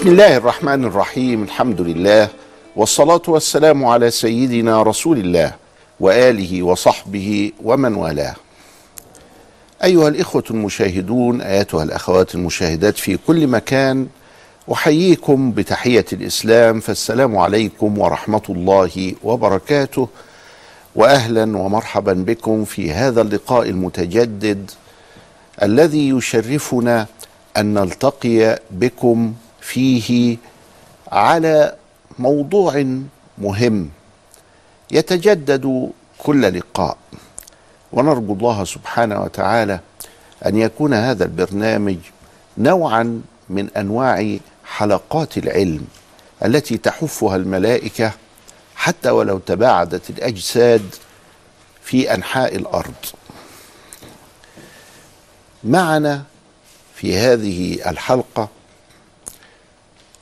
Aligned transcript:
بسم 0.00 0.08
الله 0.08 0.36
الرحمن 0.36 0.84
الرحيم 0.84 1.42
الحمد 1.42 1.80
لله 1.80 2.28
والصلاة 2.76 3.22
والسلام 3.28 3.84
على 3.84 4.10
سيدنا 4.10 4.82
رسول 4.82 5.18
الله 5.18 5.54
وآله 6.00 6.62
وصحبه 6.62 7.52
ومن 7.64 7.94
والاه. 7.94 8.34
أيها 9.84 10.08
الإخوة 10.08 10.44
المشاهدون 10.50 11.40
أيتها 11.40 11.82
الأخوات 11.82 12.34
المشاهدات 12.34 12.98
في 12.98 13.18
كل 13.26 13.46
مكان 13.46 14.06
أحييكم 14.72 15.52
بتحية 15.52 16.04
الإسلام 16.12 16.80
فالسلام 16.80 17.38
عليكم 17.38 17.98
ورحمة 17.98 18.42
الله 18.48 19.14
وبركاته. 19.24 20.08
وأهلا 20.94 21.58
ومرحبا 21.58 22.12
بكم 22.12 22.64
في 22.64 22.92
هذا 22.92 23.20
اللقاء 23.22 23.68
المتجدد 23.68 24.70
الذي 25.62 26.08
يشرفنا 26.08 27.06
أن 27.56 27.74
نلتقي 27.74 28.58
بكم 28.70 29.32
فيه 29.70 30.36
على 31.12 31.76
موضوع 32.18 33.00
مهم 33.38 33.90
يتجدد 34.90 35.90
كل 36.18 36.58
لقاء. 36.58 36.96
ونرجو 37.92 38.32
الله 38.32 38.64
سبحانه 38.64 39.22
وتعالى 39.22 39.80
أن 40.46 40.56
يكون 40.56 40.94
هذا 40.94 41.24
البرنامج 41.24 41.96
نوعا 42.58 43.22
من 43.48 43.68
أنواع 43.76 44.38
حلقات 44.64 45.38
العلم 45.38 45.86
التي 46.44 46.78
تحفها 46.78 47.36
الملائكة 47.36 48.12
حتى 48.76 49.10
ولو 49.10 49.38
تباعدت 49.38 50.10
الأجساد 50.10 50.94
في 51.82 52.14
أنحاء 52.14 52.56
الأرض. 52.56 52.94
معنا 55.64 56.22
في 56.94 57.18
هذه 57.18 57.90
الحلقة 57.90 58.48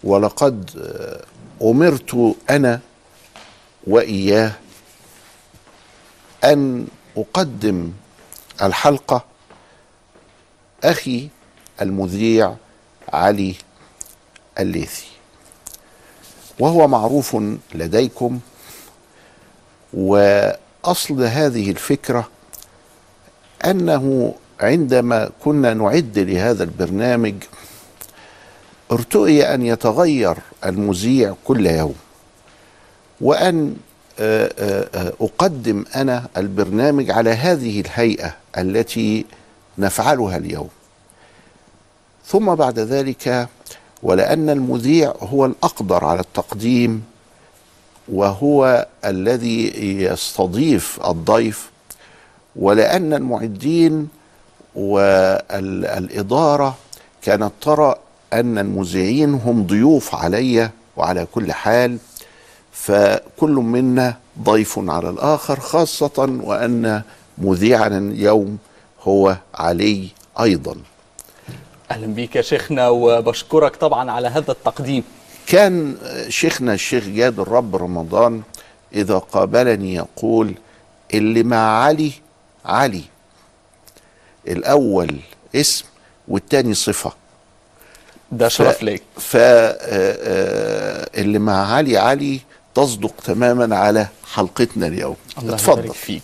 ولقد 0.04 0.70
أمرت 1.62 2.36
أنا 2.50 2.80
وإياه 3.86 4.52
أن 6.44 6.86
أقدم 7.16 7.92
الحلقة 8.62 9.24
أخي 10.84 11.28
المذيع 11.82 12.54
علي 13.12 13.54
الليثي 14.58 15.06
وهو 16.58 16.88
معروف 16.88 17.36
لديكم. 17.74 18.40
وأصل 19.94 21.22
هذه 21.22 21.70
الفكرة 21.70 22.28
أنه 23.64 24.34
عندما 24.60 25.30
كنا 25.44 25.74
نعد 25.74 26.18
لهذا 26.18 26.64
البرنامج 26.64 27.34
ارتؤي 28.92 29.54
أن 29.54 29.62
يتغير 29.62 30.36
المذيع 30.64 31.34
كل 31.44 31.66
يوم 31.66 31.94
وأن 33.20 33.76
أقدم 35.20 35.84
أنا 35.96 36.26
البرنامج 36.36 37.10
على 37.10 37.30
هذه 37.30 37.80
الهيئة 37.80 38.34
التي 38.58 39.26
نفعلها 39.78 40.36
اليوم. 40.36 40.68
ثم 42.26 42.54
بعد 42.54 42.78
ذلك 42.78 43.48
ولأن 44.02 44.50
المذيع 44.50 45.14
هو 45.20 45.46
الأقدر 45.46 46.04
على 46.04 46.20
التقديم 46.20 47.04
وهو 48.08 48.86
الذي 49.04 49.72
يستضيف 50.02 51.00
الضيف 51.06 51.70
ولأن 52.56 53.14
المعدين 53.14 54.08
والإدارة 55.54 56.76
كانت 57.22 57.52
ترى 57.60 57.94
أن 58.32 58.58
المذيعين 58.58 59.34
هم 59.34 59.66
ضيوف 59.66 60.14
علي 60.14 60.70
وعلى 60.96 61.26
كل 61.34 61.52
حال 61.52 61.98
فكل 62.72 63.50
منا 63.50 64.16
ضيف 64.42 64.78
على 64.78 65.10
الآخر 65.10 65.60
خاصة 65.60 66.38
وأن 66.42 67.02
مذيعنا 67.38 67.98
اليوم 67.98 68.58
هو 69.02 69.36
علي 69.54 70.08
أيضا. 70.40 70.76
أهلا 71.90 72.06
بيك 72.06 72.36
يا 72.36 72.42
شيخنا 72.42 72.88
وبشكرك 72.88 73.76
طبعا 73.76 74.10
على 74.10 74.28
هذا 74.28 74.52
التقديم. 74.52 75.04
كان 75.46 75.96
شيخنا 76.28 76.74
الشيخ 76.74 77.04
جاد 77.04 77.40
الرب 77.40 77.76
رمضان 77.76 78.42
إذا 78.94 79.18
قابلني 79.18 79.94
يقول 79.94 80.54
اللي 81.14 81.42
مع 81.42 81.82
علي 81.82 82.12
علي. 82.64 83.02
الأول 84.48 85.16
اسم 85.54 85.84
والتاني 86.28 86.74
صفة. 86.74 87.12
ده 88.32 88.48
شرف 88.48 88.82
ليك. 88.82 89.02
فاللي 89.20 89.78
مع 91.38 91.74
علي 91.74 91.96
علي 91.96 92.40
تصدق 92.74 93.14
تماما 93.24 93.76
على 93.76 94.06
حلقتنا 94.34 94.86
اليوم. 94.86 95.16
الله 95.38 95.54
اتفضل. 95.54 95.94
فيك. 95.94 96.22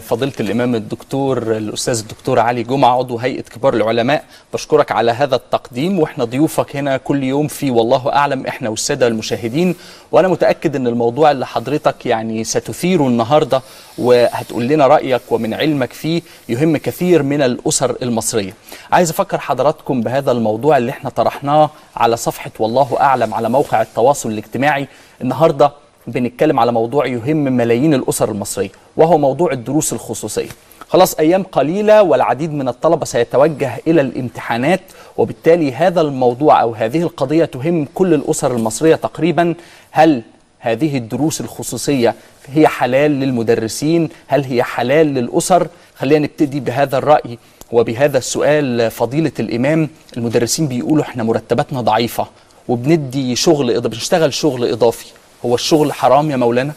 فضيلة 0.00 0.32
الإمام 0.40 0.74
الدكتور 0.74 1.38
الأستاذ 1.56 1.98
الدكتور 1.98 2.38
علي 2.38 2.62
جمعة 2.62 2.98
عضو 2.98 3.18
هيئة 3.18 3.42
كبار 3.42 3.74
العلماء 3.74 4.24
بشكرك 4.54 4.92
على 4.92 5.10
هذا 5.10 5.36
التقديم 5.36 5.98
وإحنا 6.00 6.24
ضيوفك 6.24 6.76
هنا 6.76 6.96
كل 6.96 7.22
يوم 7.24 7.48
في 7.48 7.70
والله 7.70 8.12
أعلم 8.12 8.46
إحنا 8.46 8.68
والسادة 8.68 9.06
المشاهدين 9.06 9.74
وأنا 10.12 10.28
متأكد 10.28 10.76
أن 10.76 10.86
الموضوع 10.86 11.30
اللي 11.30 11.46
حضرتك 11.46 12.06
يعني 12.06 12.44
ستثيره 12.44 13.06
النهاردة 13.06 13.62
وهتقول 13.98 14.68
لنا 14.68 14.86
رأيك 14.86 15.22
ومن 15.30 15.54
علمك 15.54 15.92
فيه 15.92 16.22
يهم 16.48 16.76
كثير 16.76 17.22
من 17.22 17.42
الأسر 17.42 17.96
المصرية. 18.02 18.54
عايز 18.92 19.10
أفكر 19.10 19.38
حضراتكم 19.38 20.00
بهذا 20.00 20.32
الموضوع 20.32 20.76
اللي 20.76 20.90
إحنا 20.90 21.10
طرحناه 21.10 21.70
على 21.96 22.16
صفحة 22.16 22.50
والله 22.58 22.96
أعلم 23.00 23.34
على 23.34 23.48
موقع 23.48 23.82
التواصل 23.82 24.28
الاجتماعي 24.30 24.88
النهارده. 25.20 25.72
بنتكلم 26.10 26.60
على 26.60 26.72
موضوع 26.72 27.06
يهم 27.06 27.36
ملايين 27.36 27.94
الأسر 27.94 28.30
المصرية 28.30 28.70
وهو 28.96 29.18
موضوع 29.18 29.52
الدروس 29.52 29.92
الخصوصية. 29.92 30.48
خلاص 30.88 31.14
أيام 31.14 31.42
قليلة 31.42 32.02
والعديد 32.02 32.52
من 32.52 32.68
الطلبة 32.68 33.04
سيتوجه 33.04 33.80
إلى 33.86 34.00
الامتحانات 34.00 34.80
وبالتالي 35.16 35.72
هذا 35.72 36.00
الموضوع 36.00 36.62
أو 36.62 36.74
هذه 36.74 37.02
القضية 37.02 37.44
تهم 37.44 37.86
كل 37.94 38.14
الأسر 38.14 38.56
المصرية 38.56 38.94
تقريبا. 38.94 39.54
هل 39.90 40.22
هذه 40.58 40.96
الدروس 40.96 41.40
الخصوصية 41.40 42.14
هي 42.46 42.68
حلال 42.68 43.10
للمدرسين؟ 43.10 44.08
هل 44.26 44.44
هي 44.44 44.62
حلال 44.62 45.06
للأسر؟ 45.06 45.68
خلينا 45.94 46.24
نبتدي 46.24 46.60
بهذا 46.60 46.98
الرأي 46.98 47.38
وبهذا 47.72 48.18
السؤال 48.18 48.90
فضيلة 48.90 49.32
الإمام. 49.40 49.88
المدرسين 50.16 50.68
بيقولوا 50.68 51.04
إحنا 51.04 51.22
مرتباتنا 51.22 51.80
ضعيفة 51.80 52.26
وبندي 52.68 53.36
شغل 53.36 53.80
بنشتغل 53.80 54.34
شغل 54.34 54.64
إضافي. 54.64 55.06
هو 55.44 55.54
الشغل 55.54 55.92
حرام 55.92 56.30
يا 56.30 56.36
مولانا؟ 56.36 56.72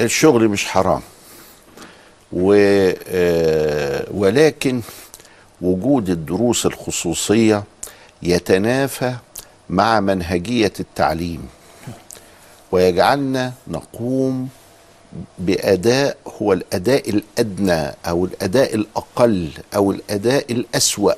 الشغل 0.00 0.48
مش 0.48 0.64
حرام. 0.66 1.02
و 2.32 2.52
ولكن 4.10 4.80
وجود 5.60 6.10
الدروس 6.10 6.66
الخصوصية 6.66 7.64
يتنافى 8.22 9.14
مع 9.70 10.00
منهجية 10.00 10.72
التعليم. 10.80 11.48
ويجعلنا 12.72 13.52
نقوم 13.68 14.48
بأداء 15.38 16.16
هو 16.42 16.52
الأداء 16.52 17.10
الأدنى 17.10 17.94
أو 18.08 18.24
الأداء 18.24 18.74
الأقل 18.74 19.50
أو 19.74 19.90
الأداء 19.90 20.52
الأسوأ. 20.52 21.12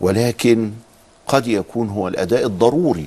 ولكن 0.00 0.72
قد 1.26 1.46
يكون 1.46 1.88
هو 1.88 2.08
الأداء 2.08 2.46
الضروري. 2.46 3.06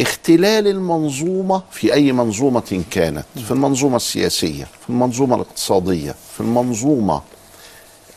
اختلال 0.00 0.68
المنظومة 0.68 1.62
في 1.70 1.94
أي 1.94 2.12
منظومة 2.12 2.82
كانت 2.90 3.24
في 3.44 3.50
المنظومة 3.50 3.96
السياسية 3.96 4.64
في 4.64 4.90
المنظومة 4.90 5.34
الاقتصادية 5.34 6.14
في 6.34 6.40
المنظومة 6.40 7.22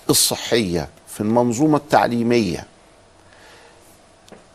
الصحية 0.09 0.89
في 1.07 1.21
المنظومة 1.21 1.77
التعليمية. 1.77 2.65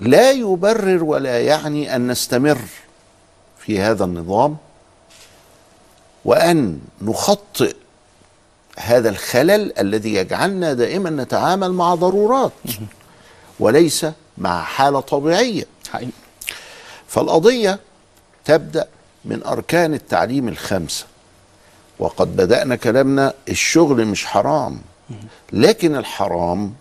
لا 0.00 0.30
يبرر 0.30 1.04
ولا 1.04 1.40
يعني 1.40 1.96
أن 1.96 2.06
نستمر 2.10 2.58
في 3.58 3.80
هذا 3.80 4.04
النظام 4.04 4.56
وأن 6.24 6.80
نخطئ 7.02 7.76
هذا 8.78 9.08
الخلل 9.08 9.78
الذي 9.78 10.14
يجعلنا 10.14 10.72
دائما 10.72 11.10
نتعامل 11.10 11.72
مع 11.72 11.94
ضرورات 11.94 12.52
وليس 13.60 14.06
مع 14.38 14.62
حالة 14.62 15.00
طبيعية. 15.00 15.66
حقيقي 15.90 16.21
فالقضية 17.12 17.78
تبدأ 18.44 18.86
من 19.24 19.42
أركان 19.44 19.94
التعليم 19.94 20.48
الخمسة. 20.48 21.04
وقد 21.98 22.36
بدأنا 22.36 22.76
كلامنا 22.76 23.34
الشغل 23.48 24.04
مش 24.04 24.26
حرام 24.26 24.80
لكن 25.52 25.96
الحرام 25.96 26.74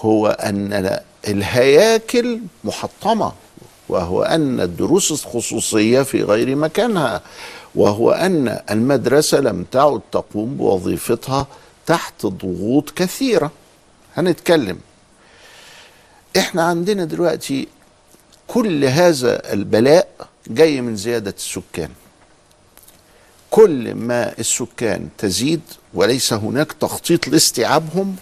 هو 0.00 0.26
أن 0.26 0.98
الهياكل 1.28 2.40
محطمة 2.64 3.32
وهو 3.88 4.22
أن 4.22 4.60
الدروس 4.60 5.10
الخصوصية 5.12 6.02
في 6.02 6.22
غير 6.22 6.56
مكانها 6.56 7.20
وهو 7.74 8.10
أن 8.10 8.60
المدرسة 8.70 9.40
لم 9.40 9.64
تعد 9.72 10.00
تقوم 10.12 10.54
بوظيفتها 10.56 11.46
تحت 11.86 12.26
ضغوط 12.26 12.90
كثيرة. 12.90 13.50
هنتكلم. 14.16 14.78
إحنا 16.38 16.62
عندنا 16.62 17.04
دلوقتي 17.04 17.68
كل 18.52 18.84
هذا 18.84 19.52
البلاء 19.52 20.08
جاي 20.46 20.80
من 20.80 20.96
زيادة 20.96 21.34
السكان. 21.36 21.90
كل 23.50 23.94
ما 23.94 24.38
السكان 24.38 25.08
تزيد 25.18 25.60
وليس 25.94 26.32
هناك 26.32 26.72
تخطيط 26.72 27.28
لاستيعابهم 27.28 28.16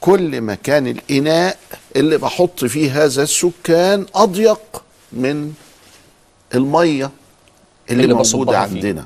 كل 0.00 0.40
ما 0.40 0.54
كان 0.54 0.86
الإناء 0.86 1.58
اللي 1.96 2.18
بحط 2.18 2.64
فيه 2.64 3.04
هذا 3.04 3.22
السكان 3.22 4.06
أضيق 4.14 4.82
من 5.12 5.52
المية 6.54 7.10
اللي, 7.90 8.02
اللي 8.04 8.14
فيه. 8.52 8.74
عندنا. 8.74 9.04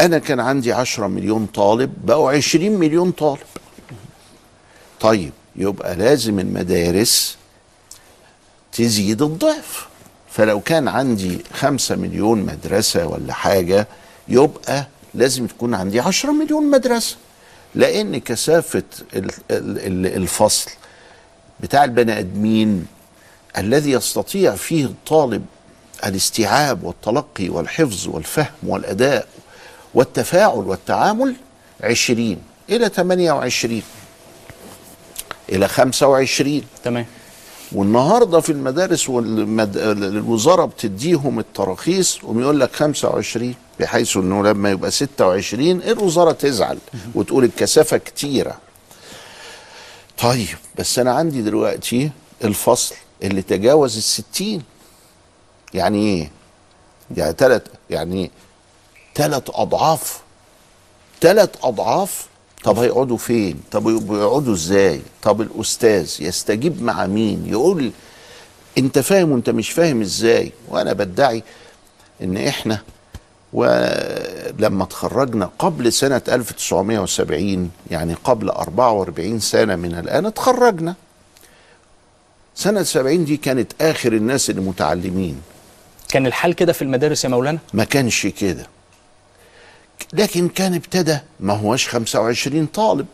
أنا 0.00 0.18
كان 0.18 0.40
عندي 0.40 0.72
10 0.72 1.06
مليون 1.06 1.46
طالب 1.46 1.92
بقوا 2.06 2.30
20 2.30 2.70
مليون 2.70 3.10
طالب. 3.10 3.38
طيب 5.00 5.32
يبقى 5.56 5.96
لازم 5.96 6.38
المدارس 6.38 7.36
تزيد 8.72 9.22
الضعف. 9.22 9.86
فلو 10.30 10.60
كان 10.60 10.88
عندي 10.88 11.38
خمسة 11.54 11.96
مليون 11.96 12.38
مدرسة 12.42 13.06
ولا 13.06 13.32
حاجة 13.32 13.88
يبقى 14.28 14.86
لازم 15.14 15.46
تكون 15.46 15.74
عندي 15.74 16.00
عشرة 16.00 16.30
مليون 16.32 16.70
مدرسة. 16.70 17.16
لأن 17.74 18.20
كثافة 18.20 18.82
ال- 19.14 19.30
ال- 19.50 19.78
ال- 19.86 20.16
الفصل 20.16 20.70
بتاع 21.60 21.84
البني 21.84 22.18
آدمين 22.18 22.86
الذي 23.58 23.90
يستطيع 23.90 24.54
فيه 24.54 24.84
الطالب 24.84 25.46
الاستيعاب 26.06 26.84
والتلقي 26.84 27.48
والحفظ 27.48 28.08
والفهم 28.08 28.46
والأداء 28.62 29.28
والتفاعل 29.94 30.58
والتعامل 30.58 31.34
عشرين 31.80 32.38
إلى 32.70 32.88
28 32.88 33.82
إلى 35.48 35.68
25 35.68 36.62
تمام. 36.84 37.06
والنهارده 37.74 38.40
في 38.40 38.52
المدارس 38.52 39.08
والمد... 39.08 39.76
الوزارة 39.76 40.64
بتديهم 40.64 41.38
التراخيص 41.38 42.24
ويقول 42.24 42.60
لك 42.60 42.72
25 42.74 43.54
بحيث 43.80 44.16
إنه 44.16 44.42
لما 44.42 44.70
يبقى 44.70 44.90
26 44.90 45.70
الوزارة 45.82 46.32
تزعل 46.32 46.78
وتقول 47.14 47.44
الكثافة 47.44 47.96
كتيرة. 47.96 48.58
طيب 50.18 50.48
بس 50.78 50.98
أنا 50.98 51.12
عندي 51.12 51.42
دلوقتي 51.42 52.10
الفصل 52.44 52.94
اللي 53.22 53.42
تجاوز 53.42 53.96
ال 53.96 54.02
60 54.02 54.62
يعني 55.74 55.98
إيه؟ 55.98 56.30
يعني 57.16 57.34
ثلاث 57.38 57.62
يعني 57.90 58.30
ثلاث 59.14 59.42
أضعاف 59.54 60.20
ثلاث 61.20 61.50
أضعاف 61.62 62.26
طب 62.64 62.78
هيقعدوا 62.78 63.16
فين؟ 63.16 63.60
طب 63.70 63.84
بيقعدوا 63.88 64.54
إزاي؟ 64.54 65.00
طب 65.22 65.40
الأستاذ 65.40 66.10
يستجيب 66.20 66.82
مع 66.82 67.06
مين؟ 67.06 67.46
يقول 67.46 67.90
انت 68.78 68.98
فاهم 68.98 69.30
وانت 69.32 69.50
مش 69.50 69.70
فاهم 69.70 70.00
إزاي. 70.00 70.52
وأنا 70.68 70.92
بدعي 70.92 71.42
إن 72.22 72.36
إحنا 72.36 72.78
ولما 73.52 74.84
اتخرجنا 74.84 75.50
قبل 75.58 75.92
سنة 75.92 76.22
1970 76.28 77.70
يعني 77.90 78.14
قبل 78.24 78.48
44 78.50 79.40
سنة 79.40 79.76
من 79.76 79.94
الآن 79.94 80.26
اتخرجنا. 80.26 80.94
سنة 82.54 82.82
70 82.82 83.24
دي 83.24 83.36
كانت 83.36 83.72
آخر 83.80 84.12
الناس 84.12 84.50
اللي 84.50 84.60
متعلمين 84.60 85.40
كان 86.08 86.26
الحال 86.26 86.52
كده 86.54 86.72
في 86.72 86.82
المدارس 86.82 87.24
يا 87.24 87.28
مولانا؟ 87.28 87.58
ما 87.74 87.84
كانش 87.84 88.26
كده. 88.26 88.66
لكن 90.12 90.48
كان 90.48 90.74
ابتدى 90.74 91.18
ما 91.40 91.52
هوش 91.54 91.88
25 91.88 92.66
طالب 92.66 93.06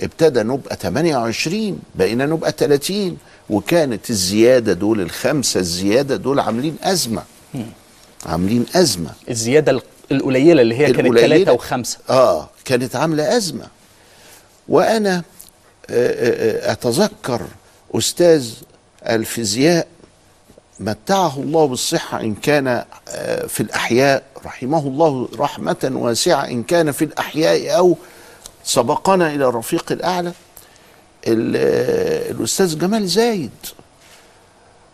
ابتدى 0.00 0.42
نبقى 0.42 0.76
28 0.76 1.78
بقينا 1.94 2.26
نبقى 2.26 2.52
30 2.58 3.16
وكانت 3.50 4.10
الزيادة 4.10 4.72
دول 4.72 5.00
الخمسة 5.00 5.60
الزيادة 5.60 6.16
دول 6.16 6.40
عاملين 6.40 6.76
أزمة. 6.82 7.22
عاملين 8.26 8.66
أزمة. 8.74 9.10
الزيادة 9.30 9.72
ال- 9.72 9.82
القليلة 10.12 10.62
اللي 10.62 10.74
هي 10.78 10.92
كانت. 10.92 11.18
ثلاثة 11.18 11.52
وخمسة. 11.52 11.98
آه 12.10 12.48
كانت 12.64 12.96
عاملة 12.96 13.36
أزمة. 13.36 13.66
وأنا 14.68 15.16
آه، 15.16 15.22
آه، 15.90 16.68
آه، 16.68 16.72
أتذكر 16.72 17.42
أستاذ 17.94 18.48
الفيزياء 19.08 19.86
متعه 20.80 21.36
الله 21.38 21.66
بالصحة 21.66 22.20
إن 22.20 22.34
كان 22.34 22.84
آه، 23.08 23.46
في 23.46 23.60
الأحياء 23.62 24.22
رحمه 24.44 24.78
الله 24.78 25.28
رحمة 25.38 25.90
واسعة 25.94 26.44
إن 26.44 26.62
كان 26.62 26.92
في 26.92 27.04
الأحياء 27.04 27.76
أو 27.78 27.96
سبقنا 28.64 29.34
إلى 29.34 29.44
الرفيق 29.48 29.92
الأعلى. 29.92 30.32
ال- 31.26 31.56
آه، 31.56 32.30
الأستاذ 32.30 32.78
جمال 32.78 33.08
زايد. 33.08 33.50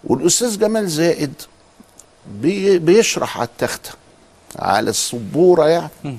والأستاذ 0.05 0.59
جمال 0.59 0.89
زايد 0.89 1.33
بي- 2.41 2.79
بيشرح 2.79 3.39
على 3.39 3.49
التخته 3.49 3.91
على 4.59 4.91
السبورة 4.91 5.69
يعني. 5.69 6.19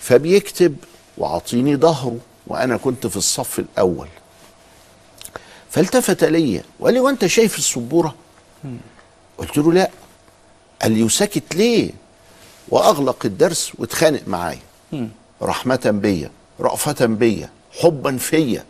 فبيكتب 0.00 0.76
وعطيني 1.18 1.76
ظهره 1.76 2.16
وأنا 2.46 2.76
كنت 2.76 3.06
في 3.06 3.16
الصف 3.16 3.58
الأول. 3.58 4.08
فالتفت 5.70 6.24
لي 6.24 6.62
وقال 6.80 6.94
لي 6.94 7.00
وأنت 7.00 7.26
شايف 7.26 7.58
السبورة؟ 7.58 8.14
قلت 9.38 9.58
له 9.58 9.72
لا. 9.72 9.90
قال 10.82 10.92
لي 10.92 11.02
وسكت 11.02 11.54
ليه؟ 11.54 11.90
وأغلق 12.68 13.16
الدرس 13.24 13.72
واتخانق 13.78 14.20
معايا. 14.26 14.60
رحمة 15.42 15.90
بيا 16.02 16.30
رأفة 16.60 17.06
بيا 17.06 17.50
حبا 17.80 18.16
فيا. 18.16 18.64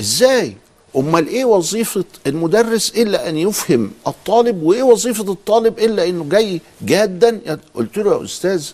إزاي؟ 0.00 0.56
أمال 0.96 1.28
إيه 1.28 1.44
وظيفة 1.44 2.04
المدرس 2.26 2.90
إلا 2.90 3.28
أن 3.28 3.36
يفهم 3.36 3.92
الطالب 4.06 4.62
وإيه 4.62 4.82
وظيفة 4.82 5.32
الطالب 5.32 5.78
إلا 5.78 6.08
إنه 6.08 6.24
جاي 6.24 6.60
جادا؟ 6.82 7.58
قلت 7.74 7.98
له 7.98 8.18
يا 8.18 8.24
أستاذ 8.24 8.68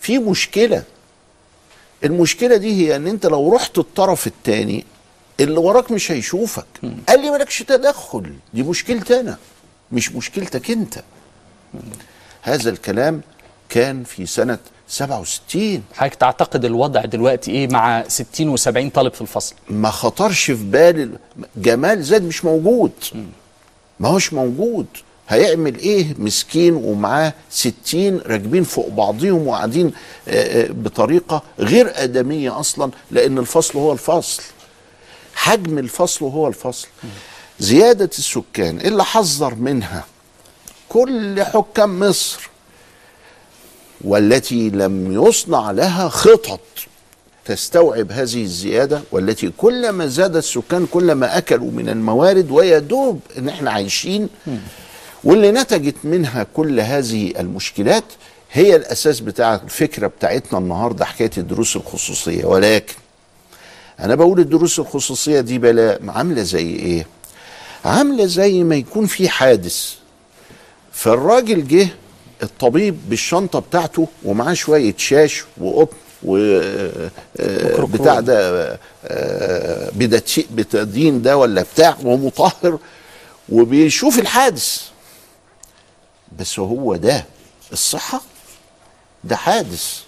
في 0.00 0.18
مشكلة. 0.18 0.82
المشكلة 2.04 2.56
دي 2.56 2.72
هي 2.72 2.96
إن 2.96 3.06
أنت 3.06 3.26
لو 3.26 3.52
رحت 3.54 3.78
الطرف 3.78 4.26
الثاني 4.26 4.84
اللي 5.40 5.58
وراك 5.58 5.90
مش 5.90 6.12
هيشوفك. 6.12 6.66
قال 7.08 7.20
لي 7.20 7.30
مالكش 7.30 7.62
تدخل. 7.62 8.32
دي 8.54 8.62
مشكلتي 8.62 9.20
أنا. 9.20 9.38
مش 9.92 10.12
مشكلتك 10.12 10.70
انت. 10.70 11.02
هذا 12.42 12.70
الكلام 12.70 13.20
كان 13.68 14.04
في 14.04 14.26
سنة 14.26 14.58
67 14.88 15.82
حضرتك 15.94 16.14
تعتقد 16.14 16.64
الوضع 16.64 17.04
دلوقتي 17.04 17.50
إيه 17.50 17.68
مع 17.68 18.04
60 18.08 18.56
و70 18.58 18.92
طالب 18.94 19.12
في 19.14 19.20
الفصل؟ 19.20 19.54
ما 19.70 19.90
خطرش 19.90 20.44
في 20.44 20.64
بالي 20.64 21.10
جمال 21.56 22.02
زاد 22.02 22.22
مش 22.22 22.44
موجود. 22.44 22.92
ما 24.00 24.08
هوش 24.08 24.32
موجود. 24.32 24.86
هيعمل 25.28 25.78
إيه 25.78 26.14
مسكين 26.18 26.74
ومعاه 26.74 27.32
ستين 27.50 28.18
راكبين 28.26 28.64
فوق 28.64 28.88
بعضهم 28.88 29.46
وقاعدين 29.46 29.92
آه، 30.28 30.62
آه، 30.64 30.72
بطريقة 30.72 31.42
غير 31.58 31.92
آدمية 31.94 32.60
أصلا 32.60 32.90
لأن 33.10 33.38
الفصل 33.38 33.78
هو 33.78 33.92
الفصل. 33.92 34.42
حجم 35.34 35.78
الفصل 35.78 36.24
هو 36.26 36.48
الفصل. 36.48 36.88
زيادة 37.60 38.10
السكان 38.18 38.80
اللي 38.80 39.04
حذر 39.04 39.54
منها 39.54 40.04
كل 40.88 41.42
حكام 41.42 42.00
مصر 42.00 42.50
والتي 44.04 44.70
لم 44.70 45.12
يصنع 45.26 45.70
لها 45.70 46.08
خطط 46.08 46.60
تستوعب 47.44 48.12
هذه 48.12 48.42
الزيادة 48.42 49.02
والتي 49.12 49.52
كلما 49.56 50.06
زاد 50.06 50.36
السكان 50.36 50.86
كلما 50.86 51.38
أكلوا 51.38 51.70
من 51.70 51.88
الموارد 51.88 52.50
ويدوب 52.50 53.20
إن 53.38 53.48
إحنا 53.48 53.70
عايشين 53.70 54.28
واللي 55.24 55.50
نتجت 55.52 55.94
منها 56.04 56.46
كل 56.54 56.80
هذه 56.80 57.32
المشكلات 57.40 58.04
هي 58.52 58.76
الأساس 58.76 59.20
بتاع 59.20 59.54
الفكرة 59.54 60.06
بتاعتنا 60.06 60.58
النهاردة 60.58 61.04
حكاية 61.04 61.30
الدروس 61.38 61.76
الخصوصية 61.76 62.44
ولكن 62.44 62.94
أنا 64.00 64.14
بقول 64.14 64.40
الدروس 64.40 64.78
الخصوصية 64.78 65.40
دي 65.40 65.58
بلاء 65.58 66.00
عاملة 66.08 66.42
زي 66.42 66.66
إيه؟ 66.70 67.06
عاملة 67.86 68.26
زي 68.26 68.64
ما 68.64 68.76
يكون 68.76 69.06
في 69.06 69.28
حادث. 69.28 69.94
فالراجل 70.92 71.68
جه 71.68 71.88
الطبيب 72.42 73.08
بالشنطة 73.08 73.58
بتاعته 73.58 74.08
ومعاه 74.24 74.54
شوية 74.54 74.94
شاش 74.96 75.44
وقطن 75.58 75.96
و 76.22 76.36
آه، 77.40 77.84
بتاع 77.92 78.20
ده 78.20 78.78
آه، 79.04 79.90
بتدين 80.54 81.22
ده 81.22 81.36
ولا 81.36 81.64
بتاع 81.74 81.96
ومطهر 82.04 82.78
وبيشوف 83.48 84.18
الحادث. 84.18 84.82
بس 86.38 86.58
هو 86.58 86.96
ده 86.96 87.24
الصحة؟ 87.72 88.20
ده 89.24 89.36
حادث. 89.36 90.00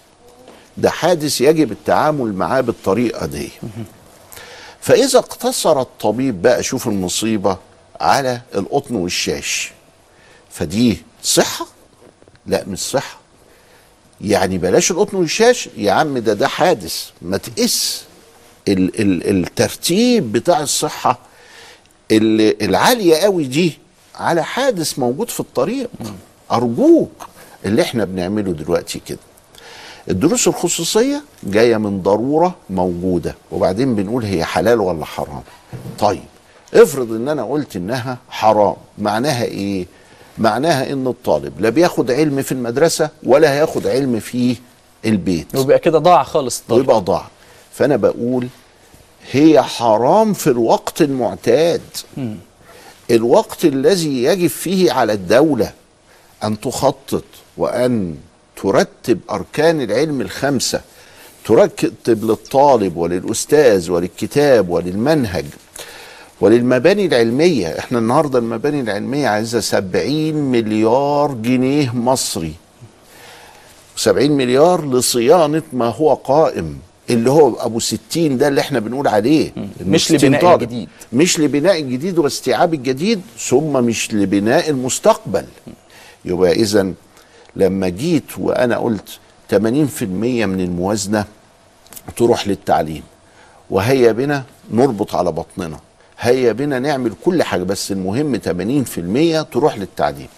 ده 0.77 0.91
حادث 0.91 1.41
يجب 1.41 1.73
التعامل 1.73 2.35
معاه 2.35 2.61
بالطريقة 2.61 3.27
دي. 3.27 3.51
فإذا 4.81 5.19
اقتصر 5.19 5.81
الطبيب 5.81 6.43
بقى 6.43 6.63
شوف 6.63 6.89
المصيبه 6.89 7.57
على 8.01 8.41
القطن 8.55 8.95
والشاش. 8.95 9.73
فدي 10.51 11.03
صحة؟ 11.23 11.67
لا 12.47 12.65
مش 12.67 12.79
صحة. 12.79 13.19
يعني 14.21 14.59
بلاش 14.59 14.91
القطن 14.91 15.17
والشاش؟ 15.17 15.69
يا 15.77 15.93
عم 15.93 16.19
ده 16.19 16.33
ده 16.35 16.49
حادث. 16.49 17.05
ما 17.23 17.37
تقيس 17.37 18.05
ال 18.69 19.01
ال 19.01 19.31
الترتيب 19.45 20.33
بتاع 20.33 20.61
الصحة 20.61 21.19
العالية 22.13 23.17
قوي 23.17 23.45
دي 23.45 23.79
على 24.15 24.45
حادث 24.45 24.99
موجود 24.99 25.31
في 25.31 25.41
الطريق. 25.41 25.91
أرجوك 26.53 27.27
اللي 27.65 27.83
إحنا 27.83 28.05
بنعمله 28.05 28.53
دلوقتي 28.53 29.01
كده. 29.07 29.19
الدروس 30.11 30.49
الخصوصية 30.49 31.23
جاية 31.43 31.77
من 31.77 32.03
ضرورة 32.03 32.55
موجودة 32.71 33.35
وبعدين 33.53 33.95
بنقول 33.95 34.25
هي 34.25 34.45
حلال 34.45 34.81
ولا 34.81 35.05
حرام. 35.05 35.43
طيب 35.99 36.23
افرض 36.75 37.13
ان 37.13 37.29
أنا 37.29 37.45
قلت 37.45 37.77
انها 37.77 38.19
حرام 38.29 38.77
معناها 38.99 39.45
إيه؟ 39.45 39.87
معناها 40.39 40.93
ان 40.93 41.07
الطالب 41.07 41.61
لا 41.61 41.69
بياخد 41.71 42.11
علم 42.11 42.43
في 42.43 42.53
المدرسة 42.53 43.11
ولا 43.23 43.53
هياخد 43.53 43.87
علم 43.87 44.21
في 44.21 44.57
البيت. 45.05 45.47
ويبقى 45.57 45.79
كده 45.79 45.99
ضاع 45.99 46.23
خالص 46.23 46.61
الطالب. 46.61 46.79
ويبقى 46.81 47.01
ضاع. 47.01 47.27
فأنا 47.73 47.97
بقول 47.97 48.49
هي 49.33 49.63
حرام 49.63 50.33
في 50.33 50.47
الوقت 50.47 51.03
المعتاد. 51.03 51.81
الوقت 53.11 53.65
الذي 53.65 54.23
يجب 54.25 54.47
فيه 54.47 54.93
على 54.93 55.13
الدولة 55.13 55.73
أن 56.45 56.61
تخطط 56.61 57.25
وأن 57.57 58.17
ترتب 58.63 59.19
أركان 59.31 59.81
العلم 59.81 60.21
الخمسة 60.21 60.81
ترتب 61.45 62.25
للطالب 62.25 62.97
وللأستاذ 62.97 63.91
وللكتاب 63.91 64.69
وللمنهج 64.69 65.45
وللمباني 66.41 67.07
العلمية 67.07 67.79
إحنا 67.79 67.99
النهاردة 67.99 68.39
المباني 68.39 68.81
العلمية 68.81 69.29
عايزة 69.29 69.61
سبعين 69.61 70.37
مليار 70.37 71.35
جنيه 71.35 71.97
مصري. 71.97 72.53
70 73.97 74.31
مليار 74.31 74.91
لصيانة 74.91 75.63
ما 75.73 75.87
هو 75.87 76.15
قائم 76.15 76.79
اللي 77.11 77.31
هو 77.31 77.55
أبو 77.61 77.79
60 77.81 78.39
ده 78.39 78.49
اللي 78.49 78.61
إحنا 78.61 78.79
بنقول 78.79 79.09
عليه. 79.09 79.53
مش 79.87 80.05
60 80.05 80.17
لبناء 80.19 80.41
طالب. 80.43 80.63
الجديد. 80.63 80.89
مش 81.13 81.41
لبناء 81.41 81.81
الجديد 81.81 82.19
واستيعاب 82.19 82.75
الجديد 82.75 83.21
ثم 83.39 83.73
مش 83.85 84.15
لبناء 84.15 84.71
المستقبل. 84.71 85.45
يبقى 86.25 86.53
إذا 86.53 86.93
لما 87.57 87.89
جيت 87.89 88.39
وأنا 88.39 88.77
قلت 88.77 89.09
80% 89.53 89.57
من 90.03 90.61
الموازنة 90.61 91.25
تروح 92.17 92.49
للتعليم 92.49 93.03
وهيا 93.71 94.13
بنا 94.13 94.45
نربط 94.71 95.15
على 95.15 95.33
بطننا. 95.33 95.81
هيا 96.21 96.53
بنا 96.53 96.79
نعمل 96.79 97.13
كل 97.25 97.43
حاجة 97.43 97.63
بس 97.63 97.93
المهم 97.93 98.41
80% 99.45 99.51
تروح 99.53 99.79
للتعليم 99.79 100.29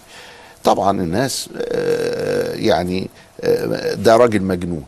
طبعا 0.63 1.01
الناس 1.01 1.49
آه، 1.57 2.53
يعني 2.55 3.09
آه، 3.41 3.93
ده 3.93 4.15
راجل 4.17 4.41
مجنون. 4.41 4.83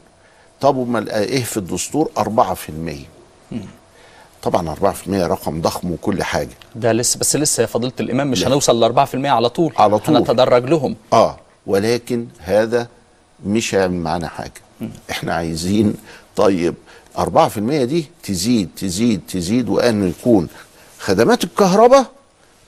طب 0.61 0.79
امال 0.79 1.09
إيه 1.09 1.43
في 1.43 1.57
الدستور؟ 1.57 2.11
4% 2.17 2.21
طبعا 4.43 4.75
4% 4.75 5.09
رقم 5.09 5.61
ضخم 5.61 5.91
وكل 5.91 6.23
حاجة. 6.23 6.49
ده 6.75 6.91
لسه 6.91 7.19
بس 7.19 7.35
لسه 7.35 7.61
يا 7.61 7.67
فضيلة 7.67 7.93
الإمام 7.99 8.31
مش 8.31 8.41
لا. 8.41 8.47
هنوصل 8.47 8.83
ل 8.83 9.05
4% 9.07 9.15
على 9.25 9.49
طول. 9.49 9.73
على 9.77 9.99
طول. 9.99 10.15
هنتدرج 10.15 10.65
لهم. 10.69 10.95
آه 11.13 11.37
ولكن 11.67 12.27
هذا 12.39 12.87
مش 13.45 13.75
هيعمل 13.75 13.95
معانا 13.97 14.27
حاجة. 14.27 14.51
إحنا 15.11 15.33
عايزين 15.33 15.93
طيب 16.35 16.75
4% 17.17 17.23
دي 17.83 18.05
تزيد 18.23 18.69
تزيد 18.77 19.21
تزيد 19.27 19.69
وأن 19.69 20.09
يكون 20.09 20.47
خدمات 21.03 21.43
الكهرباء 21.43 22.11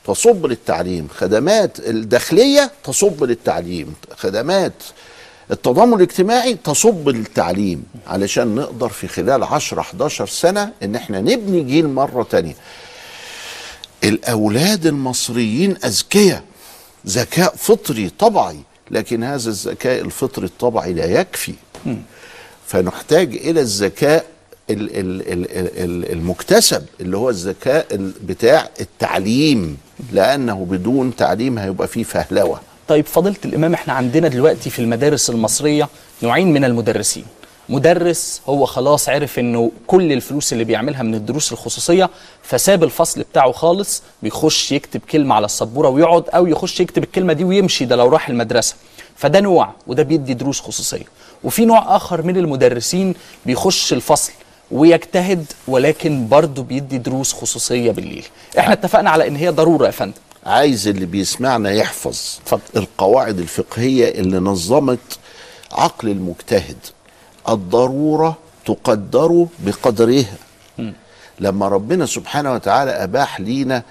تصب 0.08 0.46
للتعليم 0.46 1.08
خدمات 1.18 1.80
الداخلية 1.80 2.72
تصب 2.84 3.24
للتعليم 3.24 3.94
خدمات 4.18 4.74
التضامن 5.52 5.94
الاجتماعي 5.94 6.54
تصب 6.64 7.10
للتعليم. 7.10 7.84
علشان 8.08 8.56
نقدر 8.56 8.90
في 8.90 9.08
خلال 9.08 9.44
10 9.44 9.80
11 9.82 10.28
سنة 10.28 10.72
إن 10.84 10.96
إحنا 10.96 11.22
نبني 11.22 11.62
جيل 11.64 11.88
مرة 11.90 12.24
تانية. 12.24 12.56
الأولاد 14.04 14.86
المصريين 14.86 15.76
أذكياء 15.86 16.44
ذكاء 17.08 17.56
فطري 17.56 18.10
طبعي 18.20 18.60
لكن 18.92 19.24
هذا 19.24 19.50
الذكاء 19.50 20.02
الفطري 20.02 20.46
الطبعي 20.46 20.94
لا 20.94 21.06
يكفي. 21.06 21.54
فنحتاج 22.68 23.36
إلى 23.36 23.62
الذكاء 23.62 24.20
ال- 24.20 24.26
ال- 24.26 24.26
ال- 24.26 24.26
ال- 24.26 24.35
المكتسب 26.12 26.86
اللي 27.02 27.18
هو 27.18 27.30
الذكاء 27.30 27.86
ال- 27.96 28.12
بتاع 28.24 28.70
التعليم 28.82 29.78
لأنه 30.12 30.66
بدون 30.70 31.16
تعليم 31.16 31.58
هيبقى 31.60 31.88
فيه 31.88 32.04
فهلوة. 32.04 32.60
طيب 32.88 33.06
فضيلة 33.06 33.36
الإمام 33.46 33.74
إحنا 33.74 33.94
عندنا 33.94 34.28
دلوقتي 34.28 34.70
في 34.70 34.80
المدارس 34.80 35.30
المصرية 35.30 35.90
نوعين 36.24 36.54
من 36.54 36.64
المدرسين. 36.66 37.26
مدرس 37.70 38.42
هو 38.48 38.66
خلاص 38.66 39.10
عرف 39.10 39.40
إنه 39.40 39.72
كل 39.88 40.12
الفلوس 40.12 40.54
اللي 40.54 40.64
بيعملها 40.64 41.04
من 41.04 41.16
الدروس 41.16 41.52
الخصوصية 41.52 42.10
فساب 42.44 42.84
الفصل 42.84 43.22
بتاعه 43.32 43.52
خالص 43.52 44.04
بيخش 44.24 44.72
يكتب 44.72 45.02
كلمة 45.12 45.36
على 45.36 45.46
السبورة 45.46 45.90
ويقعد 45.90 46.24
أو 46.30 46.48
يخش 46.48 46.80
يكتب 46.80 47.04
الكلمة 47.04 47.34
دي 47.34 47.44
ويمشي 47.44 47.86
ده 47.86 47.96
لو 47.96 48.08
راح 48.10 48.30
المدرسة. 48.30 48.76
فده 49.16 49.40
نوع 49.40 49.74
وده 49.88 50.04
بيدي 50.04 50.34
دروس 50.34 50.60
خصوصية. 50.62 51.06
وفي 51.44 51.66
نوع 51.66 51.96
آخر 51.96 52.22
من 52.22 52.38
المدرسين 52.38 53.14
بيخش 53.46 53.94
الفصل. 53.94 54.32
ويجتهد 54.72 55.46
ولكن 55.68 56.28
برضه 56.28 56.64
بيدي 56.64 56.98
دروس 56.98 57.34
خصوصية 57.34 57.92
بالليل. 57.92 58.26
إحنا 58.60 58.74
اتفقنا 58.74 59.10
على 59.10 59.28
إن 59.28 59.36
هي 59.36 59.50
ضرورة 59.50 59.86
يا 59.86 59.92
فندم. 59.92 60.14
عايز 60.46 60.88
اللي 60.88 61.06
بيسمعنا 61.06 61.72
يحفظ 61.72 62.20
اتفضل. 62.44 62.62
القواعد 62.76 63.40
الفقهية 63.40 64.10
اللي 64.10 64.40
نظمت 64.40 65.20
عقل 65.72 66.10
المجتهد. 66.10 66.78
الضرورة 67.50 68.38
تقدر 68.66 69.48
بقدرها 69.60 70.36
لما 71.40 71.68
ربنا 71.68 72.06
سبحانه 72.06 72.54
وتعالى 72.54 72.92
أباح 72.92 73.40
لينا 73.40 73.84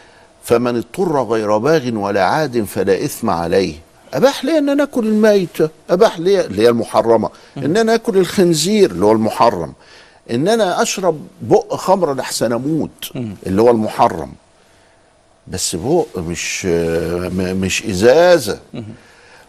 فمن 0.45 0.77
اضطر 0.77 1.23
غير 1.23 1.59
باغ 1.59 1.91
ولا 1.95 2.25
عاد 2.25 2.65
فلا 2.65 3.05
إثم 3.05 3.31
عليه. 3.31 3.75
أباح 4.15 4.45
لي 4.45 4.59
أن 4.59 4.69
أنا 4.69 4.83
اكل 4.83 5.07
الميتة؟ 5.07 5.69
أباح 5.91 6.19
لي 6.19 6.41
اللي 6.41 6.63
هي 6.63 6.69
المحرمة. 6.69 7.31
أن 7.57 7.77
أنا 7.77 7.95
اكل 7.95 8.19
الخنزير 8.19 8.91
اللي 8.91 9.05
هو 9.05 9.13
المحرم. 9.13 9.73
إن 10.31 10.49
أنا 10.49 10.83
أشرب 10.83 11.27
بق 11.43 11.75
خمره 11.75 12.15
لحسن 12.15 12.53
أموت 12.53 13.11
اللي 13.47 13.63
هو 13.63 13.71
المحرم. 13.71 14.33
بس 15.49 15.77
بق 15.77 16.07
مش 16.17 16.65
مش 17.37 17.85
إزازة. 17.87 18.59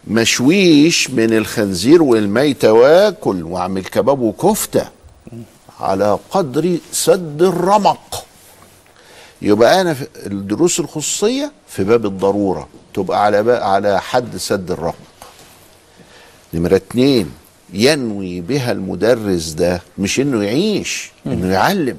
مشويش 0.08 1.10
من 1.10 1.32
الخنزير 1.36 2.02
والميتة 2.02 2.72
وآكل 2.72 3.42
وأعمل 3.42 3.84
كباب 3.84 4.20
وكفتة. 4.20 4.88
على 5.80 6.18
قدر 6.30 6.76
سد 6.92 7.42
الرمق. 7.42 8.24
يبقى 9.42 9.80
أنا 9.80 9.94
في 9.94 10.06
الدروس 10.26 10.80
الخصوصية 10.80 11.52
في 11.68 11.84
باب 11.84 12.06
الضرورة. 12.06 12.68
تبقى 12.94 13.24
على 13.24 13.52
على 13.52 14.00
حد 14.00 14.36
سد 14.36 14.70
الرمق. 14.70 14.94
نمرة 16.54 16.76
اتنين. 16.76 17.30
ينوي 17.72 18.40
بها 18.40 18.72
المدرس 18.72 19.48
ده 19.50 19.82
مش 19.98 20.20
إنه 20.20 20.42
يعيش 20.44 21.10
إنه 21.26 21.52
يعلم. 21.52 21.96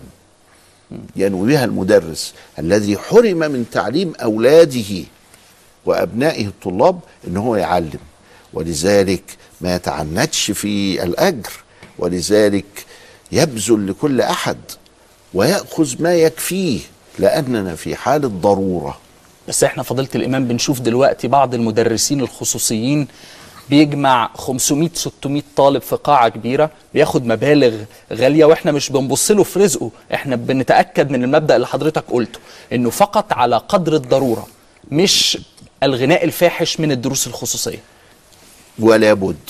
ينوي 1.16 1.48
بها 1.48 1.66
المدرس 1.66 2.34
الذي 2.60 2.98
حرم 2.98 3.38
من 3.38 3.66
تعليم 3.72 4.14
أولاده 4.24 5.04
وأبنائه 5.86 6.46
الطلاب 6.48 7.00
إن 7.28 7.38
هو 7.38 7.56
يعلم. 7.56 8.00
ولذلك 8.54 9.24
ما 9.62 9.76
يتعنتش 9.76 10.52
في 10.52 11.04
الأجر 11.04 11.52
ولذلك 12.00 12.66
يبذل 13.32 13.88
لكل 13.90 14.22
أحد 14.22 14.58
ويأخذ 15.34 16.02
ما 16.04 16.16
يكفيه 16.16 16.80
لأننا 17.20 17.76
في 17.76 17.96
حاله 17.96 18.28
ضروره 18.28 18.98
بس 19.48 19.64
إحنا 19.64 19.84
فضيلة 19.84 20.08
الإمام 20.16 20.48
بنشوف 20.48 20.80
دلوقتي 20.82 21.28
بعض 21.28 21.54
المدرسين 21.54 22.20
الخصوصيين 22.22 23.08
بيجمع 23.70 24.30
500 24.36 24.90
600 24.94 25.42
طالب 25.56 25.82
في 25.82 25.96
قاعة 25.96 26.30
كبيرة 26.30 26.70
بياخد 26.94 27.26
مبالغ 27.26 27.84
غالية 28.14 28.46
وإحنا 28.46 28.72
مش 28.72 28.90
بنبص 28.90 29.32
له 29.32 29.44
في 29.44 29.60
رزقه. 29.60 29.92
إحنا 30.14 30.36
بنتأكد 30.36 31.12
من 31.12 31.24
المبدأ 31.24 31.56
اللي 31.56 31.68
حضرتك 31.68 32.04
قلته 32.10 32.40
انه 32.74 32.90
فقط 32.90 33.34
على 33.34 33.58
قدر 33.58 33.96
الضرورة 33.96 34.48
مش 34.92 35.38
الغناء 35.84 36.24
الفاحش 36.24 36.80
من 36.80 36.92
الدروس 36.92 37.28
الخصوصية. 37.28 37.80
ولا 38.80 39.14
بد. 39.14 39.50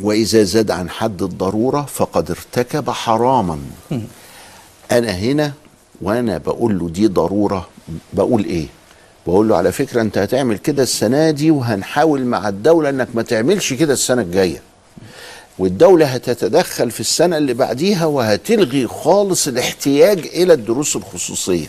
وإذا 0.00 0.42
زاد 0.42 0.70
عن 0.70 0.90
حد 0.90 1.22
الضرورة 1.22 1.82
فقد 1.82 2.30
ارتكب 2.30 2.90
حراما. 2.90 3.60
أنا 4.92 5.10
هنا 5.10 5.52
وأنا 6.02 6.38
بقول 6.38 6.78
له 6.78 6.88
دي 6.88 7.06
ضرورة 7.06 7.68
بقول 8.12 8.44
إيه؟ 8.44 8.66
بقول 9.26 9.48
له 9.48 9.56
على 9.56 9.72
فكرة 9.72 10.00
أنت 10.02 10.18
هتعمل 10.18 10.58
كده 10.58 10.82
السنة 10.82 11.30
دي 11.30 11.50
وهنحاول 11.50 12.24
مع 12.24 12.48
الدولة 12.48 12.88
أنك 12.88 13.08
ما 13.14 13.22
تعملش 13.22 13.72
كده 13.72 13.92
السنة 13.92 14.22
الجاية. 14.22 14.62
والدولة 15.58 16.06
هتتدخل 16.06 16.90
في 16.90 17.00
السنة 17.00 17.36
اللي 17.38 17.54
بعديها 17.54 18.06
وهتلغي 18.06 18.86
خالص 18.86 19.48
الاحتياج 19.48 20.18
إلى 20.18 20.52
الدروس 20.52 20.96
الخصوصية. 20.96 21.66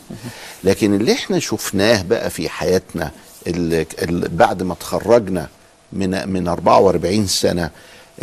لكن 0.63 0.93
اللي 0.95 1.11
إحنا 1.13 1.39
شفناه 1.39 2.01
بقى 2.01 2.29
في 2.29 2.49
حياتنا 2.49 3.11
اللي 3.47 3.85
بعد 4.11 4.63
ما 4.63 4.75
تخرجنا 4.75 5.47
من 5.93 6.29
من 6.29 6.47
44 6.47 7.27
سنة 7.27 7.69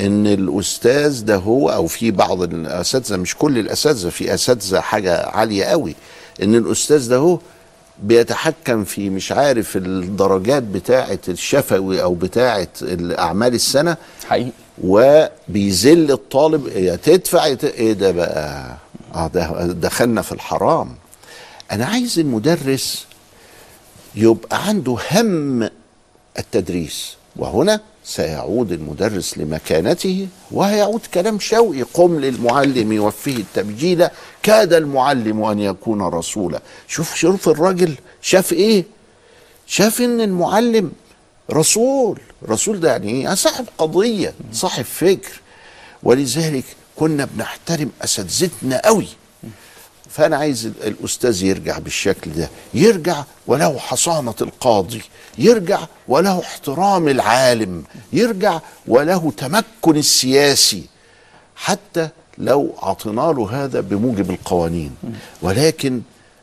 إن 0.00 0.26
الأستاذ 0.26 1.25
ده 1.25 1.37
هو 1.37 1.69
أو 1.71 1.87
في 1.87 2.11
بعض 2.11 2.43
الأساتذة 2.43 3.17
مش 3.17 3.35
كل 3.37 3.59
الأساتذة 3.59 4.09
في 4.09 4.35
أساتذة 4.35 4.81
حاجة 4.81 5.26
عالية 5.26 5.64
قوي 5.64 5.95
إن 6.43 6.55
الأستاذ 6.55 7.09
ده 7.09 7.17
هو 7.17 7.38
بيتحكم 8.03 8.85
في 8.85 9.11
مش 9.11 9.33
عارف 9.33 9.77
الدرجات 9.77 10.63
بتاعه 10.63 11.19
الشفوي 11.29 12.03
أو 12.03 12.15
بتاعه 12.15 12.69
الأعمال 12.83 13.55
السنة. 13.55 13.97
حقيقي. 14.29 14.51
وبيذل 14.85 16.11
الطالب 16.13 16.69
يا 16.77 16.97
تدفع 16.97 17.47
يا 17.47 17.55
ت- 17.55 17.65
إيه 17.65 17.93
ده 17.93 18.11
بقى؟ 18.11 18.77
آه 19.15 19.27
ده 19.27 19.67
دخلنا 19.73 20.23
في 20.23 20.33
الحرام. 20.33 20.95
أنا 21.73 21.87
عايز 21.87 22.19
المدرس 22.19 23.07
يبقى 24.15 24.67
عنده 24.69 24.97
هم 25.13 25.69
التدريس. 26.39 27.15
وهنا 27.37 27.81
سيعود 28.05 28.73
المدرس 28.73 29.39
لمكانته 29.39 30.29
وهيعود 30.51 31.01
كلام 31.15 31.39
شوقي 31.39 31.83
قم 31.83 32.21
للمعلم 32.21 32.93
يوفيه 32.93 33.37
التبجيل. 33.37 34.09
كاد 34.43 34.73
المعلم 34.73 35.43
أن 35.45 35.59
يكون 35.59 36.03
رسولا. 36.03 36.61
شوف 36.89 37.15
شوف 37.15 37.49
الراجل 37.49 37.95
شاف 38.23 38.53
إيه؟ 38.53 38.85
شاف 39.67 40.01
إن 40.01 40.21
المعلم 40.21 40.93
رسول. 41.53 42.21
رسول 42.49 42.81
ده 42.81 42.91
يعني 42.91 43.11
إيه؟ 43.11 43.35
صاحب 43.35 43.65
قضية 43.79 44.35
صاحب 44.53 44.85
فكر. 44.85 45.41
ولذلك 46.03 46.65
كنا 46.97 47.29
بنحترم 47.35 47.91
أساتذتنا 48.03 48.83
قوي 48.85 49.09
فأنا 50.14 50.37
عايز 50.37 50.66
ال- 50.66 50.73
الأستاذ 50.87 51.42
يرجع 51.42 51.78
بالشكل 51.78 52.33
ده. 52.33 52.49
يرجع 52.75 53.25
وله 53.47 53.78
حصانة 53.78 54.35
القاضي. 54.40 55.02
يرجع 55.38 55.78
وله 56.09 56.40
احترام 56.40 57.09
العالم. 57.09 57.85
يرجع 58.12 58.61
وله 58.88 59.33
تمكن 59.37 59.97
السياسي. 59.97 60.83
حتى 61.56 62.09
لو 62.38 62.75
عطينا 62.83 63.21
له 63.33 63.64
هذا 63.64 63.80
بموجب 63.80 64.30
القوانين. 64.30 64.90
ولكن 65.42 66.00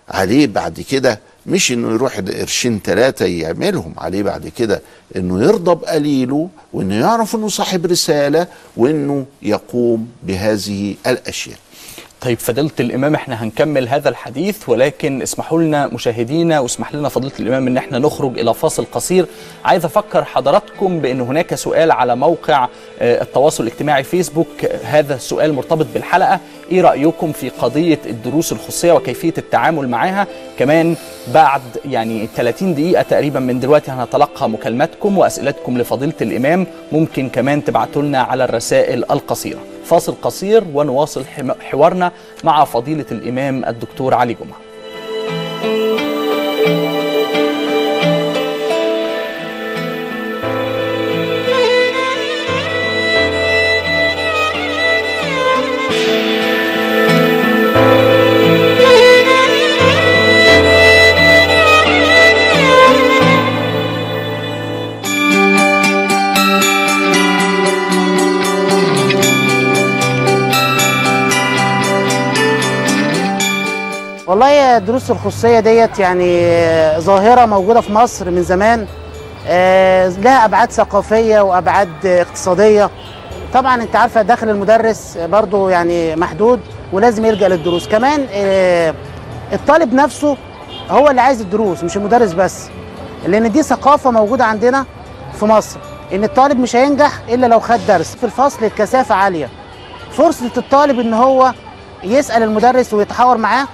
عليه 0.09 0.47
بعد 0.47 0.81
كده 0.81 1.19
مش 1.45 1.71
إنه 1.71 1.87
يروح 1.93 2.19
قرشين 2.19 2.79
ثلاثة 2.83 3.25
يعملهم. 3.25 3.93
عليه 3.97 4.23
بعد 4.23 4.47
كده 4.47 4.81
إنه 5.15 5.43
يرضى 5.43 5.75
بقليله 5.75 6.49
وإنه 6.73 6.95
يعرف 6.95 7.35
إنه 7.35 7.47
صاحب 7.47 7.85
رسالة 7.85 8.47
وإنه 8.77 9.25
يقوم 9.41 10.07
بهذه 10.23 10.95
الأشياء. 11.07 11.57
طيب 12.21 12.39
فضيلة 12.39 12.71
الإمام 12.79 13.15
إحنا 13.15 13.43
هنكمل 13.43 13.87
هذا 13.87 14.09
الحديث 14.09 14.69
ولكن 14.69 15.21
اسمحوا 15.21 15.61
لنا 15.61 15.87
مشاهدينا 15.87 16.59
واسمح 16.59 16.93
لنا 16.95 17.09
فضيلة 17.09 17.33
الإمام 17.39 17.67
إن 17.67 17.77
إحنا 17.77 17.99
نخرج 17.99 18.39
إلى 18.39 18.53
فاصل 18.53 18.85
قصير. 18.91 19.25
عايز 19.65 19.85
أفكر 19.85 20.23
حضراتكم 20.23 20.99
بأن 20.99 21.21
هناك 21.21 21.55
سؤال 21.55 21.91
على 21.91 22.15
موقع 22.15 22.67
آه، 22.99 23.21
التواصل 23.21 23.63
الاجتماعي 23.63 24.03
فيسبوك. 24.03 24.47
هذا 24.83 25.15
السؤال 25.15 25.53
مرتبط 25.53 25.85
بالحلقة. 25.93 26.39
إيه 26.71 26.81
رأيكم 26.81 27.31
في 27.31 27.49
قضية 27.49 27.99
الدروس 28.05 28.51
الخصوصية 28.51 28.91
وكيفية 28.91 29.34
التعامل 29.38 29.89
معها؟ 29.89 30.27
كمان 30.60 30.95
بعد 31.34 31.62
يعني 31.86 32.27
30 32.36 32.73
دقيقة 32.75 33.01
تقريبا 33.01 33.39
من 33.39 33.60
دلوقتي 33.60 33.91
هنتلقى 33.91 34.49
مكالماتكم 34.49 35.17
وأسئلتكم 35.17 35.77
لفضيلة 35.77 36.13
الإمام. 36.21 36.67
ممكن 36.91 37.29
كمان 37.29 37.63
تبعتوا 37.63 38.01
لنا 38.01 38.21
على 38.21 38.43
الرسائل 38.43 39.03
القصيرة. 39.12 39.60
فاصل 39.91 40.15
قصير 40.21 40.63
ونواصل 40.73 41.23
حوارنا 41.62 42.12
مع 42.43 42.65
فضيلة 42.65 43.06
الإمام 43.12 43.65
الدكتور 43.65 44.13
علي 44.13 44.34
جمعة. 44.34 44.70
والله 74.71 74.84
الدروس 74.84 75.12
الخصوصية 75.12 75.60
ديت 75.60 75.99
يعني 75.99 76.49
ظاهرة 76.99 77.45
موجودة 77.45 77.81
في 77.81 77.93
مصر 77.93 78.29
من 78.31 78.43
زمان. 78.43 78.86
آه، 79.47 80.07
لها 80.10 80.45
أبعاد 80.45 80.71
ثقافية 80.71 81.41
وأبعاد 81.41 82.05
اقتصادية. 82.05 82.89
طبعا 83.53 83.81
أنت 83.81 83.95
عارفة 83.95 84.21
داخل 84.21 84.49
المدرس 84.49 85.17
برضو 85.17 85.69
يعني 85.69 86.15
محدود 86.15 86.60
ولازم 86.93 87.25
يلجأ 87.25 87.47
للدروس. 87.47 87.88
كمان 87.88 88.27
آه، 88.34 88.93
الطالب 89.53 89.93
نفسه 89.93 90.38
هو 90.89 91.10
اللي 91.10 91.21
عايز 91.21 91.41
الدروس 91.41 91.84
مش 91.84 91.97
المدرس 91.97 92.34
بس 92.34 92.67
لأن 93.27 93.51
دي 93.51 93.63
ثقافة 93.63 94.12
موجودة 94.12 94.45
عندنا 94.45 94.86
في 95.39 95.45
مصر 95.45 95.79
إن 96.13 96.23
الطالب 96.23 96.60
مش 96.60 96.75
هينجح 96.75 97.12
إلا 97.29 97.45
لو 97.45 97.60
خد 97.60 97.79
درس. 97.88 98.15
في 98.15 98.23
الفصل 98.23 98.65
الكثافة 98.65 99.15
عالية. 99.15 99.49
فرصة 100.12 100.51
الطالب 100.57 100.99
إن 100.99 101.13
هو 101.13 101.53
يسأل 102.03 102.43
المدرس 102.43 102.93
ويتحاور 102.93 103.38
معاه 103.38 103.67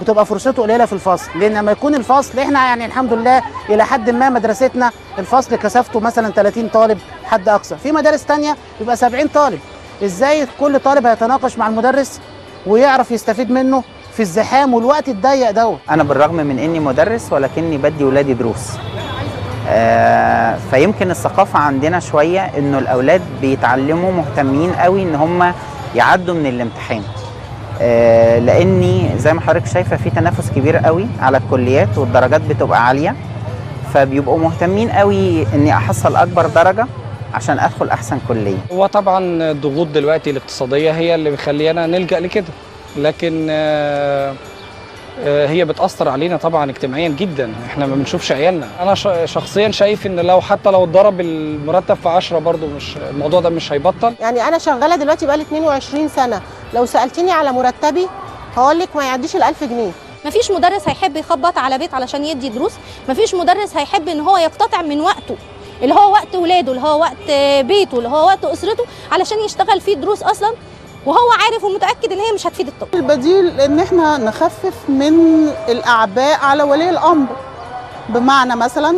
بتبقى 0.00 0.26
فرصته 0.26 0.62
قليلة 0.62 0.84
في 0.86 0.92
الفصل. 0.92 1.30
لأن 1.34 1.54
لما 1.54 1.72
يكون 1.72 1.94
الفصل 1.94 2.38
إحنا 2.38 2.64
يعني 2.66 2.86
الحمد 2.86 3.12
لله 3.12 3.42
إلى 3.68 3.84
حد 3.84 4.10
ما 4.10 4.30
مدرستنا 4.30 4.90
الفصل 5.18 5.56
كثافته 5.56 6.00
مثلا 6.00 6.30
30 6.32 6.68
طالب 6.68 6.98
حد 7.24 7.48
أقصى. 7.48 7.76
في 7.76 7.92
مدارس 7.92 8.24
تانية 8.24 8.56
بيبقى 8.80 8.96
70 8.96 9.26
طالب. 9.26 9.58
إزاي 10.04 10.46
كل 10.60 10.80
طالب 10.80 11.06
هيتناقش 11.06 11.58
مع 11.58 11.68
المدرس 11.68 12.20
ويعرف 12.66 13.10
يستفيد 13.10 13.50
منه 13.50 13.82
في 14.12 14.20
الزحام 14.20 14.74
والوقت 14.74 15.08
الضيق 15.08 15.50
دوت؟ 15.50 15.78
أنا 15.90 16.02
بالرغم 16.02 16.34
من 16.34 16.58
إني 16.58 16.80
مدرس 16.80 17.32
ولكني 17.32 17.78
بدي 17.78 18.04
ولادي 18.04 18.34
دروس. 18.34 18.70
آه 19.68 20.58
فيمكن 20.70 21.10
الثقافة 21.10 21.58
عندنا 21.58 22.00
شوية 22.00 22.40
إنه 22.40 22.78
الأولاد 22.78 23.22
بيتعلموا 23.40 24.12
مهتمين 24.12 24.72
قوي 24.72 25.02
إن 25.02 25.14
هم 25.14 25.52
يعدوا 25.94 26.34
من 26.34 26.46
الامتحان. 26.46 27.02
لأني 28.40 29.18
زي 29.18 29.32
ما 29.32 29.40
حضرتك 29.40 29.66
شايفة 29.66 29.96
في 29.96 30.10
تنافس 30.10 30.50
كبير 30.50 30.76
قوي 30.76 31.06
على 31.20 31.38
الكليات 31.38 31.98
والدرجات 31.98 32.40
بتبقى 32.40 32.86
عالية 32.86 33.14
فبيبقوا 33.94 34.38
مهتمين 34.38 34.90
قوي 34.90 35.46
إني 35.54 35.72
أحصل 35.72 36.16
أكبر 36.16 36.46
درجة 36.46 36.86
عشان 37.34 37.58
أدخل 37.58 37.88
أحسن 37.88 38.18
كلية. 38.28 38.58
هو 38.72 38.86
طبعا 38.86 39.24
الضغوط 39.50 39.86
دلوقتي 39.86 40.30
الاقتصادية 40.30 40.90
هي 40.92 41.14
اللي 41.14 41.30
بتخلينا 41.30 41.86
نلجأ 41.86 42.20
لكده 42.20 42.46
لكن 42.96 43.46
آه، 43.50 44.30
آه، 44.30 44.34
هي 45.24 45.64
بتأثر 45.64 46.08
علينا 46.08 46.36
طبعا 46.36 46.70
اجتماعيا 46.70 47.08
جدا. 47.08 47.52
إحنا 47.66 47.86
ما 47.86 47.94
بنشوفش 47.96 48.32
عيالنا. 48.32 48.68
أنا 48.80 48.94
شخصيا 49.26 49.70
شايف 49.70 50.06
إن 50.06 50.20
لو 50.20 50.40
حتى 50.40 50.70
لو 50.70 50.84
اتضرب 50.84 51.20
المرتب 51.20 51.94
في 51.94 52.08
10 52.08 52.38
برضو 52.38 52.66
مش 52.66 52.96
الموضوع 52.96 53.40
ده 53.40 53.50
مش 53.50 53.72
هيبطل. 53.72 54.14
يعني 54.20 54.48
أنا 54.48 54.58
شغالة 54.58 54.96
دلوقتي 54.96 55.26
بقالي 55.26 55.42
22 55.42 56.08
سنة. 56.08 56.42
لو 56.74 56.86
سألتني 56.86 57.32
على 57.32 57.52
مرتبي 57.52 58.06
هقول 58.56 58.78
لك 58.78 58.96
ما 58.96 59.04
يعديش 59.04 59.36
ال 59.36 59.42
1000 59.42 59.64
جنيه. 59.64 59.90
مفيش 60.24 60.50
مدرس 60.50 60.88
هيحب 60.88 61.16
يخبط 61.16 61.58
على 61.58 61.78
بيت 61.78 61.94
علشان 61.94 62.24
يدي 62.24 62.48
دروس. 62.48 62.72
مفيش 63.08 63.34
مدرس 63.34 63.76
هيحب 63.76 64.08
إن 64.08 64.20
هو 64.20 64.36
يقتطع 64.36 64.82
من 64.82 65.00
وقته 65.00 65.36
اللي 65.82 65.94
هو 65.94 66.12
وقت 66.12 66.34
ولاده 66.34 66.72
اللي 66.72 66.82
هو 66.82 67.00
وقت 67.00 67.30
بيته 67.66 67.98
اللي 67.98 68.08
هو 68.08 68.26
وقت 68.26 68.44
أسرته 68.44 68.84
علشان 69.12 69.38
يشتغل 69.44 69.80
فيه 69.80 69.94
دروس 69.96 70.22
أصلا. 70.22 70.54
وهو 71.06 71.30
عارف 71.30 71.64
ومتأكد 71.64 72.12
إن 72.12 72.18
هي 72.18 72.32
مش 72.32 72.46
هتفيد 72.46 72.66
الطفل 72.68 72.96
البديل 72.96 73.60
إن 73.60 73.80
إحنا 73.80 74.18
نخفف 74.18 74.74
من 74.88 75.46
الأعباء 75.68 76.38
على 76.40 76.62
ولي 76.62 76.90
الأمر. 76.90 77.26
بمعنى 78.08 78.56
مثلا 78.56 78.90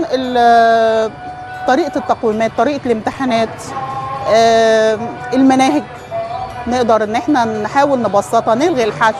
طريقة 1.68 1.96
التقويمات 1.96 2.50
طريقة 2.58 2.80
الامتحانات 2.86 3.62
المناهج. 5.34 5.82
نقدر 6.66 7.04
إن 7.04 7.16
إحنا 7.16 7.44
نحاول 7.44 8.02
نبسطها 8.02 8.54
نلغي 8.54 8.84
الحشو. 8.84 9.16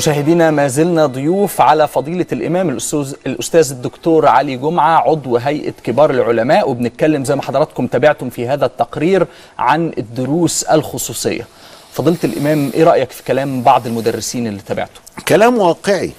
مشاهدينا 0.00 0.50
ما 0.50 0.68
زلنا 0.68 1.06
ضيوف 1.06 1.60
على 1.60 1.88
فضيلة 1.88 2.26
الإمام 2.32 2.68
الأستاذ, 2.68 3.14
الأستاذ 3.26 3.70
الدكتور 3.70 4.26
علي 4.26 4.56
جمعة 4.56 5.10
عضو 5.10 5.36
هيئة 5.36 5.74
كبار 5.84 6.10
العلماء 6.10 6.70
وبنتكلم 6.70 7.24
زي 7.24 7.36
ما 7.36 7.42
حضراتكم 7.42 7.86
تابعتم 7.86 8.30
في 8.30 8.48
هذا 8.48 8.66
التقرير 8.66 9.26
عن 9.58 9.92
الدروس 9.98 10.62
الخصوصية 10.62 11.46
فضيلة 11.92 12.18
الإمام 12.24 12.70
إيه 12.74 12.84
رأيك 12.84 13.10
في 13.10 13.22
كلام 13.22 13.62
بعض 13.62 13.86
المدرسين 13.86 14.46
اللي 14.46 14.60
تابعته؟ 14.66 15.00
كلام 15.28 15.58
واقعي 15.58 16.12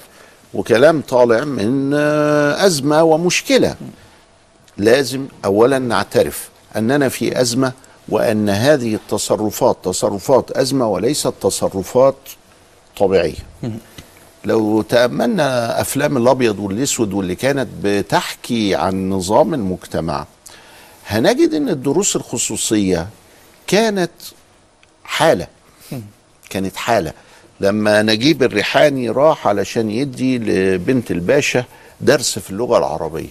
وكلام 0.54 1.00
طالع 1.00 1.44
من 1.44 1.90
آه، 1.94 2.66
أزمة 2.66 3.02
ومشكلة 3.02 3.74
لازم 4.78 5.26
أولا 5.44 5.78
نعترف 5.78 6.50
أننا 6.76 7.08
في 7.08 7.40
أزمة 7.40 7.72
وأن 8.08 8.48
هذه 8.48 8.94
التصرفات 8.94 9.76
تصرفات 9.84 10.50
أزمة 10.50 10.88
وليست 10.88 11.32
تصرفات 11.40 12.16
طبيعية. 12.96 13.34
لو 14.44 14.82
تأملنا 14.82 15.80
أفلام 15.80 16.16
الأبيض 16.16 16.58
والأسود 16.58 17.12
واللي 17.12 17.34
كانت 17.34 17.68
بتحكي 17.82 18.74
عن 18.74 19.10
نظام 19.10 19.54
المجتمع 19.54 20.26
هنجد 21.06 21.54
أن 21.54 21.68
الدروس 21.68 22.16
الخصوصية 22.16 23.08
كانت 23.66 24.10
حالة. 25.04 25.46
كانت 26.50 26.76
حالة. 26.76 27.12
لما 27.60 28.02
نجيب 28.02 28.42
الريحاني 28.42 29.10
راح 29.10 29.46
علشان 29.46 29.90
يدي 29.90 30.38
لبنت 30.38 31.10
الباشا 31.10 31.64
درس 32.00 32.38
في 32.38 32.50
اللغة 32.50 32.78
العربية. 32.78 33.30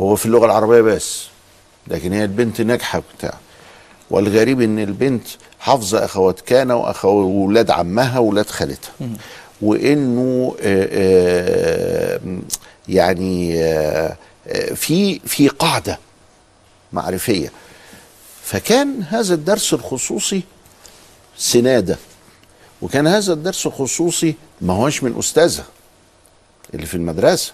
هو 0.00 0.16
في 0.16 0.26
اللغة 0.26 0.46
العربية 0.46 0.80
بس 0.80 1.24
لكن 1.86 2.12
هي 2.12 2.24
البنت 2.24 2.60
ناجحة 2.60 3.02
بتاع 3.18 3.34
والغريب 4.10 4.60
إن 4.60 4.78
البنت 4.78 5.26
حافظة 5.60 6.04
أخوات 6.04 6.40
كان 6.40 6.70
واولاد 6.70 7.70
عمها 7.70 8.18
واولاد 8.18 8.46
خالتها. 8.46 8.92
وإنه 9.62 10.56
آه، 10.60 10.88
آه، 10.92 12.20
يعني 12.88 13.62
آه، 13.64 14.16
في 14.74 15.18
في 15.18 15.48
قاعدة 15.48 15.98
معرفية. 16.92 17.52
فكان 18.44 19.02
هذا 19.02 19.34
الدرس 19.34 19.74
الخصوصي 19.74 20.42
سنادة. 21.38 21.96
وكان 22.82 23.06
هذا 23.06 23.32
الدرس 23.32 23.66
الخصوصي 23.66 24.34
ما 24.60 24.74
هوش 24.74 25.02
من 25.02 25.18
أستاذها 25.18 25.64
اللي 26.74 26.86
في 26.86 26.94
المدرسة. 26.94 27.52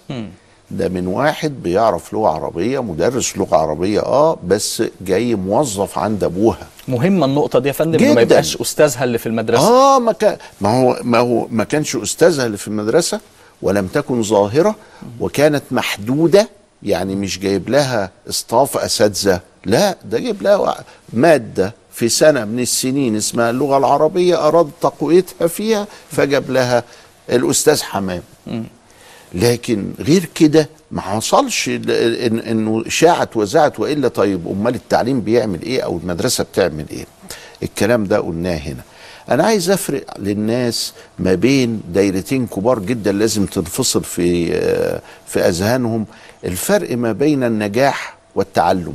ده 0.71 0.89
من 0.89 1.07
واحد 1.07 1.63
بيعرف 1.63 2.13
لغة 2.13 2.29
عربية 2.29 2.83
مدرس 2.83 3.37
لغة 3.37 3.57
عربية 3.57 4.01
آه 4.01 4.39
بس 4.47 4.83
جاي 5.01 5.35
موظف 5.35 5.99
عند 5.99 6.25
أبوها. 6.25 6.67
مهمة 6.89 7.27
النقطة 7.27 7.59
دي 7.59 7.69
يا 7.69 7.73
فندم 7.73 8.15
ما. 8.15 8.21
يبقاش 8.21 8.57
أستاذها 8.57 9.05
اللي 9.05 9.19
في 9.19 9.27
المدرسة. 9.27 9.69
آه 9.69 9.99
ما 9.99 10.13
كان 10.13 10.37
ما 10.61 10.81
هو 10.81 10.99
ما 11.03 11.19
هو 11.19 11.47
ما 11.51 11.65
كانش 11.65 11.97
أستاذها 11.97 12.47
اللي 12.47 12.57
في 12.57 12.69
المدرسة 12.69 13.21
ولم 13.63 13.87
تكن 13.87 14.23
ظاهرة 14.23 14.75
وكانت 15.21 15.63
محدودة 15.71 16.49
يعني 16.83 17.15
مش 17.17 17.39
جايب 17.39 17.69
لها 17.69 18.11
اصطاف 18.29 18.77
أساتذة. 18.77 19.41
لا 19.65 19.97
ده 20.05 20.19
جايب 20.19 20.43
لها 20.43 20.85
مادة 21.13 21.75
في 21.93 22.09
سنة 22.09 22.45
من 22.45 22.61
السنين 22.61 23.17
اسمها 23.17 23.51
اللغة 23.51 23.79
العربية 23.79 24.49
اراد 24.49 24.71
تقويتها 24.81 25.47
فيها 25.47 25.87
فجاب 26.11 26.51
لها 26.51 26.85
الأستاذ 27.31 27.83
حمام. 27.83 28.23
لكن 29.35 29.93
غير 30.01 30.25
كده 30.35 30.69
ما 30.91 31.01
حصلش 31.01 31.69
إنه 31.69 32.85
شاعت 32.89 33.37
وزعت 33.37 33.81
وإلا 33.81 34.09
طيب 34.09 34.49
أمال 34.49 34.75
التعليم 34.75 35.21
بيعمل 35.21 35.63
إيه 35.63 35.81
أو 35.81 35.99
المدرسة 35.99 36.45
بتعمل 36.45 36.85
إيه. 36.91 37.07
الكلام 37.63 38.05
ده 38.05 38.19
قلناه 38.19 38.57
هنا. 38.57 38.83
أنا 39.31 39.45
عايز 39.45 39.71
أفرق 39.71 40.19
للناس 40.19 40.93
ما 41.19 41.35
بين 41.35 41.81
دايرتين 41.89 42.47
كبار 42.47 42.79
جدا 42.79 43.13
لازم 43.13 43.47
تنفصل 43.47 44.05
في 44.05 44.55
آه، 44.55 45.01
في 45.27 45.41
أذهانهم. 45.41 46.07
الفرق 46.45 46.97
ما 46.97 47.13
بين 47.13 47.45
النجاح 47.45 48.17
والتعلم. 48.35 48.95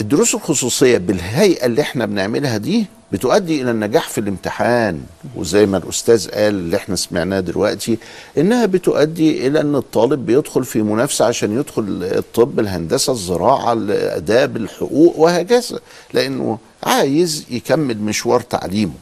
الدروس 0.00 0.34
الخصوصية 0.34 0.98
بالهيئة 0.98 1.66
اللي 1.66 1.82
إحنا 1.82 2.06
بنعملها 2.06 2.56
دي 2.58 2.86
بتؤدي 3.12 3.62
إلى 3.62 3.70
النجاح 3.70 4.08
في 4.08 4.18
الامتحان. 4.18 5.02
وزي 5.36 5.66
ما 5.66 5.76
الأستاذ 5.76 6.30
قال 6.30 6.54
اللي 6.54 6.76
إحنا 6.76 6.96
سمعناه 6.96 7.40
دلوقتي 7.40 7.98
إنها 8.38 8.66
بتؤدي 8.66 9.46
إلى 9.46 9.60
إن 9.60 9.74
الطالب 9.76 10.26
بيدخل 10.26 10.64
في 10.64 10.82
منافسة 10.82 11.24
عشان 11.24 11.58
يدخل 11.60 11.84
الطب 12.02 12.60
الهندسة 12.60 13.12
الزراعة 13.12 13.72
الآداب 13.72 14.56
الحقوق 14.56 15.18
وهكذا 15.18 15.80
لأنه 16.12 16.58
عايز 16.82 17.46
يكمل 17.50 17.98
مشوار 17.98 18.40
تعليمه. 18.40 18.94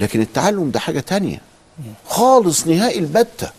لكن 0.00 0.20
التعلم 0.20 0.70
ده 0.70 0.80
حاجة 0.80 1.00
تانية 1.00 1.40
خالص 2.06 2.66
نهائي 2.66 2.98
البتة. 2.98 3.50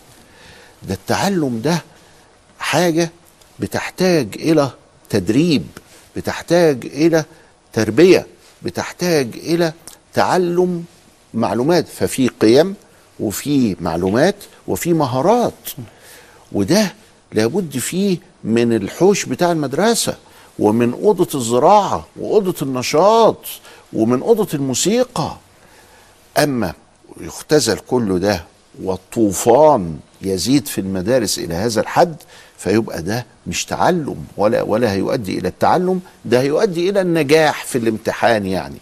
ده 0.82 0.94
التعلم 0.94 1.60
ده 1.64 1.82
حاجة 2.58 3.10
بتحتاج 3.60 4.28
إلى 4.34 4.70
تدريب 5.10 5.66
بتحتاج 6.16 6.86
إلى 6.86 7.24
تربية. 7.72 8.26
بتحتاج 8.64 9.28
إلى 9.34 9.72
تعلم 10.14 10.84
معلومات 11.34 11.88
ففي 11.88 12.28
قيم 12.28 12.74
وفي 13.20 13.76
معلومات 13.80 14.36
وفي 14.68 14.92
مهارات. 14.92 15.52
وده 16.52 16.94
لابد 17.32 17.78
فيه 17.78 18.18
من 18.44 18.72
الحوش 18.76 19.24
بتاع 19.24 19.52
المدرسة 19.52 20.16
ومن 20.58 20.92
أوضة 20.92 21.28
الزراعة 21.38 22.06
وأوضة 22.16 22.54
النشاط 22.62 23.36
ومن 23.92 24.20
أوضة 24.22 24.48
الموسيقى. 24.54 25.36
أما 26.38 26.72
يختزل 27.20 27.78
كل 27.78 28.18
ده 28.20 28.44
والطوفان 28.82 29.98
يزيد 30.22 30.66
في 30.68 30.80
المدارس 30.80 31.38
إلى 31.38 31.54
هذا 31.54 31.80
الحد 31.80 32.16
فيبقى 32.58 33.02
ده 33.02 33.26
مش 33.46 33.64
تعلم 33.64 34.24
ولا 34.36 34.62
ولا 34.62 34.92
هيؤدي 34.92 35.38
إلى 35.38 35.48
التعلم 35.48 36.00
ده 36.24 36.40
هيؤدي 36.40 36.90
إلى 36.90 37.00
النجاح 37.00 37.64
في 37.64 37.78
الامتحان 37.78 38.46
يعني. 38.46 38.76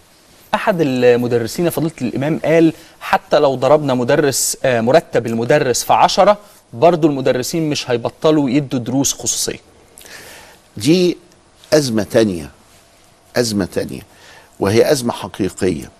أحد 0.55 0.76
المدرسين 0.81 1.64
يا 1.64 1.70
فضيلة 1.70 1.92
الإمام 2.03 2.40
قال 2.44 2.72
حتى 3.00 3.38
لو 3.38 3.55
ضربنا 3.55 3.94
مدرس 3.94 4.57
آه، 4.64 4.81
مرتب 4.81 5.26
المدرس 5.26 5.83
في 5.85 5.92
عشرة 5.92 6.38
برضو 6.72 7.09
المدرسين 7.09 7.70
مش 7.70 7.90
هيبطلوا 7.90 8.50
يدوا 8.50 8.79
دروس 8.79 9.12
خصوصية. 9.12 9.59
دي 10.76 11.16
أزمة 11.72 12.03
تانية 12.03 12.50
أزمة 13.37 13.64
تانية 13.64 14.00
وهي 14.61 14.92
أزمة 14.92 15.12
حقيقية. 15.12 15.90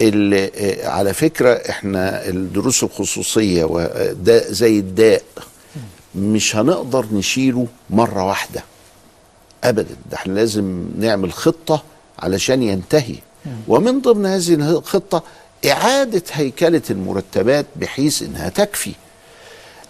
اللي 0.00 0.50
آه، 0.56 0.88
على 0.88 1.14
فكرة 1.14 1.52
إحنا 1.70 2.28
الدروس 2.28 2.82
الخصوصية 2.82 3.64
وده 3.64 4.52
زي 4.52 4.78
الداء 4.78 5.22
مش 6.14 6.56
هنقدر 6.56 7.06
نشيله 7.12 7.66
مرة 7.90 8.24
واحدة. 8.26 8.62
أبدا 9.64 9.96
ده 10.10 10.16
إحنا 10.16 10.32
لازم 10.32 10.84
نعمل 10.98 11.32
خطة 11.32 11.82
علشان 12.18 12.62
ينتهي. 12.62 13.14
ومن 13.68 14.00
ضمن 14.00 14.26
هذه 14.26 14.54
الخطة 14.54 15.22
إعادة 15.70 16.22
هيكلة 16.32 16.82
المرتبات 16.90 17.66
بحيث 17.76 18.22
إنها 18.22 18.48
تكفي. 18.48 18.92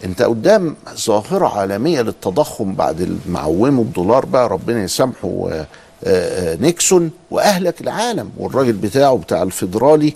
أنت 0.05 0.23
قدام 0.23 0.77
ظاهرة 0.97 1.59
عالمية 1.59 2.01
للتضخم 2.03 2.75
بعد 2.75 3.19
معومه 3.29 3.83
الدولار 3.83 4.25
بقى 4.27 4.49
ربنا 4.49 4.83
يسامحه 4.85 5.29
آه، 5.29 5.53
آه، 5.53 5.67
نيكسون 6.61 7.11
وأهلك 7.31 7.81
العالم. 7.81 8.31
والراجل 8.37 8.73
بتاعه 8.73 9.17
بتاع 9.17 9.43
الفيدرالي 9.43 10.15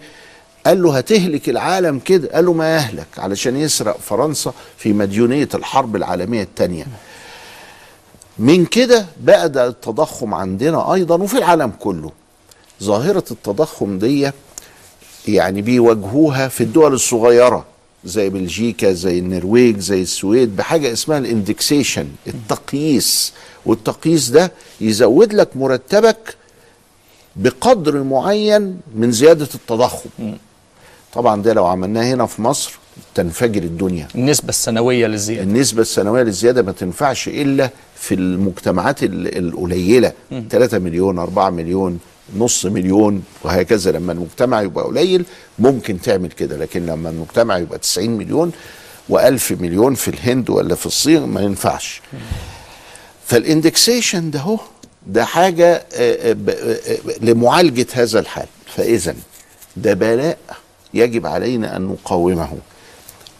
قال 0.66 0.82
له 0.82 0.96
هتهلك 0.96 1.48
العالم 1.48 1.98
كده. 1.98 2.28
قال 2.34 2.44
له 2.46 2.52
ما 2.52 2.74
يهلك 2.76 3.06
علشان 3.18 3.56
يسرق 3.56 3.98
فرنسا 4.00 4.52
في 4.78 4.92
مديونية 4.92 5.48
الحرب 5.54 5.96
العالمية 5.96 6.42
الثانية 6.42 6.86
من 8.38 8.66
كده 8.66 9.06
ده 9.20 9.66
التضخم 9.68 10.34
عندنا 10.34 10.94
أيضا 10.94 11.14
وفي 11.22 11.38
العالم 11.38 11.72
كله 11.80 12.10
ظاهرة 12.82 13.24
التضخم 13.30 13.98
دي 13.98 14.30
يعني 15.28 15.62
بيواجهوها 15.62 16.48
في 16.48 16.60
الدول 16.60 16.92
الصغيرة 16.94 17.64
زي 18.04 18.28
بلجيكا 18.30 18.92
زي 18.92 19.18
النرويج 19.18 19.78
زي 19.78 20.02
السويد 20.02 20.56
بحاجة 20.56 20.92
اسمها 20.92 21.18
الاندكسيشن 21.18 22.08
التقييس. 22.26 23.32
والتقييس 23.66 24.28
ده 24.30 24.52
يزود 24.80 25.32
لك 25.32 25.56
مرتبك 25.56 26.36
بقدر 27.36 28.02
معين 28.02 28.80
من 28.94 29.12
زيادة 29.12 29.48
التضخم. 29.54 30.10
طبعا 31.12 31.42
ده 31.42 31.52
لو 31.52 31.66
عملناه 31.66 32.14
هنا 32.14 32.26
في 32.26 32.42
مصر 32.42 32.72
تنفجر 33.14 33.62
الدنيا. 33.62 34.08
النسبة 34.14 34.48
السنوية 34.48 35.06
للزيادة. 35.06 35.42
النسبة 35.42 35.82
السنوية 35.82 36.22
للزيادة 36.22 36.62
ما 36.62 36.72
تنفعش 36.72 37.28
إلا 37.28 37.70
في 37.96 38.14
المجتمعات 38.14 39.02
ال- 39.02 39.38
القليلة. 39.38 40.12
3 40.50 40.78
مليون 40.78 41.18
4 41.18 41.50
مليون 41.50 41.98
نص 42.36 42.66
مليون 42.66 43.22
وهكذا. 43.42 43.92
لما 43.92 44.12
المجتمع 44.12 44.62
يبقى 44.62 44.84
قليل 44.84 45.24
ممكن 45.58 46.00
تعمل 46.00 46.28
كده 46.28 46.56
لكن 46.56 46.86
لما 46.86 47.10
المجتمع 47.10 47.58
يبقى 47.58 47.78
90 47.78 48.10
مليون 48.10 48.52
وألف 49.08 49.52
مليون 49.60 49.94
في 49.94 50.08
الهند 50.08 50.50
ولا 50.50 50.74
في 50.74 50.86
الصين 50.86 51.22
ما 51.26 51.40
ينفعش. 51.40 52.02
فالاندكسيشن 53.26 54.30
ده 54.30 54.40
هو. 54.40 54.58
ده 55.06 55.24
حاجة 55.24 55.74
آه، 55.74 55.84
آه، 56.32 56.36
آه، 56.50 56.98
لمعالجة 57.20 57.86
هذا 57.92 58.20
الحال. 58.20 58.46
فإذا 58.66 59.14
ده 59.76 59.94
بلاء 59.94 60.38
يجب 60.94 61.26
علينا 61.26 61.76
أن 61.76 61.82
نقاومه. 61.82 62.58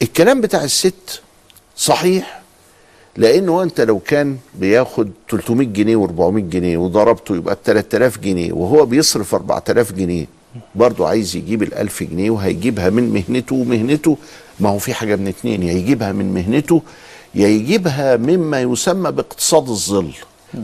الكلام 0.03 0.41
بتاع 0.41 0.65
الست 0.65 1.23
صحيح 1.77 2.41
لأنه 3.17 3.63
أنت 3.63 3.81
لو 3.81 3.99
كان 3.99 4.37
بياخد 4.55 5.11
300 5.31 5.67
جنيه 5.69 6.07
و400 6.07 6.39
جنيه 6.39 6.77
وضربته 6.79 7.37
يبقى 7.37 7.55
ب 7.55 7.59
3000 7.65 8.19
جنيه 8.19 8.53
وهو 8.53 8.87
بيصرف 8.87 9.35
4000 9.35 9.93
جنيه 9.93 10.27
برضه 10.75 11.09
عايز 11.09 11.37
يجيب 11.37 11.63
ال 11.63 11.75
1000 11.75 12.03
جنيه 12.03 12.31
وهيجيبها 12.31 12.91
من 12.91 13.15
مهنته 13.15 13.57
ومهنته. 13.57 14.17
ما 14.61 14.69
هو 14.69 14.79
في 14.79 14.95
حاجة 14.95 15.17
من 15.17 15.29
اتنين 15.29 15.63
يا 15.63 15.73
يجيبها 15.73 16.13
من 16.13 16.35
مهنته 16.35 16.83
يجيبها 17.35 18.17
مما 18.17 18.61
يسمى 18.61 19.11
باقتصاد 19.11 19.69
الظل. 19.69 20.13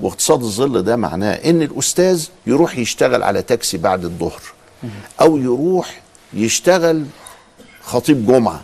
واقتصاد 0.03 0.43
الظل 0.43 0.83
ده 0.83 0.97
معناه 0.97 1.33
إن 1.35 1.63
الأستاذ 1.63 2.27
يروح 2.47 2.79
يشتغل 2.79 3.23
على 3.23 3.43
تاكسي 3.43 3.79
بعد 3.79 4.05
الظهر 4.05 4.41
أو 5.21 5.37
يروح 5.37 6.01
يشتغل 6.35 7.05
خطيب 7.83 8.27
جمعة 8.27 8.63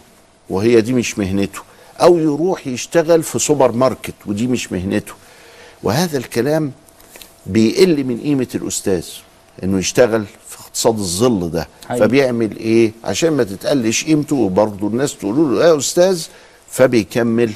وهي 0.51 0.81
دي 0.81 0.93
مش 0.93 1.19
مهنته 1.19 1.61
أو 2.03 2.19
يروح 2.19 2.67
يشتغل 2.67 3.23
في 3.23 3.39
سوبر 3.39 3.73
ماركت 3.73 4.15
ودي 4.27 4.47
مش 4.47 4.73
مهنته. 4.73 5.13
وهذا 5.83 6.19
الكلام 6.19 6.73
بيقل 7.47 8.05
من 8.05 8.21
قيمة 8.21 8.47
الأستاذ 8.55 9.07
إنه 9.63 9.79
يشتغل 9.79 10.25
في 10.49 10.61
اقتصاد 10.61 10.99
الظل 10.99 11.51
ده. 11.51 11.69
حقيقي. 11.89 12.01
فبيعمل 12.09 12.57
إيه؟ 12.57 12.93
عشان 13.05 13.31
ما 13.31 13.45
تتقلش 13.45 14.05
قيمته 14.05 14.37
وبرضه 14.37 14.87
الناس 14.87 15.17
تقول 15.17 15.37
له 15.37 15.65
يا 15.65 15.79
أستاذ 15.79 16.27
فبيكمل 16.71 17.53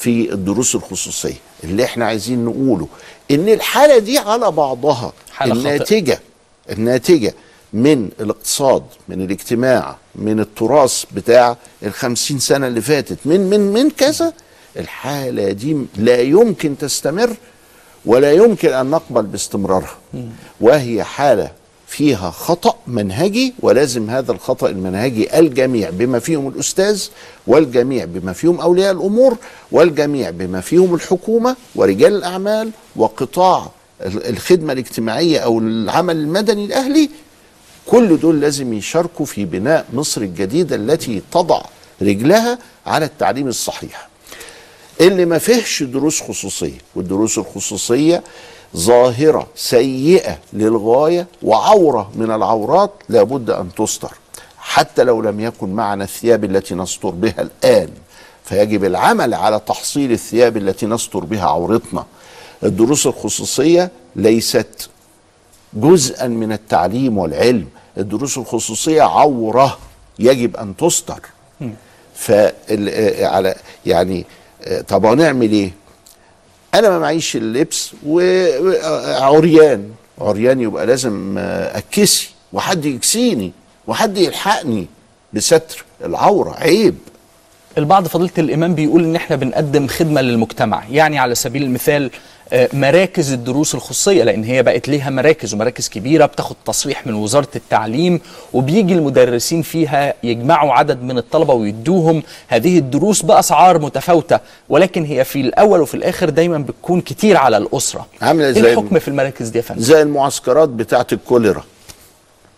في 0.00 0.32
الدروس 0.32 0.74
الخصوصية. 0.74 1.34
اللي 1.64 1.84
إحنا 1.84 2.04
عايزين 2.06 2.44
نقوله 2.44 2.88
إن 3.30 3.48
الحالة 3.48 3.98
دي 3.98 4.18
على 4.18 4.50
بعضها 4.50 5.12
حالة. 5.32 5.52
الناتجة 5.52 6.20
الناتجة 6.70 7.34
من 7.72 8.08
الاقتصاد 8.20 8.82
من 9.08 9.22
الاجتماع 9.22 9.96
من 10.14 10.40
التراث 10.40 11.04
بتاع 11.12 11.56
الخمسين 11.82 12.38
سنة 12.38 12.66
اللي 12.66 12.80
فاتت 12.80 13.18
من 13.24 13.40
من 13.50 13.60
من 13.72 13.90
كذا 13.90 14.32
الحالة 14.76 15.52
دي 15.52 15.76
لا 15.96 16.20
يمكن 16.20 16.78
تستمر 16.78 17.36
ولا 18.06 18.32
يمكن 18.32 18.72
أن 18.72 18.86
نقبل 18.90 19.22
باستمرارها. 19.22 19.98
وهي 20.60 21.04
حالة 21.04 21.50
فيها 21.90 22.30
خطأ 22.30 22.74
منهجي 22.86 23.54
ولازم 23.60 24.10
هذا 24.10 24.32
الخطأ 24.32 24.68
المنهجي 24.68 25.38
الجميع 25.38 25.90
بما 25.90 26.18
فيهم 26.18 26.48
الأستاذ 26.48 27.04
والجميع 27.46 28.04
بما 28.04 28.32
فيهم 28.32 28.60
أولياء 28.60 28.92
الأمور 28.92 29.36
والجميع 29.72 30.30
بما 30.30 30.60
فيهم 30.60 30.94
الحكومة 30.94 31.56
ورجال 31.74 32.14
الأعمال 32.16 32.70
وقطاع 32.96 33.70
ال- 34.00 34.26
الخدمة 34.28 34.72
الاجتماعية 34.72 35.38
أو 35.38 35.58
العمل 35.58 36.16
المدني 36.16 36.64
الأهلي. 36.64 37.10
كل 37.86 38.18
دول 38.20 38.40
لازم 38.40 38.72
يشاركوا 38.72 39.26
في 39.26 39.44
بناء 39.44 39.86
مصر 39.92 40.20
الجديدة 40.20 40.76
التي 40.76 41.22
تضع 41.32 41.62
رجلها 42.02 42.58
على 42.86 43.04
التعليم 43.04 43.48
الصحيح. 43.48 44.08
اللي 45.00 45.24
ما 45.24 45.38
فيهش 45.38 45.82
دروس 45.82 46.20
خصوصية 46.22 46.78
والدروس 46.94 47.38
الخصوصية 47.38 48.22
ظاهرة 48.76 49.46
سيئة 49.56 50.38
للغاية 50.52 51.26
وعورة 51.42 52.10
من 52.14 52.30
العورات 52.30 52.90
لابد 53.08 53.50
أن 53.50 53.68
تستر. 53.74 54.12
حتى 54.58 55.04
لو 55.04 55.22
لم 55.22 55.40
يكن 55.40 55.68
معنا 55.68 56.04
الثياب 56.04 56.44
التي 56.44 56.74
نستر 56.74 57.10
بها 57.10 57.42
الآن 57.42 57.88
فيجب 58.44 58.84
العمل 58.84 59.34
على 59.34 59.60
تحصيل 59.66 60.12
الثياب 60.12 60.56
التي 60.56 60.86
نستر 60.86 61.18
بها 61.18 61.44
عورتنا. 61.46 62.04
الدروس 62.64 63.06
الخصوصية 63.06 63.90
ليست 64.16 64.88
جزءا 65.74 66.26
من 66.26 66.52
التعليم 66.52 67.18
والعلم. 67.18 67.68
الدروس 67.98 68.38
الخصوصية 68.38 69.02
عورة 69.02 69.78
يجب 70.18 70.56
أن 70.56 70.76
تستر. 70.76 71.20
فال 72.14 73.24
على 73.24 73.54
يعني 73.86 74.26
آه، 74.64 74.80
طب 74.80 75.04
هنعمل 75.06 75.52
إيه؟ 75.52 75.72
أنا 76.74 76.88
ما 76.90 76.98
معيش 76.98 77.36
اللبس 77.36 77.92
وعريان 78.06 79.90
عريان. 80.18 80.60
يبقى 80.60 80.86
لازم 80.86 81.38
آه، 81.38 81.78
اكسي 81.78 82.30
وحد 82.52 82.84
يكسيني 82.84 83.52
وحد 83.86 84.18
يلحقني 84.18 84.86
بستر. 85.32 85.84
العورة 86.04 86.50
عيب. 86.50 86.94
البعض 87.78 88.06
فضيلة 88.06 88.30
الإمام 88.38 88.74
بيقول 88.74 89.04
إن 89.04 89.16
إحنا 89.16 89.36
بنقدم 89.36 89.86
خدمة 89.86 90.20
للمجتمع 90.20 90.82
يعني 90.90 91.18
على 91.18 91.34
سبيل 91.34 91.62
المثال 91.62 92.10
آه، 92.52 92.68
مراكز 92.72 93.32
الدروس 93.32 93.74
الخصوصية 93.74 94.24
لأن 94.24 94.44
هي 94.44 94.62
بقت 94.62 94.88
ليها 94.88 95.10
مراكز 95.10 95.54
ومراكز 95.54 95.88
كبيرة 95.88 96.26
بتاخد 96.26 96.56
تصريح 96.66 97.06
من 97.06 97.14
وزارة 97.14 97.48
التعليم 97.56 98.20
وبيجي 98.52 98.94
المدرسين 98.94 99.62
فيها 99.62 100.14
يجمعوا 100.22 100.72
عدد 100.72 101.02
من 101.02 101.18
الطلبة 101.18 101.54
ويدوهم. 101.54 102.22
هذه 102.48 102.78
الدروس 102.78 103.22
بأسعار 103.22 103.78
متفاوتة 103.78 104.40
ولكن 104.68 105.04
هي 105.04 105.24
في 105.24 105.40
الأول 105.40 105.80
وفي 105.80 105.94
الآخر 105.94 106.30
دايما 106.30 106.58
بتكون 106.58 107.00
كتير 107.00 107.36
على 107.36 107.56
الأسرة. 107.56 108.06
عاملة 108.22 108.46
إيه 108.46 108.52
زي 108.52 108.72
الحكم 108.72 108.98
في 108.98 109.08
المراكز 109.08 109.48
دي 109.48 109.58
يا 109.58 109.62
فندم؟ 109.62 109.82
زي 109.82 110.02
المعسكرات 110.02 110.68
بتاعت 110.68 111.12
الكوليرا. 111.12 111.64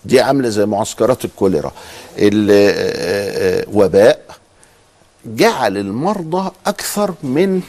دي 0.04 0.20
عاملة 0.20 0.48
زي 0.48 0.66
معسكرات 0.66 1.24
الكوليرا. 1.24 1.72
الوباء 2.18 4.18
جعل 5.26 5.76
المرضى 5.78 6.50
أكثر 6.66 7.14
من 7.22 7.62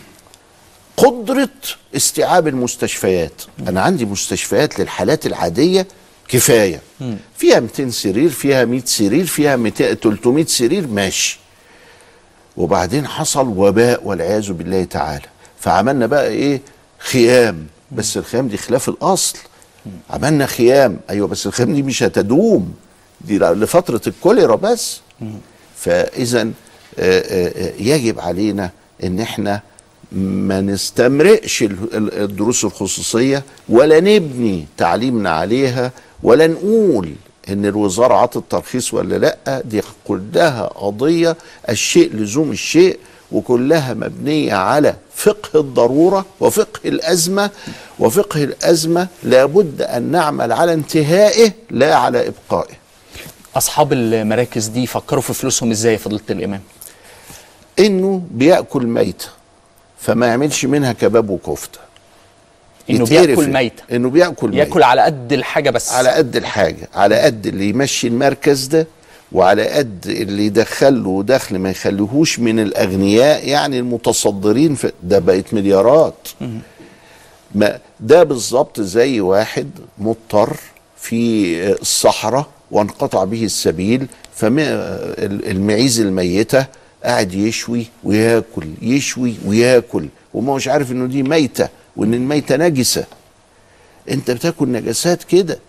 قدرة 0.97 1.49
استيعاب 1.95 2.47
المستشفيات. 2.47 3.41
أنا 3.67 3.81
عندي 3.81 4.05
مستشفيات 4.05 4.79
للحالات 4.79 5.25
العادية 5.25 5.87
كفاية. 6.27 6.81
فيها 7.37 7.59
200 7.59 7.89
سرير 7.89 8.29
فيها 8.29 8.65
100 8.65 8.81
سرير 8.85 9.25
فيها 9.25 9.55
200 9.55 9.93
300 9.93 10.45
سرير 10.45 10.87
ماشي. 10.87 11.39
وبعدين 12.57 13.07
حصل 13.07 13.47
وباء 13.47 14.03
والعياذ 14.03 14.51
بالله 14.53 14.83
تعالى. 14.83 15.25
فعملنا 15.59 16.05
بقى 16.05 16.27
إيه؟ 16.27 16.61
خيام. 16.99 17.67
بس 17.91 18.17
الخيام 18.17 18.47
دي 18.47 18.57
خلاف 18.57 18.89
الأصل. 18.89 19.37
عملنا 20.09 20.45
خيام. 20.45 20.99
أيوه 21.09 21.27
بس 21.27 21.47
الخيام 21.47 21.73
دي 21.73 21.83
مش 21.83 22.03
هتدوم. 22.03 22.73
دي 23.21 23.39
لفترة 23.39 24.01
الكوليرا 24.07 24.55
بس. 24.55 24.99
فاذا 25.77 26.51
يجب 27.79 28.19
علينا 28.19 28.69
إن 29.03 29.19
إحنا 29.19 29.61
ما 30.11 30.61
ال- 31.97 32.21
الدروس 32.21 32.65
الخصوصية 32.65 33.43
ولا 33.69 33.99
نبني 33.99 34.65
تعليمنا 34.77 35.29
عليها 35.29 35.91
ولا 36.23 36.47
نقول 36.47 37.13
إن 37.49 37.65
الوزارة 37.65 38.13
عطت 38.13 38.43
ترخيص 38.49 38.93
ولا 38.93 39.15
لأ. 39.17 39.61
دي 39.65 39.81
كلها 40.07 40.63
قضية 40.65 41.35
الشيء 41.69 42.15
لزوم 42.15 42.51
الشيء 42.51 42.99
وكلها 43.31 43.93
مبنية 43.93 44.53
على 44.53 44.95
فقه 45.15 45.59
الضرورة 45.59 46.25
وفقه 46.39 46.79
الأزمة. 46.85 47.49
وفقه 47.99 48.43
الأزمة 48.43 49.07
لابد 49.23 49.81
أن 49.81 50.03
نعمل 50.03 50.51
على 50.51 50.73
انتهائه 50.73 51.51
لا 51.71 51.95
على 51.95 52.27
إبقائه. 52.27 52.73
أصحاب 53.55 53.93
المراكز 53.93 54.67
دي 54.67 54.87
فكروا 54.87 55.21
في 55.21 55.33
فلوسهم 55.33 55.71
إزاي 55.71 55.93
يا 55.93 55.97
فضيلة 55.97 56.21
الإمام؟ 56.29 56.61
إنه 57.79 58.21
بيأكل 58.31 58.87
ميته 58.87 59.27
فما 59.99 60.27
يعملش 60.27 60.65
منها 60.65 60.93
كباب 60.93 61.29
وكفتة. 61.29 61.79
يتقرف 62.89 63.09
بيأكل 63.39 63.53
ميتة 63.53 63.83
إنه 63.91 64.09
بيأكل 64.09 64.47
ميتة. 64.47 64.57
يأكل 64.59 64.83
على 64.83 65.01
قد 65.01 65.33
الحاجة 65.33 65.69
بس. 65.69 65.91
على 65.91 66.09
قد 66.09 66.35
الحاجة 66.35 66.89
على 66.93 67.19
قد 67.19 67.47
اللي 67.47 67.69
يمشي 67.69 68.07
المركز 68.07 68.65
ده 68.65 68.87
وعلى 69.31 69.67
قد 69.67 70.05
اللي 70.07 70.45
يدخل 70.45 71.03
له 71.03 71.23
دخل 71.23 71.59
ما 71.59 71.69
يخليهوش 71.69 72.39
من 72.39 72.59
الأغنياء 72.59 73.47
يعني 73.47 73.79
المتصدرين 73.79 74.75
في 74.75 74.91
ده 75.03 75.19
بقت 75.19 75.53
مليارات. 75.53 76.27
ما 77.55 77.79
ده 77.99 78.23
بالظبط 78.23 78.81
زي 78.81 79.21
واحد 79.21 79.69
مضطر 79.97 80.57
في 80.97 81.55
الصحراء 81.81 82.47
وانقطع 82.71 83.23
به 83.23 83.43
السبيل 83.43 84.07
فالمعيز 84.35 85.99
الميتة 85.99 86.65
قاعد 87.03 87.33
يشوي 87.33 87.85
وياكل 88.03 88.67
يشوي 88.81 89.35
وياكل 89.45 90.07
وما 90.33 90.55
مش 90.55 90.67
عارف 90.67 90.91
إنه 90.91 91.05
دي 91.05 91.23
ميتة 91.23 91.69
وإن 91.95 92.13
الميتة 92.13 92.55
نجسة. 92.55 93.05
أنت 94.09 94.31
بتاكل 94.31 94.67
نجاسات 94.71 95.23
كده. 95.23 95.59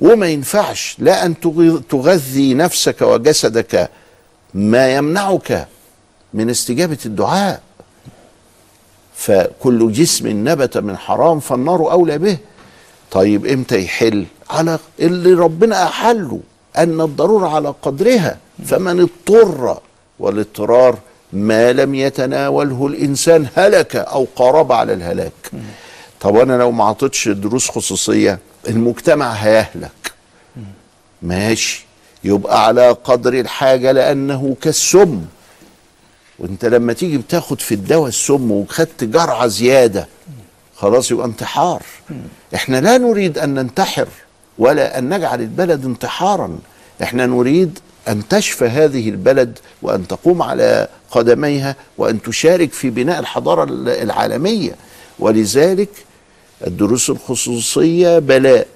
وما 0.00 0.26
ينفعش 0.26 0.96
لا 0.98 1.26
أن 1.26 1.34
تغ- 1.44 1.82
تغذي 1.88 2.54
نفسك 2.54 3.02
وجسدك 3.02 3.90
ما 4.54 4.94
يمنعك 4.94 5.68
من 6.34 6.50
استجابة 6.50 6.98
الدعاء. 7.06 7.60
فكل 9.16 9.92
جسم 9.92 10.48
نبت 10.48 10.78
من 10.78 10.96
حرام 10.96 11.40
فالنار 11.40 11.92
أولى 11.92 12.18
به. 12.18 12.38
طيب 13.10 13.46
إمتى 13.46 13.84
يحل؟ 13.84 14.26
على 14.50 14.78
اللي 15.00 15.32
ربنا 15.32 15.84
أحله 15.84 16.40
أن 16.78 17.00
الضرورة 17.00 17.48
على 17.48 17.74
قدرها. 17.82 18.38
فمن 18.66 19.00
اضطر 19.00 19.78
والاضطرار 20.20 20.98
ما 21.32 21.72
لم 21.72 21.94
يتناوله 21.94 22.86
الإنسان 22.86 23.46
هلك 23.56 23.96
أو 23.96 24.26
قارب 24.36 24.72
على 24.72 24.92
الهلاك. 24.92 25.50
طب 26.20 26.36
أنا 26.36 26.52
لو 26.58 26.70
ما 26.70 26.84
عطيتش 26.84 27.28
دروس 27.28 27.68
خصوصية 27.68 28.38
المجتمع 28.68 29.32
هيهلك. 29.32 30.12
ماشي. 31.22 31.86
يبقى 32.24 32.66
على 32.66 32.90
قدر 32.90 33.40
الحاجة 33.40 33.92
لأنه 33.92 34.56
كالسم. 34.62 35.20
وأنت 36.38 36.64
لما 36.64 36.92
تيجي 36.92 37.18
بتاخد 37.18 37.60
في 37.60 37.74
الدواء 37.74 38.08
السم 38.08 38.50
وخدت 38.50 39.04
جرعة 39.04 39.46
زيادة 39.46 40.08
خلاص 40.76 41.10
يبقى 41.10 41.26
انتحار. 41.26 41.82
إحنا 42.54 42.80
لا 42.80 42.98
نريد 42.98 43.38
أن 43.38 43.54
ننتحر 43.54 44.08
ولا 44.58 44.98
أن 44.98 45.14
نجعل 45.14 45.40
البلد 45.40 45.84
انتحارا. 45.84 46.58
إحنا 47.02 47.26
نريد 47.26 47.78
أن 48.10 48.28
تشفى 48.28 48.64
هذه 48.64 49.08
البلد 49.08 49.58
وأن 49.82 50.08
تقوم 50.08 50.42
على 50.42 50.88
قدميها 51.10 51.76
وأن 51.98 52.22
تشارك 52.22 52.72
في 52.72 52.90
بناء 52.90 53.20
الحضارة 53.20 53.64
العالمية. 54.02 54.74
ولذلك 55.18 55.88
الدروس 56.66 57.10
الخصوصية 57.10 58.18
بلاء 58.18 58.66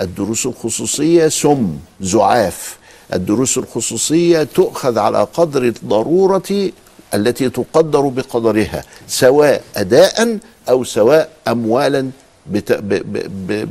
الدروس 0.00 0.46
الخصوصية 0.46 1.28
سم 1.28 1.76
زعاف. 2.00 2.76
الدروس 3.14 3.58
الخصوصية 3.58 4.42
تؤخذ 4.42 4.98
على 4.98 5.26
قدر 5.34 5.62
الضرورة 5.62 6.70
التي 7.14 7.50
تقدر 7.50 8.00
بقدرها 8.00 8.84
سواء 9.08 9.62
أداء 9.76 10.38
أو 10.68 10.84
سواء 10.84 11.28
أموالا 11.48 12.10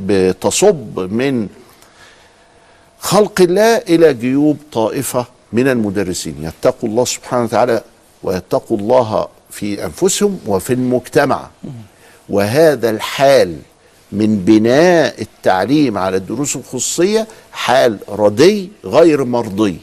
بتصب 0.06 1.00
من 1.12 1.48
خلق 3.04 3.40
الله 3.40 3.76
إلى 3.76 4.14
جيوب 4.14 4.56
طائفة 4.72 5.26
من 5.52 5.68
المدرسين. 5.68 6.34
يتقوا 6.40 6.88
الله 6.88 7.04
سبحانه 7.04 7.44
وتعالى 7.44 7.82
ويتقوا 8.22 8.78
الله 8.78 9.28
في 9.50 9.84
أنفسهم 9.84 10.38
وفي 10.46 10.72
المجتمع. 10.72 11.48
وهذا 12.28 12.90
الحال 12.90 13.56
من 14.12 14.36
بناء 14.44 15.14
التعليم 15.22 15.98
على 15.98 16.16
الدروس 16.16 16.56
الخصوصية 16.56 17.26
حال 17.52 17.98
ردي 18.08 18.70
غير 18.84 19.24
مرضي. 19.24 19.76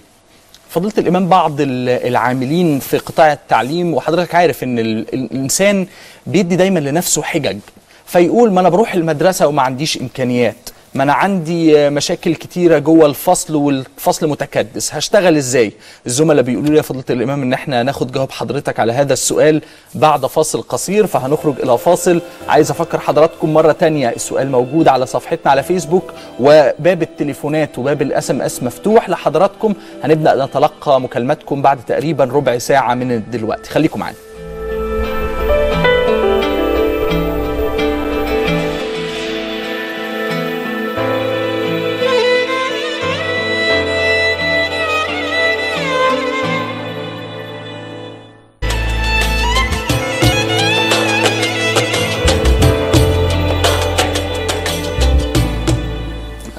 فضيلة 0.70 0.94
الإمام 0.98 1.30
بعض 1.30 1.62
ال- 1.62 1.90
العاملين 1.90 2.80
في 2.80 2.98
قطاع 2.98 3.34
التعليم 3.34 3.94
وحضرتك 3.94 4.36
عارف 4.36 4.64
إن 4.64 4.80
ال- 4.80 5.14
الإنسان 5.14 5.88
بيدي 6.28 6.56
دايما 6.56 6.80
لنفسه 6.80 7.22
حجج. 7.22 7.58
فيقول 8.06 8.52
ما 8.52 8.60
أنا 8.62 8.70
بروح 8.70 8.94
المدرسة 8.94 9.48
وما 9.48 9.62
عنديش 9.62 9.98
إمكانيات. 10.02 10.56
ما 10.94 11.04
أنا 11.04 11.14
عندي 11.14 11.90
مشاكل 11.90 12.36
كتيرة 12.36 12.80
جوه 12.80 13.06
الفصل 13.06 13.56
والفصل 13.56 14.30
متكدس. 14.30 14.94
هشتغل 14.94 15.38
إزاي؟ 15.38 15.74
الزملاء 16.06 16.44
بيقولوا 16.44 16.70
لي 16.70 16.78
يا 16.78 16.82
فضيلة 16.82 17.04
الإمام 17.10 17.42
إن 17.42 17.54
إحنا 17.54 17.84
ناخد 17.84 18.12
جواب 18.12 18.32
حضرتك 18.32 18.80
على 18.80 18.94
هذا 18.94 19.14
السؤال 19.14 19.62
بعد 19.96 20.26
فاصل 20.26 20.62
قصير 20.62 21.08
فهنخرج 21.08 21.60
إلى 21.60 21.78
فاصل. 21.78 22.22
عايز 22.48 22.72
أفكر 22.72 23.00
حضراتكم 23.00 23.54
مرة 23.54 23.72
تانية 23.72 24.10
السؤال 24.10 24.52
موجود 24.52 24.88
على 24.88 25.06
صفحتنا 25.06 25.52
على 25.52 25.64
فيسبوك 25.64 26.14
وباب 26.40 27.02
التليفونات 27.02 27.80
وباب 27.80 28.02
الإس 28.02 28.32
إم 28.32 28.42
إس 28.42 28.64
مفتوح 28.64 29.10
لحضراتكم. 29.10 29.74
هنبدأ 30.04 30.46
نتلقى 30.46 31.02
مكالماتكم 31.02 31.62
بعد 31.62 31.86
تقريبا 31.86 32.24
ربع 32.24 32.58
ساعة 32.58 32.94
من 32.94 33.24
دلوقتي. 33.32 33.70
خليكم 33.70 34.00
معانا. 34.00 34.18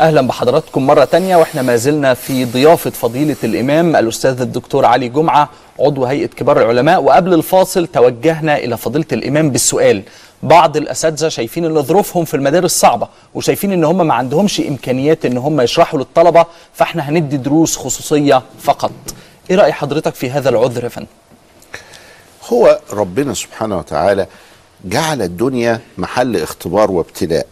أهلا 0.03 0.21
بحضراتكم 0.21 0.87
مرة 0.87 1.05
تانية 1.05 1.37
وإحنا 1.37 1.63
ما 1.63 1.77
زلنا 1.77 2.15
في 2.15 2.45
ضيافة 2.45 2.91
فضيلة 2.91 3.37
الإمام 3.45 3.97
الأستاذ 3.97 4.41
الدكتور 4.41 4.85
علي 4.85 5.09
جمعة 5.09 5.49
عضو 5.81 6.05
هيئة 6.05 6.27
كبار 6.27 6.63
العلماء. 6.63 7.03
وقبل 7.03 7.35
الفاصل 7.35 7.87
توجهنا 7.87 8.57
إلى 8.57 8.77
فضيلة 8.77 9.07
الإمام 9.13 9.51
بالسؤال. 9.51 10.03
بعض 10.43 10.77
الأساتذة 10.77 11.29
شايفين 11.29 11.65
إن 11.65 11.83
ظروفهم 11.83 12.25
في 12.25 12.35
المدارس 12.35 12.71
صعبة 12.71 13.09
وشايفين 13.35 13.73
إن 13.73 13.85
هم 13.85 14.07
ما 14.07 14.15
عندهمش 14.15 14.61
إمكانيات 14.61 15.25
إن 15.27 15.39
هم 15.39 15.61
يشرحوا 15.61 15.99
للطلبة 15.99 16.47
فإحنا 16.75 17.09
هندي 17.09 17.37
دروس 17.37 17.77
خصوصية 17.77 18.43
فقط. 18.61 18.93
إيه 19.51 19.57
رأي 19.57 19.73
حضرتك 19.73 20.15
في 20.15 20.31
هذا 20.31 20.49
العذر 20.49 20.85
يا 20.85 20.89
فندم؟ 20.89 21.07
هو 22.53 22.81
ربنا 22.93 23.35
سبحانه 23.35 23.79
وتعالى 23.79 24.27
جعل 24.85 25.23
الدنيا 25.23 25.81
محل 25.99 26.37
اختبار 26.37 26.91
وابتلاء. 26.91 27.47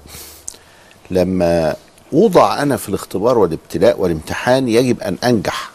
لما 1.10 1.74
وضع 2.12 2.62
أنا 2.62 2.76
في 2.76 2.88
الاختبار 2.88 3.38
والابتلاء 3.38 4.00
والامتحان 4.00 4.68
يجب 4.68 5.00
أن 5.00 5.16
أنجح. 5.24 5.70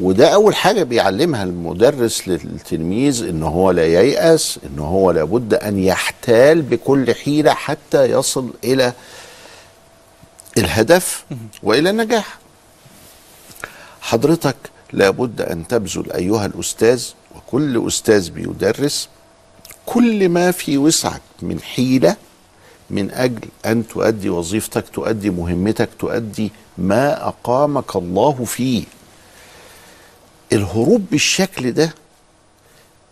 وده 0.00 0.28
أول 0.34 0.54
حاجة 0.54 0.82
بيعلمها 0.82 1.42
المدرس 1.42 2.28
للتلميذ 2.28 3.22
إن 3.28 3.42
هو 3.42 3.70
لا 3.70 3.86
ييأس 3.86 4.58
إن 4.66 4.78
هو 4.78 5.10
لابد 5.10 5.54
أن 5.54 5.78
يحتال 5.78 6.62
بكل 6.62 7.14
حيلة 7.14 7.54
حتى 7.54 8.04
يصل 8.04 8.50
إلى 8.64 8.92
الهدف 10.58 11.24
وإلى 11.62 11.90
النجاح. 11.90 12.38
حضرتك 14.00 14.56
لابد 14.92 15.40
أن 15.40 15.66
تبذل 15.68 16.12
أيها 16.12 16.46
الأستاذ 16.46 17.04
وكل 17.36 17.86
أستاذ 17.86 18.30
بيدرس 18.30 19.08
كل 19.86 20.28
ما 20.28 20.50
في 20.50 20.78
وسعك 20.78 21.20
من 21.42 21.60
حيلة 21.60 22.16
من 22.90 23.10
أجل 23.10 23.48
أن 23.66 23.88
تؤدي 23.88 24.30
وظيفتك 24.30 24.84
تؤدي 24.88 25.30
مهمتك 25.30 25.88
تؤدي 25.98 26.52
ما 26.78 27.28
أقامك 27.28 27.96
الله 27.96 28.44
فيه. 28.44 28.84
الهروب 30.52 31.06
بالشكل 31.10 31.72
ده 31.72 31.94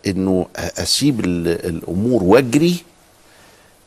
إنه 0.07 0.45
أسيب 0.55 1.19
ال- 1.19 1.65
الأمور 1.65 2.23
واجري 2.23 2.77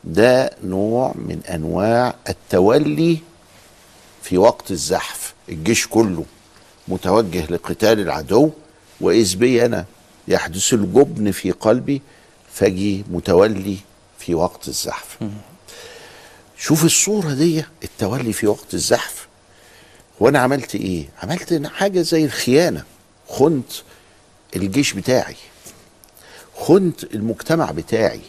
ده 0.03 0.51
نوع 0.63 1.13
من 1.15 1.39
أنواع 1.49 2.15
التولي 2.29 3.17
في 4.23 4.37
وقت 4.37 4.71
الزحف. 4.71 5.33
الجيش 5.49 5.87
كله 5.87 6.25
متوجه 6.87 7.45
لقتال 7.45 7.99
العدو 7.99 8.49
وإذ 9.01 9.35
بي 9.35 9.65
أنا 9.65 9.85
يحدث 10.27 10.73
الجبن 10.73 11.31
في 11.31 11.51
قلبي 11.51 12.01
فأجي 12.53 13.03
متولي 13.11 13.77
في 14.19 14.35
وقت 14.35 14.67
الزحف. 14.67 15.17
شوف 16.63 16.85
الصورة 16.85 17.33
دي 17.33 17.65
التولي 17.83 18.33
في 18.33 18.47
وقت 18.47 18.73
الزحف. 18.73 19.27
وأنا 20.19 20.39
عملت 20.39 20.75
إيه؟ 20.75 21.09
عملت 21.23 21.67
حاجة 21.67 22.01
زي 22.01 22.25
الخيانة. 22.25 22.83
خنت 23.29 23.71
الجيش 24.55 24.93
بتاعي. 24.93 25.35
خنت 26.57 27.03
المجتمع 27.03 27.71
بتاعي. 27.71 28.21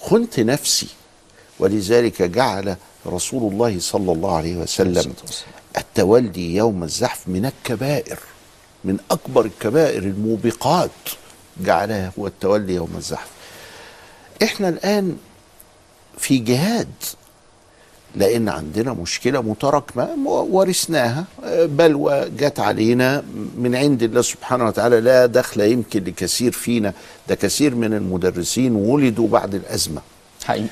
خنت 0.00 0.40
نفسي. 0.40 0.88
ولذلك 1.58 2.22
جعل 2.22 2.76
رسول 3.06 3.52
الله 3.52 3.80
صلى 3.80 4.12
الله 4.12 4.36
عليه 4.36 4.56
وسلم 4.56 5.14
التولي 5.78 6.54
يوم 6.54 6.82
الزحف 6.82 7.28
من 7.28 7.46
الكبائر 7.46 8.18
من 8.84 8.98
أكبر 9.10 9.44
الكبائر 9.44 10.02
الموبقات 10.02 10.90
جعلها 11.60 12.12
هو 12.18 12.26
التولي 12.26 12.74
يوم 12.74 12.94
الزحف. 12.96 13.28
إحنا 14.42 14.68
الآن 14.68 15.16
في 16.18 16.38
جهاد 16.38 16.92
لأن 18.18 18.48
عندنا 18.48 18.92
مشكلة 18.92 19.40
متراكمة 19.40 20.08
ورثناها 20.26 21.24
بلوى 21.52 22.30
جت 22.38 22.60
علينا 22.60 23.24
من 23.58 23.74
عند 23.74 24.02
الله 24.02 24.22
سبحانه 24.22 24.66
وتعالى 24.66 25.00
لا 25.00 25.26
دخل 25.26 25.60
يمكن 25.60 26.04
لكثير 26.04 26.52
فينا. 26.52 26.92
ده 27.28 27.34
كثير 27.34 27.74
من 27.74 27.94
المدرسين 27.94 28.74
ولدوا 28.74 29.28
بعد 29.28 29.54
الأزمة. 29.54 30.00
حقيقي. 30.44 30.66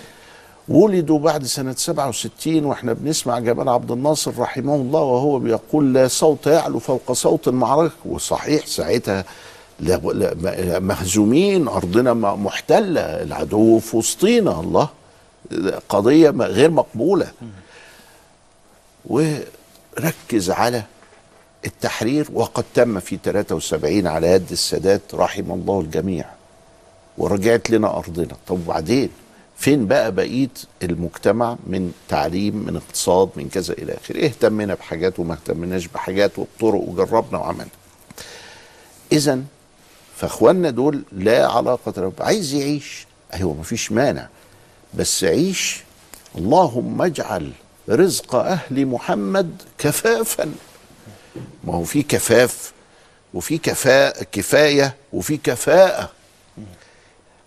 ولدوا 0.69 1.19
بعد 1.19 1.45
سنة 1.45 1.75
67 1.77 2.65
وإحنا 2.65 2.93
بنسمع 2.93 3.39
جمال 3.39 3.69
عبد 3.69 3.91
الناصر 3.91 4.33
رحمه 4.39 4.75
الله 4.75 5.01
وهو 5.01 5.39
بيقول 5.39 5.95
لا 5.95 6.09
صوت 6.09 6.47
يعلو 6.47 6.79
فوق 6.79 7.13
صوت 7.13 7.49
المعركة. 7.49 7.95
وصحيح 8.05 8.67
ساعتها 8.67 9.25
مهزومين 10.81 11.69
أرضنا 11.69 12.15
محتلة 12.15 13.01
العدو 13.01 13.79
في 13.79 13.97
وسطينا 13.97 14.61
الله. 14.61 14.89
قضية 15.89 16.31
م- 16.31 16.43
غير 16.43 16.71
مقبولة. 16.71 17.33
وركز 19.05 20.51
على 20.51 20.83
التحرير 21.67 22.27
وقد 22.33 22.65
تم 22.75 23.01
في 23.01 23.19
73 23.25 24.07
على 24.07 24.27
يد 24.27 24.51
السادات 24.53 25.01
رحم 25.15 25.53
الله 25.53 25.81
الجميع 25.81 26.25
ورجعت 27.19 27.71
لنا 27.71 27.97
أرضنا. 27.97 28.37
طب 28.47 28.61
وبعدين؟ 28.61 29.09
فين 29.59 29.87
بقى 29.87 30.13
بقيه 30.13 30.49
المجتمع 30.83 31.57
من 31.67 31.93
تعليم 32.09 32.57
من 32.57 32.77
اقتصاد 32.77 33.29
من 33.37 33.49
كذا 33.49 33.73
إلى 33.75 33.95
آخره؟ 33.95 34.25
اهتمنا 34.25 34.75
بحاجات 34.75 35.19
وما 35.19 35.35
اهتمناش 35.35 35.87
بحاجات 35.87 36.39
والطرق 36.39 36.81
وجربنا 36.81 37.39
وعملنا. 37.39 37.67
اذا 39.13 39.41
فإخواننا 40.17 40.71
دول 40.71 41.03
لا 41.13 41.47
علاقة 41.51 41.93
له 42.03 42.13
عايز 42.21 42.55
يعيش 42.55 43.07
أيوه 43.35 43.55
مفيش 43.55 43.93
مانع. 43.93 44.29
بس 44.97 45.25
عيش. 45.25 45.81
اللهم 46.39 47.03
اجعل 47.03 47.53
رزق 47.89 48.35
أهل 48.35 48.87
محمد 48.87 49.63
كفافا. 49.79 50.53
ما 51.65 51.75
هو 51.75 51.85
في 51.85 52.03
كفاف 52.03 52.73
وفي 53.35 53.59
كفاءة 53.59 54.23
كفاية 54.33 54.95
وفي 55.13 55.37
كفاءة. 55.37 56.11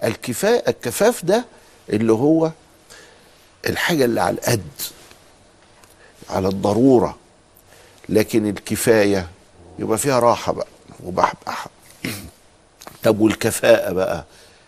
الكفاءة 0.03 0.69
الكفاف 0.69 1.25
ده 1.25 1.45
اللي 1.89 2.13
هو 2.13 2.51
الحاجة 3.69 4.05
اللي 4.05 4.21
على 4.21 4.35
القد 4.35 4.67
على 6.29 6.47
الضرورة. 6.47 7.17
لكن 8.09 8.49
الكفاية 8.49 9.29
يبقى 9.79 9.97
فيها 9.97 10.19
راحة 10.19 10.53
بقى 10.53 10.67
وبحبح 11.03 11.67
طب 13.03 13.19
والكفاءة 13.19 13.93
بقى؟ 13.93 14.25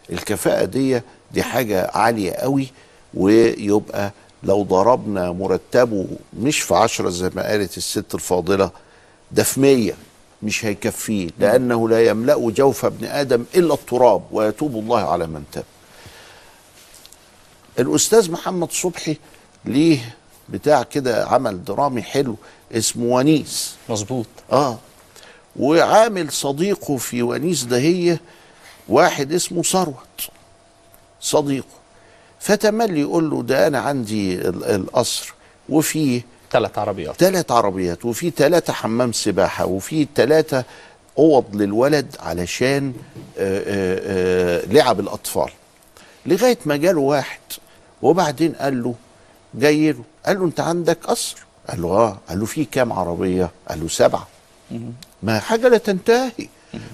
الكفاءة 0.10 0.66
دي 0.66 1.02
دي 1.34 1.44
حاجة 1.44 1.92
عالية 1.94 2.32
قوي 2.32 2.68
ويبقى 3.14 4.12
لو 4.44 4.64
ضربنا 4.64 5.32
مرتبه 5.32 6.06
مش 6.40 6.60
في 6.60 6.76
عشرة 6.76 7.10
زي 7.10 7.32
ما 7.36 7.48
قالت 7.48 7.78
الست 7.78 8.16
الفاضلة 8.16 8.72
ده 9.32 9.44
في 9.44 9.60
مية 9.60 9.94
مش 10.44 10.66
هيكفيه 10.66 11.30
لأنه 11.40 11.90
لا 11.90 12.06
يملأ 12.08 12.50
جوف 12.50 12.86
ابن 12.86 13.06
آدم 13.06 13.46
إلا 13.56 13.74
التراب 13.74 14.22
ويتوب 14.32 14.76
الله 14.76 15.00
على 15.00 15.28
من 15.28 15.44
تاب. 15.52 15.64
الأستاذ 17.80 18.32
محمد 18.32 18.72
صبحي 18.72 19.18
ليه 19.66 20.16
بتاع 20.50 20.84
كده 20.84 21.26
عمل 21.28 21.64
درامي 21.64 22.02
حلو 22.02 22.36
اسمه 22.72 23.06
ونيس. 23.06 23.76
مظبوط. 23.90 24.26
آه. 24.52 24.78
وعامل 25.60 26.32
صديقه 26.32 26.98
في 26.98 27.24
ونيس 27.24 27.64
دهية 27.64 28.22
واحد 28.90 29.34
اسمه 29.34 29.64
ثروت. 29.64 30.30
صديقه 31.22 31.66
فتملي 32.40 33.02
يقول 33.02 33.30
له 33.30 33.44
ده 33.44 33.68
أنا 33.68 33.80
عندي 33.80 34.36
ال- 34.36 34.64
القصر 34.66 35.34
وفيه 35.70 36.22
ثلاث 36.52 36.78
عربيات. 36.78 37.16
ثلاث 37.16 37.52
عربيات 37.52 38.06
وفي 38.06 38.30
ثلاثة 38.30 38.74
حمام 38.74 39.12
سباحة 39.12 39.66
وفي 39.66 40.08
ثلاثة 40.16 40.64
أوض 41.18 41.46
للولد 41.56 42.16
علشان 42.20 42.94
آه، 43.38 43.64
آه، 43.68 44.62
آه، 44.62 44.66
لعب 44.66 45.00
الأطفال. 45.00 45.50
لغاية 46.26 46.58
ما 46.66 46.76
جاله 46.78 47.00
واحد 47.02 47.40
وبعدين 48.02 48.52
قال 48.54 48.84
له 48.84 48.96
جاي 49.54 49.92
له 49.92 50.04
قال 50.26 50.40
له 50.40 50.46
أنت 50.46 50.60
عندك 50.60 50.98
قصر؟ 51.04 51.38
قال 51.70 51.82
له 51.82 51.88
آه. 51.90 52.18
قال 52.30 52.40
له 52.40 52.46
في 52.46 52.66
كام 52.66 52.94
عربية؟ 52.94 53.52
قال 53.70 53.80
له 53.82 53.88
سبعة. 53.88 54.28
ما 55.24 55.40
حاجة 55.40 55.68
لا 55.68 55.78
تنتهي. 55.78 56.32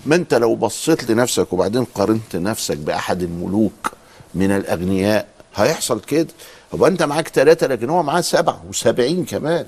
ما 0.06 0.16
أنت 0.16 0.34
لو 0.34 0.56
بصيت 0.56 1.12
لنفسك 1.12 1.54
وبعدين 1.54 1.84
قارنت 1.84 2.36
نفسك 2.36 2.78
بأحد 2.78 3.24
الملوك 3.24 3.92
من 4.34 4.52
الأغنياء. 4.52 5.28
هيحصل 5.56 6.02
كده. 6.02 6.28
هو 6.76 6.88
أنت 6.88 7.04
معاك 7.04 7.28
ثلاثة 7.28 7.68
لكن 7.68 7.90
هو 7.90 8.04
معاه 8.04 8.22
سبعة 8.22 8.64
وسبعين 8.70 9.26
كمان. 9.26 9.66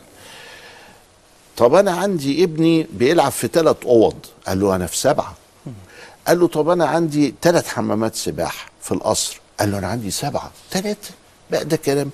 طب 1.58 1.74
أنا 1.74 1.92
عندي 1.92 2.44
ابني 2.44 2.88
بيلعب 2.94 3.32
في 3.32 3.48
ثلاث 3.48 3.78
أوض. 3.86 4.16
قال 4.48 4.60
له 4.60 4.76
أنا 4.76 4.88
في 4.88 4.98
سبعة. 4.98 5.36
قال 6.28 6.40
له 6.40 6.48
طب 6.48 6.70
أنا 6.70 6.86
عندي 6.86 7.34
ثلاث 7.42 7.68
حمامات 7.68 8.16
سباحة 8.16 8.72
في 8.82 8.92
القصر. 8.92 9.40
قال 9.60 9.72
له 9.72 9.78
أنا 9.78 9.88
عندي 9.88 10.12
سبعة. 10.12 10.52
ثلاثة 10.72 11.10
بقى 11.52 11.66
ده 11.66 11.78
كلام. 11.78 12.12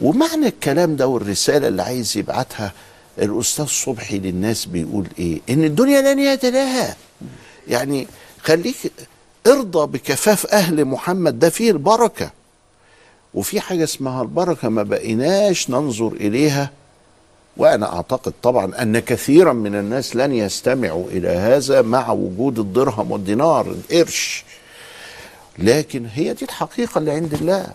ومعنى 0.00 0.46
الكلام 0.46 0.96
ده 0.96 1.06
والرسالة 1.06 1.68
اللي 1.68 1.82
عايز 1.82 2.16
يبعتها 2.16 2.72
الأستاذ 3.18 3.66
صبحي 3.66 4.18
للناس 4.18 4.64
بيقول 4.64 5.06
إيه؟ 5.18 5.40
إن 5.50 5.64
الدنيا 5.64 6.00
لا 6.00 6.14
نهايه 6.14 6.50
لها. 6.50 6.96
يعني 7.68 8.06
خليك 8.42 8.76
ارضى 9.46 9.98
بكفاف 9.98 10.46
أهل 10.46 10.84
محمد. 10.84 11.38
ده 11.38 11.50
فيه 11.50 11.70
البركة. 11.70 12.30
وفي 13.34 13.60
حاجة 13.60 13.84
اسمها 13.84 14.22
البركة 14.22 14.68
ما 14.68 14.82
بقيناش 14.82 15.70
ننظر 15.70 16.12
إليها. 16.12 16.70
وأنا 17.56 17.96
أعتقد 17.96 18.32
طبعا 18.42 18.82
أن 18.82 18.98
كثيرا 18.98 19.52
من 19.52 19.74
الناس 19.74 20.16
لن 20.16 20.32
يستمعوا 20.32 21.06
إلى 21.08 21.28
هذا 21.28 21.82
مع 21.82 22.10
وجود 22.10 22.58
الدرهم 22.58 23.10
والدينار 23.10 23.66
القرش. 23.66 24.44
لكن 25.58 26.06
هي 26.14 26.34
دي 26.34 26.44
الحقيقة 26.44 26.98
اللي 26.98 27.10
عند 27.10 27.34
الله 27.34 27.66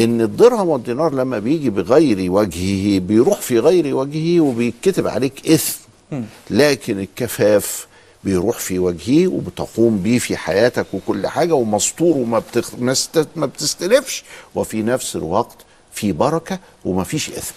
إن 0.00 0.20
الدرهم 0.20 0.68
والدينار 0.68 1.14
لما 1.14 1.38
بيجي 1.38 1.70
بغير 1.70 2.32
وجهه 2.32 2.98
بيروح 3.00 3.40
في 3.40 3.58
غير 3.58 3.96
وجهه 3.96 4.40
وبيتكتب 4.40 5.06
عليك 5.06 5.48
إثم. 5.50 5.80
لكن 6.50 7.00
الكفاف 7.00 7.86
بيروح 8.26 8.58
في 8.58 8.78
وجهه 8.78 9.26
وبتقوم 9.28 9.98
بيه 10.02 10.18
في 10.18 10.36
حياتك 10.36 10.86
وكل 10.92 11.26
حاجة 11.26 11.54
ومستور 11.54 12.16
وما 12.16 12.38
بتخ... 12.38 12.74
ما 13.36 13.46
بتستلفش 13.46 14.24
وفي 14.54 14.82
نفس 14.82 15.16
الوقت 15.16 15.56
في 15.92 16.12
بركة 16.12 16.58
وما 16.84 17.04
فيش 17.04 17.30
إثم 17.30 17.54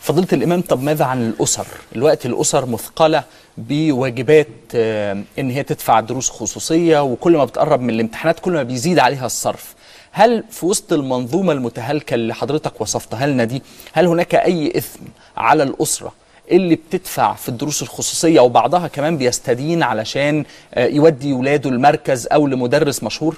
فضيلة 0.00 0.28
الإمام 0.32 0.60
طب 0.60 0.82
ماذا 0.82 1.04
عن 1.04 1.28
الأسر؟ 1.28 1.66
الوقت 1.96 2.26
الأسر 2.26 2.66
مثقلة 2.66 3.24
بواجبات 3.58 4.48
آه، 4.74 5.22
إن 5.38 5.50
هي 5.50 5.62
تدفع 5.62 6.00
دروس 6.00 6.30
خصوصية 6.30 7.02
وكل 7.02 7.36
ما 7.36 7.44
بتقرب 7.44 7.80
من 7.80 7.90
الامتحانات 7.90 8.40
كل 8.40 8.52
ما 8.52 8.62
بيزيد 8.62 8.98
عليها 8.98 9.26
الصرف. 9.26 9.74
هل 10.12 10.44
في 10.50 10.66
وسط 10.66 10.92
المنظومة 10.92 11.52
المتهالكة 11.52 12.14
اللي 12.14 12.34
حضرتك 12.34 12.80
وصفتها 12.80 13.26
لنا 13.26 13.44
دي 13.44 13.62
هل 13.92 14.06
هناك 14.06 14.34
أي 14.34 14.72
إثم 14.78 15.00
على 15.36 15.62
الأسرة 15.62 16.12
اللي 16.50 16.74
بتدفع 16.74 17.34
في 17.34 17.48
الدروس 17.48 17.82
الخصوصية 17.82 18.40
وبعضها 18.40 18.88
كمان 18.88 19.16
بيستدين 19.18 19.82
علشان 19.82 20.44
آه، 20.74 20.86
يودي 20.86 21.32
ولاده 21.32 21.70
المركز 21.70 22.26
أو 22.32 22.46
لمدرس 22.46 23.02
مشهور؟ 23.02 23.36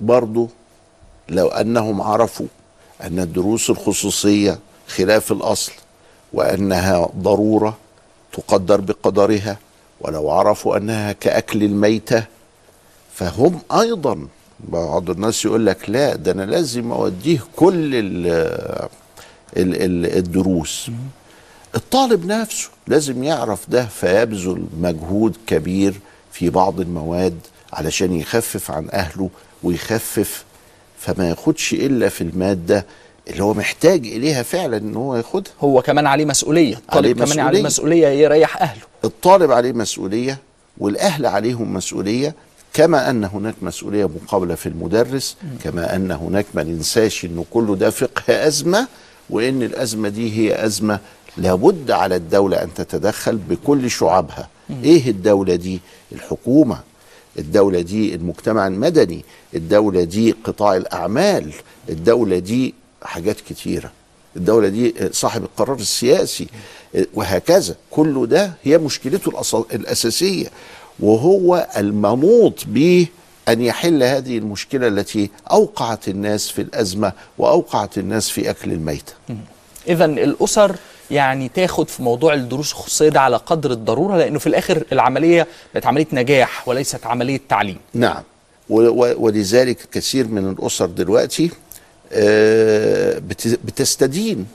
برضو 0.00 0.48
لو 1.28 1.48
أنهم 1.48 2.02
عرفوا 2.02 2.46
أن 3.02 3.18
الدروس 3.18 3.70
الخصوصية 3.70 4.58
خلاف 4.88 5.32
الأصل 5.32 5.72
وأنها 6.32 7.08
ضرورة 7.16 7.76
تقدر 8.32 8.80
بقدرها 8.80 9.56
ولو 10.00 10.30
عرفوا 10.30 10.76
أنها 10.76 11.12
كأكل 11.12 11.62
الميتة 11.62 12.24
فهم 13.14 13.60
أيضا 13.72 14.26
بعض 14.60 15.10
الناس 15.10 15.44
يقول 15.44 15.66
لك 15.66 15.90
لا 15.90 16.14
ده 16.16 16.32
أنا 16.32 16.42
لازم 16.42 16.92
أوديه 16.92 17.40
كل 17.56 17.94
ال 17.94 18.26
ال 19.56 19.82
ال 19.82 20.16
الدروس 20.18 20.90
الطالب 21.74 22.26
نفسه 22.26 22.68
لازم 22.86 23.24
يعرف 23.24 23.70
ده 23.70 23.86
فيبذل 23.86 24.64
مجهود 24.80 25.36
كبير 25.46 25.94
في 26.32 26.50
بعض 26.50 26.80
المواد 26.80 27.38
علشان 27.72 28.12
يخفف 28.14 28.70
عن 28.70 28.88
أهله 28.92 29.30
ويخفف 29.62 30.44
فما 30.98 31.28
ياخدش 31.28 31.72
إلا 31.72 32.08
في 32.08 32.20
المادة 32.20 32.86
اللي 33.30 33.42
هو 33.42 33.54
محتاج 33.54 34.06
إليها 34.06 34.42
فعلا 34.42 34.76
إن 34.76 34.96
هو 34.96 35.16
ياخدها. 35.16 35.52
هو 35.60 35.82
كمان 35.82 36.06
عليه 36.06 36.24
مسؤولية. 36.24 36.74
الطالب 36.74 37.22
عليه 37.22 37.24
كمان 37.32 37.38
عليه 37.46 37.62
مسؤولية. 37.62 37.62
مسؤولية 38.06 38.08
يريح 38.24 38.62
أهله. 38.62 38.80
الطالب 39.04 39.52
عليه 39.52 39.72
مسؤولية 39.72 40.38
والأهل 40.78 41.26
عليهم 41.26 41.74
مسؤولية 41.74 42.34
كما 42.74 43.10
أن 43.10 43.24
هناك 43.24 43.54
مسؤولية 43.62 44.04
مقابلة 44.08 44.54
في 44.54 44.68
المدرس 44.68 45.36
كما 45.64 45.96
أن 45.96 46.10
هناك 46.10 46.46
ما 46.54 46.62
ننساش 46.62 47.24
انه 47.24 47.44
كله 47.50 47.76
ده 47.76 47.90
فقه 47.90 48.46
أزمة 48.46 48.86
وإن 49.30 49.62
الأزمة 49.62 50.08
دي 50.08 50.36
هي 50.38 50.64
أزمة 50.64 50.98
لابد 51.38 51.90
على 51.90 52.16
الدولة 52.16 52.62
أن 52.62 52.74
تتدخل 52.74 53.36
بكل 53.36 53.90
شعبها 53.90 54.48
إيه 54.84 55.10
الدولة 55.10 55.54
دي؟ 55.54 55.80
الحكومة. 56.12 56.80
الدولة 57.38 57.80
دي 57.80 58.14
المجتمع 58.14 58.66
المدني. 58.66 59.24
الدولة 59.54 60.02
دي 60.04 60.34
قطاع 60.44 60.76
الأعمال. 60.76 61.52
الدولة 61.88 62.38
دي 62.38 62.74
حاجات 63.02 63.40
كتيرة. 63.40 63.92
الدولة 64.36 64.68
دي 64.68 64.94
صاحب 65.12 65.42
القرار 65.42 65.76
السياسي. 65.76 66.46
وهكذا. 67.14 67.76
كل 67.90 68.26
ده 68.26 68.52
هي 68.62 68.78
مشكلته 68.78 69.64
الأساسية. 69.72 70.46
وهو 71.00 71.68
المنوط 71.76 72.64
به 72.66 73.06
أن 73.48 73.62
يحل 73.62 74.02
هذه 74.02 74.38
المشكلة 74.38 74.88
التي 74.88 75.30
أوقعت 75.50 76.08
الناس 76.08 76.48
في 76.48 76.62
الأزمة 76.62 77.12
وأوقعت 77.38 77.98
الناس 77.98 78.30
في 78.30 78.50
أكل 78.50 78.72
الميتة. 78.72 79.12
اذا 79.88 80.04
الأسر 80.04 80.76
يعني 81.10 81.48
تاخد 81.48 81.88
في 81.88 82.02
موضوع 82.02 82.34
الدروس 82.34 82.72
الخصوصية 82.72 83.08
ده 83.08 83.20
على 83.20 83.36
قدر 83.36 83.70
الضرورة 83.70 84.16
لأنه 84.16 84.38
في 84.38 84.46
الآخر 84.46 84.84
العملية 84.92 85.46
بقت 85.74 85.86
عملية 85.86 86.06
نجاح 86.12 86.68
وليست 86.68 87.06
عملية 87.06 87.40
تعليم. 87.48 87.78
نعم. 87.94 88.22
ولذلك 88.68 89.78
كثير 89.92 90.28
من 90.28 90.50
الأسر 90.50 90.86
دلوقتي 90.86 91.50
آه، 92.12 93.18
بت- 93.18 93.60
بتستدين. 93.64 94.46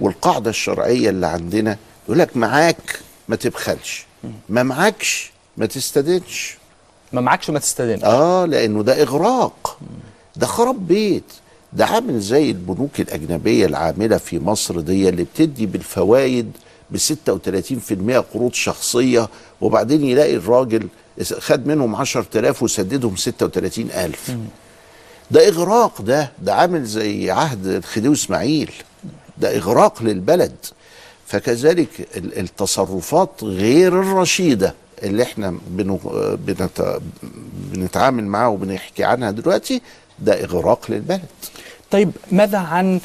والقاعدة 0.00 0.50
الشرعية 0.50 1.10
اللي 1.10 1.26
عندنا 1.26 1.76
يقول 2.06 2.18
لك 2.18 2.36
معاك 2.36 2.98
ما 3.28 3.36
تبخلش 3.36 4.06
ما 4.48 4.62
معكش 4.62 5.32
ما 5.56 5.66
تستدينش. 5.66 6.56
ما 7.12 7.20
معكش 7.20 7.50
ما 7.50 7.58
تستدين 7.58 8.04
آه 8.04 8.44
لأنه 8.46 8.82
ده 8.82 9.02
إغراق. 9.02 9.78
ده 10.36 10.46
خراب 10.46 10.86
بيت. 10.88 11.24
ده 11.74 11.86
عامل 11.86 12.20
زي 12.20 12.50
البنوك 12.50 13.00
الأجنبية 13.00 13.66
العاملة 13.66 14.16
في 14.18 14.38
مصر 14.38 14.80
دي 14.80 15.08
اللي 15.08 15.24
بتدي 15.24 15.66
بالفوائد 15.66 16.52
ب 16.90 16.96
36% 16.96 18.12
قروض 18.34 18.52
شخصية 18.52 19.28
وبعدين 19.60 20.04
يلاقي 20.04 20.36
الراجل 20.36 20.88
خد 21.38 21.66
منهم 21.66 21.94
10000 21.96 22.62
وسددهم 22.62 23.16
36000 23.16 24.36
ده 25.30 25.48
إغراق 25.48 26.02
ده 26.02 26.30
ده 26.42 26.54
عامل 26.54 26.84
زي 26.84 27.30
عهد 27.30 27.66
الخديوي 27.66 28.14
إسماعيل. 28.14 28.70
ده 29.38 29.56
إغراق 29.56 30.02
للبلد. 30.02 30.54
فكذلك 31.26 31.88
ال- 32.16 32.38
التصرفات 32.38 33.30
غير 33.44 34.00
الرشيدة 34.00 34.74
اللي 35.02 35.22
إحنا 35.22 35.58
بنتعامل 37.72 38.24
معاها 38.24 38.46
وبنحكي 38.48 39.04
عنها 39.04 39.30
دلوقتي 39.30 39.82
ده 40.18 40.44
إغراق 40.44 40.90
للبلد. 40.90 41.24
طيب 41.90 42.10
ماذا 42.32 42.58
عن 42.58 43.00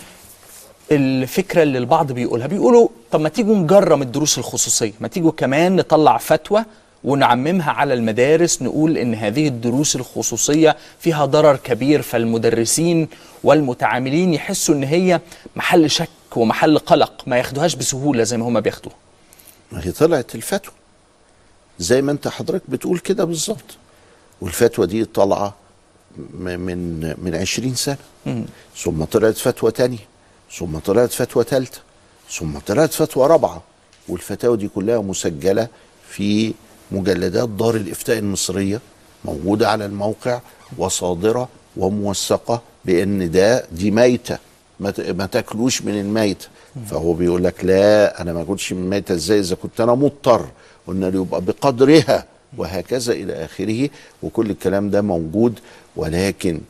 الفكرة 0.92 1.64
اللي 1.64 1.78
البعض 1.78 2.12
بيقولها؟ 2.12 2.48
بيقولوا 2.48 2.88
طب 3.12 3.20
ما 3.22 3.30
تيجوا 3.30 3.56
نجرم 3.56 4.02
الدروس 4.02 4.38
الخصوصية 4.38 4.94
ما 5.00 5.08
تيجوا 5.08 5.32
كمان 5.32 5.76
نطلع 5.76 6.18
فتوى 6.18 6.66
ونعممها 7.04 7.72
على 7.72 7.94
المدارس 7.94 8.62
نقول 8.62 8.98
إن 8.98 9.16
هذه 9.16 9.48
الدروس 9.48 9.96
الخصوصية 9.96 10.78
فيها 11.00 11.26
ضرر 11.26 11.56
كبير 11.56 12.02
فالمدرسين 12.02 13.08
والمتعاملين 13.44 14.34
يحسوا 14.34 14.76
إن 14.76 14.84
هي 14.84 15.20
محل 15.56 15.92
شك 15.92 16.10
ومحل 16.36 16.80
قلق 16.80 17.24
ما 17.28 17.38
ياخدوهاش 17.38 17.76
بسهولة 17.76 18.24
زي 18.24 18.38
ما 18.38 18.46
هم 18.48 18.60
بياخدوها. 18.60 18.96
ما 19.72 19.86
هي 19.86 19.92
طلعت 19.92 20.36
الفتوى. 20.36 20.74
زي 21.80 22.02
ما 22.02 22.12
أنت 22.12 22.28
حضرتك 22.28 22.64
بتقول 22.70 23.00
كده 23.00 23.24
بالظبط. 23.24 23.78
والفتوى 24.42 24.88
دي 24.88 25.06
طالعة 25.06 25.56
من 26.40 27.00
من 27.24 27.36
20 27.36 27.76
سنة. 27.76 27.98
ثم 28.78 29.04
طلعت 29.04 29.38
فتوى 29.38 29.72
تانية 29.72 29.98
ثم 30.58 30.78
طلعت 30.78 31.12
فتوى 31.12 31.44
ثالثه 31.44 31.82
ثم 32.32 32.58
طلعت 32.68 32.94
فتوى 32.94 33.28
رابعة. 33.28 33.64
والفتاوى 34.08 34.58
دي 34.58 34.68
كلها 34.68 35.00
مسجلة 35.02 35.68
في 36.10 36.54
مجلدات 36.92 37.50
دار 37.50 37.76
الإفتاء 37.76 38.18
المصرية 38.18 38.80
موجودة 39.26 39.70
على 39.70 39.86
الموقع 39.86 40.40
وصادرة 40.78 41.50
وموثقة 41.78 42.62
بان 42.86 43.32
ده 43.32 43.66
دي 43.72 43.92
ميتة. 43.92 44.38
ما 44.80 45.26
تاكلوش 45.32 45.82
من 45.82 46.00
الميتة. 46.00 46.48
فهو 46.90 47.14
بيقول 47.14 47.44
لك 47.44 47.66
لا 47.66 48.22
أنا 48.22 48.34
ما 48.34 48.42
أكلش 48.42 48.74
من 48.74 48.84
الميتة 48.84 49.14
إزاي؟ 49.14 49.40
إذا 49.40 49.56
كنت 49.56 49.82
أنا 49.82 49.96
مضطر. 49.96 50.48
قلنا 50.88 51.06
له 51.06 51.22
يبقى 51.22 51.42
بقدرها. 51.42 52.26
وهكذا 52.58 53.14
إلى 53.14 53.46
آخره 53.46 53.90
وكل 54.24 54.50
الكلام 54.50 54.90
ده 54.90 55.02
موجود 55.02 55.60
ولكن 55.96 56.62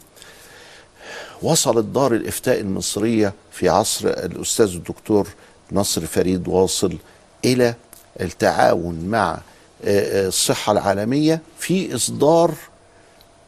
وصلت 1.41 1.85
دار 1.85 2.13
الإفتاء 2.13 2.59
المصرية 2.59 3.33
في 3.51 3.69
عصر 3.69 4.07
الأستاذ 4.07 4.75
الدكتور 4.75 5.27
نصر 5.71 6.05
فريد 6.05 6.47
واصل 6.47 6.97
إلى 7.45 7.75
التعاون 8.21 9.05
مع 9.05 9.39
آه، 9.83 10.25
آه، 10.25 10.27
الصحة 10.27 10.71
العالمية 10.71 11.41
في 11.59 11.95
إصدار 11.95 12.53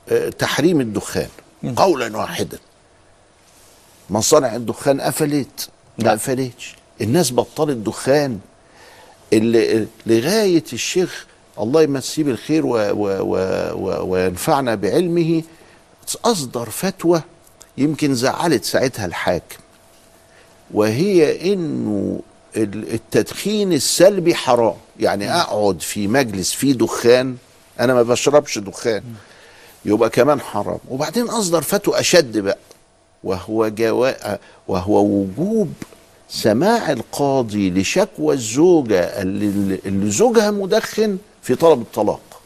آه، 0.09 0.29
تحريم 0.29 0.81
الدخان 0.81 1.29
قولا 1.75 2.17
واحدا. 2.17 2.57
مصانع 4.09 4.55
الدخان 4.55 5.01
قفلت. 5.01 5.69
ما 5.97 6.11
قفلتش. 6.11 6.75
الناس 7.01 7.31
بطلت 7.31 7.77
دخان. 7.77 8.39
اللي 9.33 9.87
لغاية 10.05 10.63
الشيخ 10.73 11.25
الله 11.59 11.81
يمسيه 11.81 12.23
بالخير 12.23 12.65
و 12.65 12.69
و 12.75 13.07
و 13.21 13.35
و 13.73 14.05
وينفعنا 14.11 14.75
بعلمه. 14.75 15.43
أصدر 16.25 16.69
فتوى 16.69 17.21
يمكن 17.77 18.15
زعلت 18.15 18.65
ساعتها 18.65 19.05
الحاكم. 19.05 19.57
وهي 20.73 21.53
إنه 21.53 22.19
ال- 22.57 22.93
التدخين 22.93 23.73
السلبي 23.73 24.35
حرام. 24.35 24.75
يعني 24.99 25.33
أقعد 25.35 25.81
في 25.81 26.07
مجلس 26.07 26.51
فيه 26.53 26.73
دخان 26.73 27.35
أنا 27.79 27.93
ما 27.93 28.03
بشربش 28.03 28.57
دخان. 28.57 29.03
يبقى 29.85 30.09
كمان 30.09 30.41
حرام. 30.41 30.77
وبعدين 30.89 31.29
أصدر 31.29 31.61
فتوى 31.61 31.99
أشد 31.99 32.37
بقى. 32.37 32.57
وهو 33.23 33.67
جوا 33.67 34.11
وهو 34.67 35.05
وجوب 35.05 35.73
سماع 36.29 36.91
القاضي 36.91 37.69
لشكوى 37.69 38.35
الزوجة 38.35 38.99
اللي 39.21 40.11
زوجها 40.11 40.51
مدخن 40.51 41.17
في 41.41 41.55
طلب 41.55 41.81
الطلاق. 41.81 42.41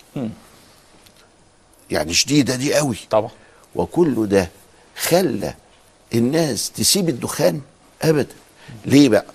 يعني 1.91 2.13
شديدة 2.13 2.55
دي 2.55 2.73
قوي. 2.75 2.97
طبعا. 3.09 3.29
وكل 3.75 4.27
ده 4.27 4.49
خلى 4.97 5.53
الناس 6.15 6.71
تسيب 6.71 7.09
الدخان 7.09 7.61
ابدا. 8.01 8.35
ليه 8.85 9.09
بقى؟ 9.09 9.25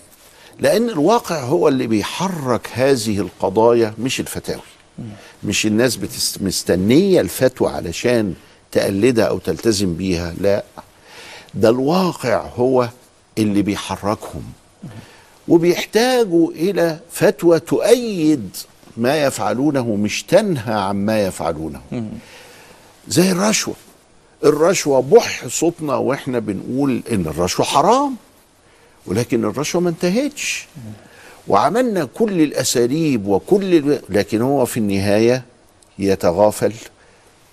لأن 0.59 0.89
الواقع 0.91 1.41
هو 1.41 1.69
اللي 1.69 1.87
بيحرك 1.87 2.69
هذه 2.73 3.19
القضايا 3.21 3.95
مش 3.99 4.21
الفتاوي. 4.21 4.63
مش 5.45 5.67
الناس. 5.67 5.99
مستنية 6.41 7.21
الفتوى 7.21 7.71
علشان 7.71 8.35
تقلدها 8.73 9.25
أو 9.25 9.39
تلتزم 9.39 9.95
بيها 9.95 10.35
لا. 10.41 10.65
ده 11.55 11.69
الواقع 11.69 12.47
هو 12.57 12.89
اللي 13.39 13.63
بيحركهم. 13.63 14.53
وبيحتاجوا 15.49 16.51
إلى 16.53 16.99
فتوى 17.13 17.61
تؤيد 17.61 18.57
ما 19.01 19.23
يفعلونه 19.25 19.97
مش 19.97 20.23
تنهى 20.23 20.75
عما 20.75 21.23
يفعلونه. 21.27 21.81
زي 23.09 23.33
الرشوة. 23.33 23.75
الرشوة 24.45 25.01
بح 25.03 25.47
صوتنا 25.49 25.95
وإحنا 25.95 26.39
بنقول 26.39 27.03
إن 27.13 27.21
الرشوة 27.27 27.67
حرام 27.67 28.17
ولكن 29.07 29.45
الرشوة 29.45 29.81
ما 29.81 29.91
انتهتش. 29.91 30.67
وعملنا 31.49 32.05
كل 32.05 32.41
الأساليب 32.41 33.27
وكل 33.27 33.75
ال- 33.75 34.03
لكن 34.09 34.43
هو 34.43 34.65
في 34.65 34.77
النهاية 34.77 35.43
يتغافل 35.99 36.73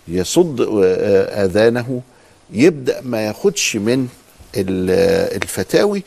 يصد 0.08 0.62
آه، 0.62 1.46
آذانه 1.46 2.02
يبدأ 2.52 3.02
ما 3.02 3.26
ياخدش 3.26 3.76
من 3.76 4.08
ال- 4.58 5.36
الفتاوي 5.44 6.04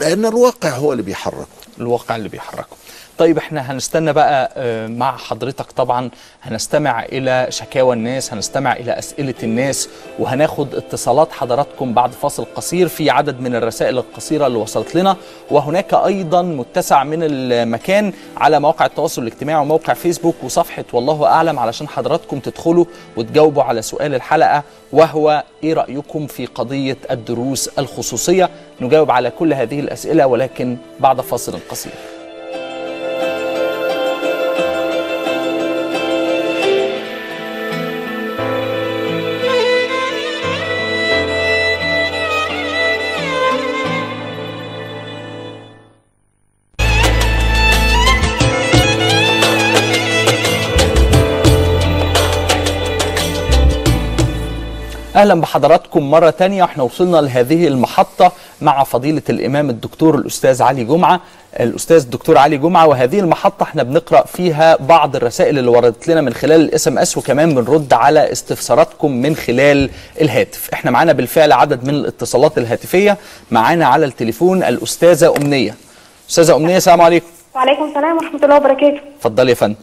لأن 0.00 0.26
الواقع 0.26 0.70
هو 0.70 0.92
اللي 0.92 1.02
بيحركه. 1.02 1.46
الواقع 1.80 2.16
اللي 2.16 2.28
بيحركه. 2.28 2.76
طيب 3.18 3.38
إحنا 3.38 3.72
هنستنى 3.72 4.12
بقى 4.12 4.50
آه، 4.56 4.86
مع 4.86 5.16
حضرتك 5.16 5.72
طبعا. 5.72 6.10
هنستمع 6.42 7.04
إلى 7.04 7.46
شكاوى 7.50 7.94
الناس 7.96 8.32
هنستمع 8.32 8.72
إلى 8.72 8.98
أسئلة 8.98 9.34
الناس 9.42 9.88
وهناخد 10.18 10.74
اتصالات 10.74 11.32
حضراتكم 11.32 11.94
بعد 11.94 12.12
فاصل 12.12 12.46
قصير 12.54 12.88
في 12.88 13.10
عدد 13.10 13.40
من 13.40 13.54
الرسائل 13.54 13.98
القصيرة 13.98 14.46
اللي 14.46 14.58
وصلت 14.58 14.94
لنا. 14.94 15.16
وهناك 15.50 15.94
أيضا 15.94 16.42
متسع 16.42 17.04
من 17.04 17.18
المكان 17.22 18.12
على 18.36 18.60
مواقع 18.60 18.86
التواصل 18.86 19.22
الاجتماعي 19.22 19.60
وموقع 19.62 19.94
فيسبوك 19.94 20.34
وصفحة 20.42 20.84
والله 20.92 21.26
أعلم 21.26 21.58
علشان 21.58 21.88
حضراتكم 21.88 22.38
تدخلوا 22.40 22.84
وتجاوبوا 23.16 23.62
على 23.62 23.82
سؤال 23.82 24.14
الحلقة. 24.14 24.62
وهو 24.92 25.44
إيه 25.64 25.74
رأيكم 25.74 26.26
في 26.26 26.46
قضية 26.46 26.96
الدروس 27.10 27.68
الخصوصية؟ 27.78 28.50
نجاوب 28.80 29.10
على 29.10 29.30
كل 29.30 29.52
هذه 29.52 29.80
الأسئلة 29.80 30.26
ولكن 30.26 30.76
بعد 31.00 31.20
فاصل 31.20 31.58
قصير. 31.70 31.92
أهلا 55.18 55.40
بحضراتكم 55.40 56.10
مرة 56.10 56.30
تانية. 56.30 56.64
إحنا 56.64 56.82
وصلنا 56.82 57.16
لهذه 57.16 57.68
المحطة 57.68 58.32
مع 58.62 58.84
فضيلة 58.84 59.22
الإمام 59.30 59.70
الدكتور 59.70 60.14
الأستاذ 60.14 60.62
علي 60.62 60.84
جمعة 60.84 61.20
الأستاذ 61.60 62.02
الدكتور 62.02 62.38
علي 62.38 62.56
جمعة. 62.56 62.86
وهذه 62.86 63.20
المحطة 63.20 63.62
إحنا 63.62 63.82
بنقرأ 63.82 64.26
فيها 64.26 64.76
بعض 64.76 65.16
الرسائل 65.16 65.58
اللي 65.58 65.70
وردت 65.70 66.08
لنا 66.08 66.20
من 66.20 66.32
خلال 66.32 66.60
ال 66.60 66.88
SMS 66.88 67.18
وكمان 67.18 67.54
بنرد 67.54 67.92
على 67.92 68.32
استفساراتكم 68.32 69.12
من 69.12 69.36
خلال 69.36 69.90
الهاتف. 70.20 70.70
إحنا 70.72 70.90
معانا 70.90 71.12
بالفعل 71.12 71.52
عدد 71.52 71.84
من 71.84 71.94
الاتصالات 71.94 72.58
الهاتفية. 72.58 73.16
معانا 73.50 73.86
على 73.86 74.06
التليفون 74.06 74.62
الأستاذة 74.62 75.36
أمنية. 75.36 75.74
أستاذة 76.30 76.56
أمنية 76.56 76.76
السلام 76.76 77.00
عليكم. 77.00 77.26
وعليكم 77.54 77.84
السلام 77.84 78.16
ورحمة 78.16 78.44
الله 78.44 78.56
وبركاته. 78.56 79.00
اتفضلي 79.16 79.50
يا 79.50 79.54
فندم. 79.54 79.76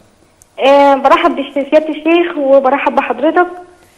آه 0.66 0.94
برحب 0.94 1.36
بسيادة 1.36 1.88
الشيخ 1.88 2.38
وبرحب 2.38 2.94
بحضرتك. 2.94 3.46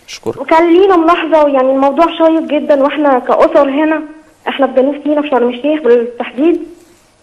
أشكرك. 0.08 0.36
وكان 0.40 0.72
لينا 0.72 0.96
ملاحظة 0.96 1.48
يعني 1.48 1.70
الموضوع 1.70 2.06
شيق 2.06 2.40
جدا 2.40 2.82
وإحنا 2.82 3.18
كأسر 3.18 3.70
هنا 3.70 4.02
إحنا 4.48 4.66
في 4.66 4.72
جنوب 4.82 4.94
سيناء 5.04 5.22
في 5.22 5.28
شرم 5.28 5.48
الشيخ 5.48 5.82
بالتحديد 5.82 6.62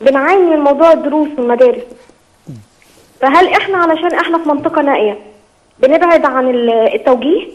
بنعاني 0.01 0.41
من 0.41 0.59
موضوع 0.59 0.91
الدروس 0.91 1.27
في 1.27 1.39
المدارس. 1.39 1.83
فهل 3.21 3.47
إحنا 3.47 3.77
علشان 3.77 4.13
إحنا 4.13 4.37
في 4.37 4.49
منطقة 4.49 4.81
نائية 4.81 5.17
بنبعد 5.79 6.25
عن 6.25 6.49
ال- 6.49 6.69
التوجيه 6.95 7.47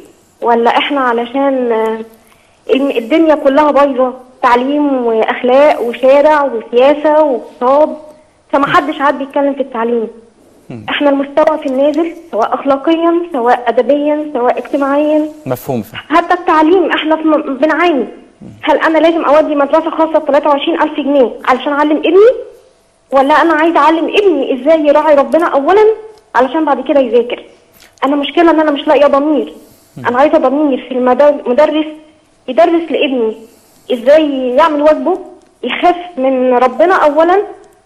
ولا 0.43 0.79
إحنا 0.79 1.01
علشان 1.01 1.73
آه، 1.73 1.99
الدنيا 2.75 3.35
كلها 3.35 3.71
بايظة؟ 3.71 4.15
تعليم 4.43 5.07
وأخلاق 5.07 5.81
وشارع 5.83 6.43
وسياسة 6.45 7.23
واقتصاد 7.23 7.97
فمحدش 8.53 9.01
عاد 9.01 9.19
بيتكلم 9.19 9.55
في 9.55 9.61
التعليم. 9.61 10.09
إحنا 10.89 11.11
المستوى 11.11 11.59
في 11.59 11.67
النازل 11.67 12.13
سواء 12.33 12.55
اخلاقيا 12.55 13.23
سواء 13.33 13.65
ادبيا 13.69 14.31
سواء 14.35 14.59
اجتماعيا. 14.59 15.29
مفهوم. 15.47 15.83
فهم. 15.83 16.01
حتى 16.17 16.35
التعليم 16.35 16.91
إحنا 16.93 17.15
بنعاني. 17.61 18.05
هل 18.63 18.79
أنا 18.79 18.99
لازم 18.99 19.25
أودي 19.25 19.55
مدرسة 19.55 19.91
خاصة 19.91 20.19
ب 20.19 20.25
23000 20.27 20.97
جنيه 21.01 21.31
علشان 21.49 21.73
أعلم 21.73 21.97
ابني؟ 21.97 22.31
ولا 23.13 23.43
أنا 23.43 23.55
عايزة 23.55 23.79
أعلم 23.79 24.05
ابني 24.17 24.55
إزاي 24.63 24.87
يراعي 24.87 25.15
ربنا 25.15 25.47
اولا 25.47 25.85
علشان 26.35 26.65
بعد 26.65 26.89
كده 26.89 27.01
يذاكر؟ 27.01 27.45
أنا 28.05 28.17
مشكلة 28.17 28.51
إن 28.51 28.61
أنا 28.61 28.71
مش 28.71 28.87
لاقية 28.87 29.07
ضمير. 29.07 29.53
أنا 30.09 30.19
عايزة 30.19 30.39
ضمير 30.39 30.87
في 30.89 30.95
المدار- 30.95 31.43
مدرس 31.47 31.87
يدرس 32.49 32.91
لابني 32.91 33.37
إزاي 33.93 34.49
يعمل 34.57 34.83
واجبه 34.83 35.19
يخاف 35.63 35.97
من 36.17 36.55
ربنا 36.55 36.95
اولا 36.95 37.43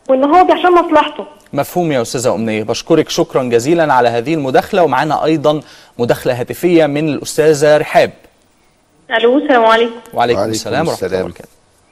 وإن 0.09 0.24
هو 0.24 0.47
عشان 0.53 0.72
مصلحته. 0.72 1.24
مفهوم 1.55 1.93
يا 1.93 2.03
أستاذة 2.03 2.35
أمنية. 2.35 2.63
بشكرك 2.63 3.09
شكرا 3.09 3.43
جزيلا 3.43 3.93
على 3.93 4.09
هذه 4.09 4.35
المداخلة 4.35 4.83
ومعانا 4.83 5.25
أيضا 5.25 5.61
مداخلة 5.99 6.41
هاتفية 6.41 6.87
من 6.87 7.09
الأستاذة 7.09 7.77
رحاب. 7.77 8.11
ألو 9.11 9.39
السلام 9.39 9.65
عليكم. 9.65 9.93
وعليكم, 10.15 10.39
وعليكم 10.39 10.51
السلام 10.51 10.89
ورحمة 10.89 11.07
الله. 11.09 11.21
وبركاته. 11.21 11.49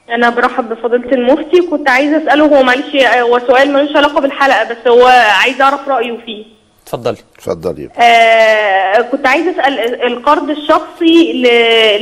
أنا 0.09 0.29
برحب 0.29 0.69
بفضيلة 0.69 1.11
المفتي. 1.11 1.61
كنت 1.71 1.89
عايزة 1.89 2.17
أسأله 2.23 2.45
هو 2.45 2.63
معلش 2.63 2.95
هو 2.95 3.39
سؤال 3.47 3.73
ملوش 3.73 3.95
علاقة 3.95 4.21
بالحلقة 4.21 4.63
بس 4.63 4.87
هو 4.87 5.05
عايزه 5.41 5.63
أعرف 5.63 5.87
رأيه 5.87 6.17
فيه. 6.25 6.45
اتفضلي. 6.83 7.17
اتفضلي. 7.35 7.89
آه 7.97 9.01
كنت 9.01 9.27
عايزة 9.27 9.51
أسأل 9.51 10.03
القرض 10.03 10.49
الشخصي 10.49 11.33
ل... 11.33 11.41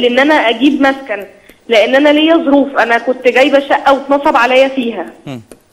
لأن 0.01 0.19
أنا 0.19 0.33
أجيب 0.33 0.81
مسكن 0.81 1.25
لأن 1.69 1.95
أنا 1.95 2.09
ليا 2.09 2.37
ظروف. 2.37 2.77
أنا 2.77 2.97
كنت 2.97 3.27
جايبة 3.27 3.59
شقة 3.59 3.93
واتنصب 3.93 4.35
عليا 4.35 4.67
فيها. 4.67 5.05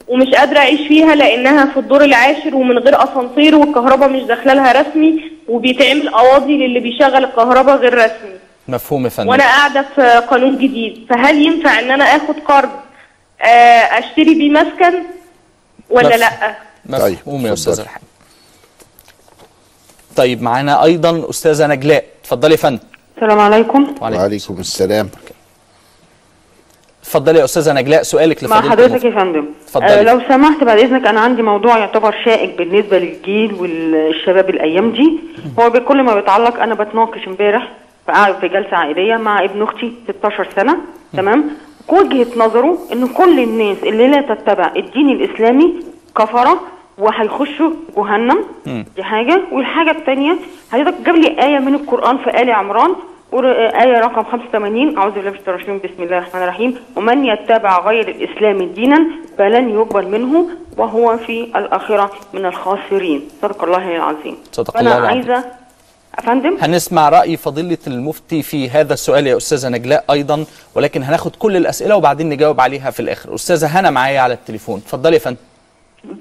ومش 0.09 0.27
قادرة 0.35 0.57
أعيش 0.57 0.87
فيها 0.87 1.15
لأنها 1.15 1.65
في 1.73 1.79
الدور 1.79 2.03
العاشر 2.03 2.55
ومن 2.55 2.77
غير 2.77 3.03
أسانسير 3.03 3.55
والكهرباء 3.55 4.09
مش 4.09 4.21
داخله 4.23 4.53
لها 4.53 4.71
رسمي 4.81 5.31
وبيتعمل 5.47 6.09
قواضي 6.09 6.57
للي 6.67 6.79
بيشغل 6.79 7.23
الكهرباء 7.25 7.75
غير 7.77 7.93
رسمي. 7.97 8.35
مفهوم 8.67 9.03
يا 9.03 9.09
فندم. 9.09 9.29
وأنا 9.29 9.43
قاعدة 9.43 9.85
في 9.95 10.01
قانون 10.29 10.55
جديد. 10.57 11.05
فهل 11.09 11.41
ينفع 11.41 11.79
إن 11.79 11.91
أنا 11.91 12.03
آخد 12.03 12.35
قرض 12.47 12.69
آه، 13.41 13.45
أشتري 13.99 14.35
بيه 14.35 14.49
مسكن 14.49 14.93
ولا 15.89 16.09
مف- 16.09 16.15
لأ؟ 16.15 16.55
مفهوم 16.85 17.45
يا 17.47 17.53
استاذه 17.53 17.73
اتفضلي. 17.73 17.85
رحاب 17.87 18.01
طيب 20.15 20.41
معانا 20.41 20.83
أيضا 20.83 21.29
أستاذة 21.29 21.67
نجلاء. 21.67 22.03
اتفضلي 22.23 22.51
يا 22.51 22.57
فندم. 22.57 22.79
السلام 23.17 23.39
عليكم. 23.39 23.95
وعليكم 24.01 24.21
وعليكم 24.21 24.59
السلام. 24.59 25.09
اتفضلي 27.09 27.39
يا 27.39 27.43
أستاذة 27.43 27.73
نجلاء 27.73 28.01
سؤالك 28.03 28.43
مع 28.43 28.57
لفضيلة 28.59 28.71
حضرتك 28.71 28.91
المفتي. 28.91 29.07
يا 29.07 29.11
فندم 29.13 29.45
اتفضلي. 29.63 29.87
آه 29.87 30.03
لو 30.03 30.21
سمحت 30.29 30.63
بعد 30.63 30.77
إذنك 30.79 31.07
أنا 31.07 31.19
عندي 31.19 31.41
موضوع 31.41 31.77
يعتبر 31.77 32.15
شائك 32.25 32.57
بالنسبة 32.57 32.99
للجيل 32.99 33.53
والشباب 33.53 34.49
الأيام 34.49 34.91
دي 34.91 35.19
هو 35.59 35.69
بكل 35.69 36.03
ما 36.03 36.15
بيتعلق 36.15 36.61
أنا 36.63 36.73
بتناقش 36.75 37.27
امبارح 37.27 37.71
في 38.05 38.35
في 38.41 38.47
جلسة 38.47 38.77
عائلية 38.77 39.15
مع 39.17 39.43
ابن 39.43 39.61
أختي 39.63 39.91
16 40.19 40.47
سنة 40.55 40.77
تمام 41.13 41.49
وجهة 41.87 42.27
نظره 42.37 42.77
إن 42.93 43.07
كل 43.07 43.39
الناس 43.39 43.77
اللي 43.83 44.07
لا 44.07 44.21
تتبع 44.21 44.71
الدين 44.75 45.09
الإسلامي 45.09 45.73
كفرة 46.17 46.59
وهيخشوا 46.97 47.71
جهنم. 47.97 48.43
دي 48.95 49.03
حاجة 49.03 49.41
والحاجة 49.51 49.91
الثانية 49.91 50.35
حضرتك 50.71 51.01
جاب 51.05 51.15
لي 51.15 51.43
آية 51.45 51.59
من 51.59 51.75
القرآن 51.75 52.17
في 52.17 52.41
آل 52.41 52.51
عمران 52.51 52.95
آية 53.33 53.99
رقم 53.99 54.23
85 54.23 54.97
أعوذ 54.97 55.11
بالله 55.11 55.29
من 55.29 55.35
الشيطان 55.35 55.55
الرجيم. 55.55 55.77
بسم 55.83 56.03
الله 56.03 56.17
الرحمن 56.17 56.43
الرحيم. 56.43 56.75
ومن 56.95 57.25
يتبع 57.25 57.79
غير 57.89 58.07
الإسلام 58.07 58.73
دينا 58.73 58.99
فلن 59.37 59.69
يقبل 59.69 60.07
منه 60.07 60.45
وهو 60.77 61.17
في 61.17 61.43
الآخرة 61.55 62.11
من 62.33 62.45
الخاسرين. 62.45 63.21
صدق 63.41 63.63
الله 63.63 63.95
العظيم. 63.95 64.37
صدق 64.51 64.71
فأنا 64.73 64.97
الله 64.97 64.97
العظيم. 64.97 65.31
عايزة 65.31 65.45
أفندم؟ 66.15 66.57
هنسمع 66.61 67.09
رأي 67.09 67.37
فضيلة 67.37 67.77
المفتي 67.87 68.41
في 68.41 68.69
هذا 68.69 68.93
السؤال 68.93 69.27
يا 69.27 69.37
أستاذة 69.37 69.69
نجلاء 69.69 70.03
أيضا 70.11 70.45
ولكن 70.75 71.03
هناخد 71.03 71.35
كل 71.35 71.57
الأسئلة 71.57 71.95
وبعدين 71.95 72.29
نجاوب 72.29 72.61
عليها 72.61 72.91
في 72.91 72.99
الآخر. 72.99 73.35
أستاذة 73.35 73.79
هنا 73.79 73.89
معايا 73.89 74.19
على 74.21 74.33
التليفون. 74.33 74.79
اتفضلي 74.79 75.13
يا 75.13 75.19
فندم. 75.19 75.37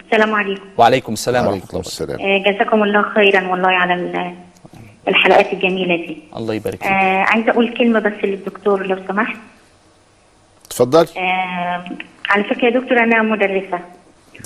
السلام 0.06 0.34
عليكم. 0.34 0.62
وعليكم 0.78 1.12
السلام 1.12 1.46
ورحمة 1.46 1.62
الله 1.70 1.80
السلام. 1.80 2.20
آه، 2.20 2.38
جزاكم 2.38 2.82
الله 2.82 3.02
خيرا 3.02 3.48
والله 3.48 3.68
على 3.68 3.94
الحلقات 5.08 5.52
الجميلة 5.52 5.96
دي. 5.96 6.18
الله 6.36 6.54
يبارك 6.54 6.78
فيك. 6.78 6.86
آه 6.86 7.22
عايزة 7.22 7.50
أقول 7.50 7.74
كلمة 7.74 8.00
بس 8.00 8.24
للدكتور 8.24 8.86
لو 8.86 8.98
سمحت. 9.08 9.36
اتفضلي 10.66 11.08
آه 11.16 11.84
على 12.30 12.44
فكرة 12.44 12.64
يا 12.64 12.70
دكتور 12.70 12.98
أنا 12.98 13.22
مدرسة. 13.22 13.80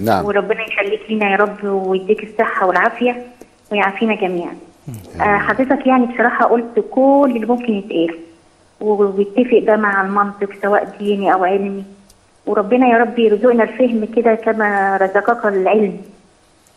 نعم. 0.01 0.25
وربنا 0.25 0.63
يخليك 0.63 1.01
لينا 1.09 1.31
يا 1.31 1.37
رب 1.37 1.65
ويديك 1.65 2.25
الصحة 2.25 2.67
والعافية 2.67 3.27
ويعافينا 3.73 4.15
جميعا. 4.15 4.57
آه 5.21 5.39
حضرتك 5.39 5.87
يعني 5.87 6.07
بصراحة 6.07 6.45
قلت 6.45 6.85
كل 6.91 7.33
اللي 7.35 7.47
ممكن 7.47 7.73
يتقال. 7.73 8.19
وبيتفق 8.81 9.59
ده 9.59 9.77
مع 9.77 10.03
المنطق 10.03 10.49
سواء 10.63 10.97
ديني 10.99 11.33
أو 11.33 11.45
علمي. 11.45 11.85
وربنا 12.47 12.89
يا 12.89 12.99
رب 12.99 13.19
يرزقنا 13.19 13.63
الفهم 13.63 14.05
كده 14.17 14.35
كما 14.35 14.97
رزقك 14.97 15.47
العلم. 15.47 16.01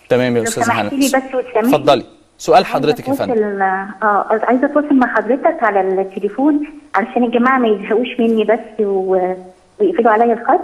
تمام 0.09 0.37
يا 0.37 0.41
بس 0.41 0.57
وتسامحني. 0.57 1.07
اتفضلي. 1.55 2.05
سؤال 2.37 2.65
حضرتك 2.65 3.07
يا 3.07 3.13
فندم. 3.13 3.61
آه 3.61 4.25
عايزة 4.43 4.65
اتواصل 4.65 4.93
مع 4.95 5.15
حضرتك 5.15 5.57
على 5.63 5.81
التليفون 5.81 6.67
علشان 6.95 7.23
الجماعة 7.23 7.57
ما 7.59 7.67
يزهقوش 7.67 8.07
مني 8.19 8.43
بس 8.43 8.59
و... 8.79 9.33
ويقفلوا 9.79 10.11
عليا 10.11 10.33
الخط. 10.33 10.59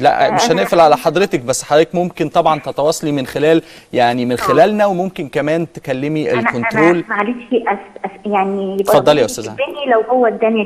لا 0.00 0.30
مش 0.30 0.40
أنا- 0.46 0.50
هنقفل 0.50 0.80
على 0.80 0.96
حضرتك 0.96 1.40
بس 1.40 1.62
حضرتك 1.64 1.94
ممكن 1.94 2.28
طبعا 2.28 2.58
تتواصلي 2.60 3.12
من 3.12 3.26
خلال 3.26 3.62
يعني 3.92 4.24
من 4.26 4.36
خلالنا 4.36 4.86
وممكن 4.86 5.28
كمان 5.28 5.72
تكلمي 5.72 6.32
الكنترول 6.32 6.82
أنا 6.96 7.04
معلش 7.08 7.44
أس... 7.52 7.78
أس... 8.04 8.10
يعني 8.26 8.76
اتفضلي 8.80 9.20
يا. 9.20 9.26
يكرمني 9.26 9.86
لو 9.92 10.00
هو 10.00 10.26
اداني 10.26 10.62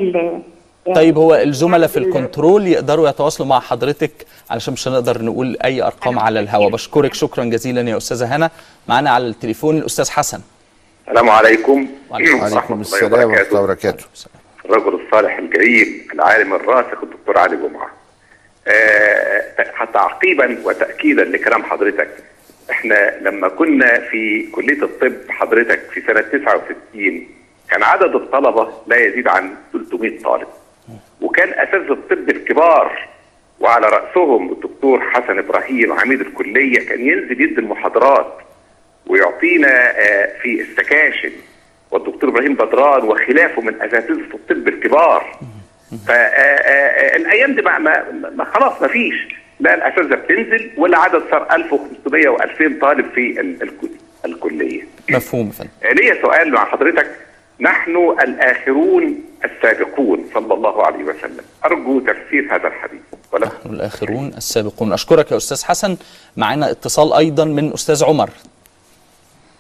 ال... 0.89 0.95
طيب 0.95 1.19
هو 1.19 1.35
الزملاء 1.35 1.89
في 1.89 1.97
الكنترول 1.97 2.67
يقدروا 2.67 3.09
يتواصلوا 3.09 3.49
مع 3.49 3.61
حضرتك؟ 3.61 4.11
علشان 4.51 4.73
مش 4.73 4.89
هنقدر 4.89 5.23
نقول 5.23 5.57
أي 5.65 5.83
أرقام 5.83 6.19
على 6.19 6.41
الهواء. 6.41 6.71
بشكرك. 6.71 7.15
شكرا 7.15 7.45
جزيلا 7.45 7.91
يا 7.91 7.97
أستاذة 7.97 8.37
هنا. 8.37 8.51
معانا 8.89 9.11
على 9.11 9.27
التليفون 9.27 9.79
الأستاذ 9.79 10.11
حسن. 10.11 10.41
السلام 11.09 11.31
عليكم. 11.31 11.87
وعليكم 12.11 12.81
السلام 12.81 13.31
ورحمة 13.31 13.49
الله 13.49 13.61
وبركاته. 13.61 14.05
الرجل 14.65 15.01
الصالح 15.07 15.39
الجليل 15.39 16.09
العالم 16.15 16.55
الراسخ 16.55 17.03
الدكتور 17.03 17.39
علي 17.39 17.57
جمعة. 17.57 17.89
آه، 18.69 19.43
حتى 19.75 19.93
تعقيبا 19.93 20.59
وتاكيدا 20.65 21.25
لكلام 21.25 21.63
حضرتك 21.65 22.09
إحنا 22.71 23.19
لما 23.21 23.49
كنا 23.49 24.01
في 24.11 24.47
كلية 24.53 24.83
الطب 24.83 25.13
حضرتك 25.29 25.81
في 25.95 26.01
سنة 26.01 26.21
69 26.21 27.27
كان 27.71 27.83
عدد 27.83 28.15
الطلبة 28.15 28.69
لا 28.87 28.97
يزيد 28.97 29.29
عن 29.29 29.55
300 29.73 30.23
طالب. 30.23 30.49
وكان 31.33 31.49
اساتذه 31.53 31.93
الطب 31.93 32.29
الكبار 32.31 33.09
وعلى 33.61 33.87
رأسهم 33.89 34.53
الدكتور 34.53 35.01
حسن 35.11 35.39
إبراهيم 35.39 35.93
عميد 35.93 36.21
الكلية 36.21 36.87
كان 36.89 37.01
ينزل 37.01 37.41
يدي 37.41 37.61
المحاضرات 37.61 38.39
ويعطينا 39.07 39.69
آه، 40.01 40.39
في 40.43 40.61
السكاشن 40.61 41.31
والدكتور 41.91 42.31
إبراهيم 42.31 42.55
بدران 42.55 43.03
وخلافه 43.05 43.63
من 43.63 43.83
أساتذة 43.83 44.35
الطب 44.35 44.69
الكبار. 44.69 45.39
فالايام 46.09 47.55
دي 47.55 47.63
ما, 47.63 47.79
ما, 47.79 48.05
ما 48.37 48.45
خلاص 48.45 48.83
ما 48.83 48.89
فيش. 48.89 49.29
لا 49.61 49.75
الأساتذة 49.75 50.15
بتنزل 50.15 50.71
ولا 50.77 50.99
عدد 50.99 51.23
صار 51.31 51.47
1500 51.53 52.37
و2000 52.37 52.81
طالب 52.81 53.07
في 53.15 53.41
ال- 53.41 53.63
الكل- 53.63 53.89
الكلية. 54.25 54.83
مفهوم 55.11 55.51
فندم. 55.51 55.71
آه، 55.85 55.93
ليا 55.93 56.23
سؤال 56.23 56.53
مع 56.53 56.65
حضرتك. 56.65 57.11
نحن 57.61 57.97
الآخرون 57.97 59.21
السابقون 59.45 60.25
صلى 60.35 60.55
الله 60.55 60.87
عليه 60.87 61.05
وسلم. 61.05 61.45
أرجو 61.65 62.01
تفسير 62.01 62.55
هذا 62.55 62.69
الحديث. 62.69 63.01
ولا؟ 63.33 63.47
نحن 63.47 63.75
الآخرون 63.75 64.29
السابقون. 64.37 64.93
أشكرك 64.93 65.33
يا 65.33 65.37
أستاذ 65.37 65.65
حسن. 65.65 65.97
معانا 66.37 66.71
اتصال 66.71 67.13
أيضا 67.13 67.45
من 67.45 67.73
أستاذ 67.73 68.05
عمر. 68.05 68.31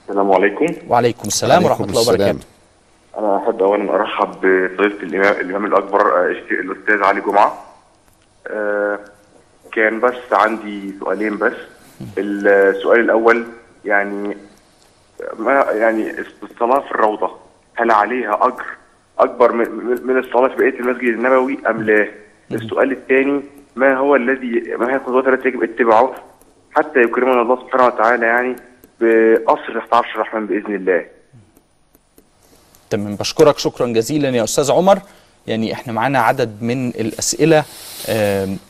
السلام 0.09 0.33
عليكم. 0.33 0.67
وعليكم 0.89 1.29
السلام 1.29 1.65
ورحمة 1.65 1.87
الله 1.87 2.01
وبركاته. 2.09 2.39
أنا 3.19 3.37
أحب 3.37 3.63
اولا 3.63 3.95
أرحب 3.95 4.41
بضيفة 4.43 5.03
الامام 5.03 5.41
الإمام 5.41 5.67
الأكبر 5.67 6.01
آه، 6.01 6.37
الأستاذ 6.51 7.03
علي 7.03 7.21
جمعة. 7.21 7.65
آه، 8.47 8.99
كان 9.73 10.01
بس 10.01 10.33
عندي 10.33 10.95
سؤالين 11.01 11.39
بس. 11.39 11.53
السؤال 12.19 13.01
الأول 13.01 13.47
يعني 13.85 14.37
ما 15.39 15.53
يعني 15.71 16.15
الصلاه 16.43 16.81
في 16.81 16.91
الروضة. 16.91 17.42
هل 17.75 17.91
عليها 17.91 18.47
أجر 18.47 18.65
أكبر 19.19 19.53
من 20.05 20.19
الصلاة 20.19 20.49
في 20.49 20.55
بقية 20.57 20.81
المسجد 20.81 21.09
النبوي 21.09 21.59
أم 21.71 21.83
لا؟ 21.83 22.09
السؤال 22.53 22.93
الثاني 22.93 23.43
ما 23.77 23.97
هو 23.97 24.17
الذي 24.17 24.77
ما 24.79 24.91
هي 24.91 24.97
الخطوات 24.97 25.29
التي 25.29 25.49
يجب 25.49 25.63
اتباعه 25.63 26.15
حتى 26.73 27.01
يكرمنا 27.01 27.43
الله 27.43 27.57
سبحانه 27.57 27.87
وتعالى 27.87 28.27
يعني 28.27 28.57
بقصر 29.01 29.81
تحت 29.81 29.95
عرش 29.95 30.15
الرحمن 30.15 30.47
بإذن 30.47 30.75
الله؟ 30.75 31.05
تمام 32.91 33.17
بشكرك 33.17 33.59
شكرا 33.59 33.87
جزيلا 33.87 34.29
يا 34.29 34.45
أستاذ 34.45 34.73
عمر. 34.73 34.99
يعني 35.47 35.73
إحنا 35.73 35.93
معانا 35.93 36.19
عدد 36.19 36.63
من 36.63 36.89
الأسئلة 36.89 37.65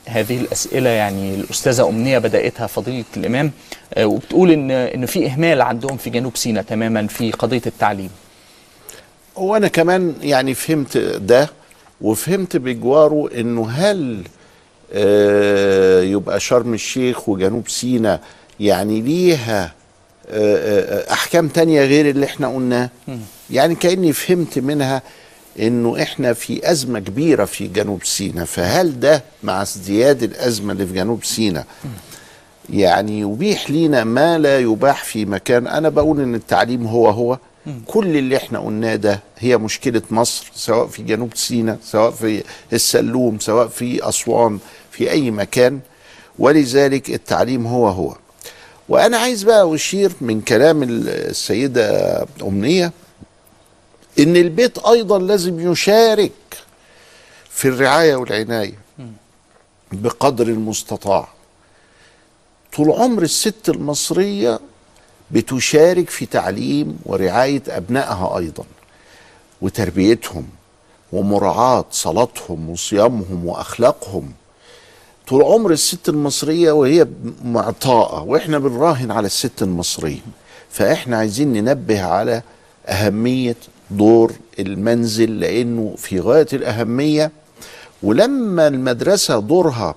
هذه 0.07 0.41
الأسئلة 0.41 0.89
يعني 0.89 1.35
الأستاذة 1.35 1.89
أمنية 1.89 2.17
بدأتها 2.17 2.67
فضيلة 2.67 3.05
الإمام. 3.17 3.51
آه، 3.93 4.05
وبتقول 4.05 4.51
ان 4.51 4.71
إن 4.71 5.05
في 5.05 5.27
إهمال 5.27 5.61
عندهم 5.61 5.97
في 5.97 6.09
جنوب 6.09 6.37
سيناء 6.37 6.63
تماما 6.63 7.07
في 7.07 7.31
قضية 7.31 7.61
التعليم. 7.67 8.09
وأنا 9.35 9.67
كمان 9.67 10.13
يعني 10.21 10.53
فهمت 10.53 10.97
ده 10.97 11.49
وفهمت 12.01 12.57
بجواره 12.57 13.29
إنه 13.39 13.69
هل 13.69 14.23
آه، 14.93 16.01
يبقى 16.01 16.39
شرم 16.39 16.73
الشيخ 16.73 17.29
وجنوب 17.29 17.69
سيناء 17.69 18.21
يعني 18.59 19.01
ليها 19.01 19.73
آه، 20.29 21.03
آه، 21.09 21.13
أحكام 21.13 21.47
تانية 21.47 21.81
غير 21.81 22.09
اللي 22.09 22.25
إحنا 22.25 22.47
قلناه؟ 22.47 22.89
يعني 23.49 23.75
كأني 23.75 24.13
فهمت 24.13 24.59
منها 24.59 25.01
إنه 25.59 26.01
إحنا 26.01 26.33
في 26.33 26.71
أزمة 26.71 26.99
كبيرة 26.99 27.45
في 27.45 27.67
جنوب 27.67 28.03
سيناء 28.03 28.45
فهل 28.45 28.99
ده 28.99 29.23
مع 29.43 29.61
ازدياد 29.61 30.23
الأزمة 30.23 30.73
اللي 30.73 30.87
في 30.87 30.93
جنوب 30.93 31.23
سيناء 31.23 31.65
يعني 32.69 33.19
يبيح 33.19 33.69
لينا 33.69 34.03
ما 34.03 34.37
لا 34.37 34.59
يباح 34.59 35.03
في 35.03 35.25
مكان؟ 35.25 35.67
أنا 35.67 35.89
بقول 35.89 36.21
إن 36.21 36.35
التعليم 36.35 36.87
هو 36.87 37.09
هو. 37.09 37.37
كل 37.87 38.17
اللي 38.17 38.37
إحنا 38.37 38.59
قلناه 38.59 38.95
ده 38.95 39.19
هي 39.39 39.57
مشكلة 39.57 40.01
مصر 40.11 40.51
سواء 40.55 40.87
في 40.87 41.03
جنوب 41.03 41.35
سيناء 41.35 41.77
سواء 41.83 42.11
في 42.11 42.43
السلوم 42.73 43.39
سواء 43.39 43.67
في 43.67 44.09
أسوان 44.09 44.59
في 44.91 45.11
أي 45.11 45.31
مكان. 45.31 45.79
ولذلك 46.39 47.09
التعليم 47.09 47.67
هو 47.67 47.87
هو. 47.87 48.15
وأنا 48.89 49.17
عايز 49.17 49.43
بقى 49.43 49.75
أشير 49.75 50.11
من 50.21 50.41
كلام 50.41 50.83
السيدة 50.83 52.17
أمنية 52.41 52.91
إن 54.19 54.35
البيت 54.35 54.77
أيضا 54.79 55.19
لازم 55.19 55.71
يشارك 55.71 56.31
في 57.49 57.67
الرعاية 57.67 58.15
والعناية 58.15 58.73
بقدر 59.91 60.47
المستطاع. 60.47 61.27
طول 62.75 62.91
عمر 62.91 63.23
الست 63.23 63.69
المصرية 63.69 64.59
بتشارك 65.31 66.09
في 66.09 66.25
تعليم 66.25 66.99
ورعاية 67.05 67.63
أبنائها 67.69 68.37
أيضا 68.37 68.63
وتربيتهم 69.61 70.47
ومراعاة 71.11 71.85
صلاتهم 71.91 72.69
وصيامهم 72.69 73.45
وأخلاقهم. 73.45 74.31
طول 75.27 75.43
عمر 75.43 75.71
الست 75.71 76.09
المصرية 76.09 76.71
وهي 76.71 77.07
معطاءة 77.43 78.23
وإحنا 78.23 78.59
بنراهن 78.59 79.11
على 79.11 79.25
الست 79.25 79.61
المصريه 79.61 80.19
فإحنا 80.69 81.17
عايزين 81.17 81.53
ننبه 81.53 82.01
على 82.03 82.41
أهمية 82.87 83.55
دور 83.91 84.33
المنزل 84.59 85.39
لأنه 85.39 85.95
في 85.97 86.19
غاية 86.19 86.47
الأهمية 86.53 87.31
ولما 88.03 88.67
المدرسة 88.67 89.39
دورها 89.39 89.95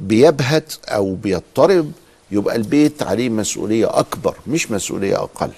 بيبهت 0.00 0.72
أو 0.88 1.14
بيضطرب 1.14 1.92
يبقى 2.30 2.56
البيت 2.56 3.02
عليه 3.02 3.28
مسؤولية 3.28 3.98
أكبر 3.98 4.34
مش 4.46 4.70
مسؤولية 4.70 5.16
أقل. 5.16 5.50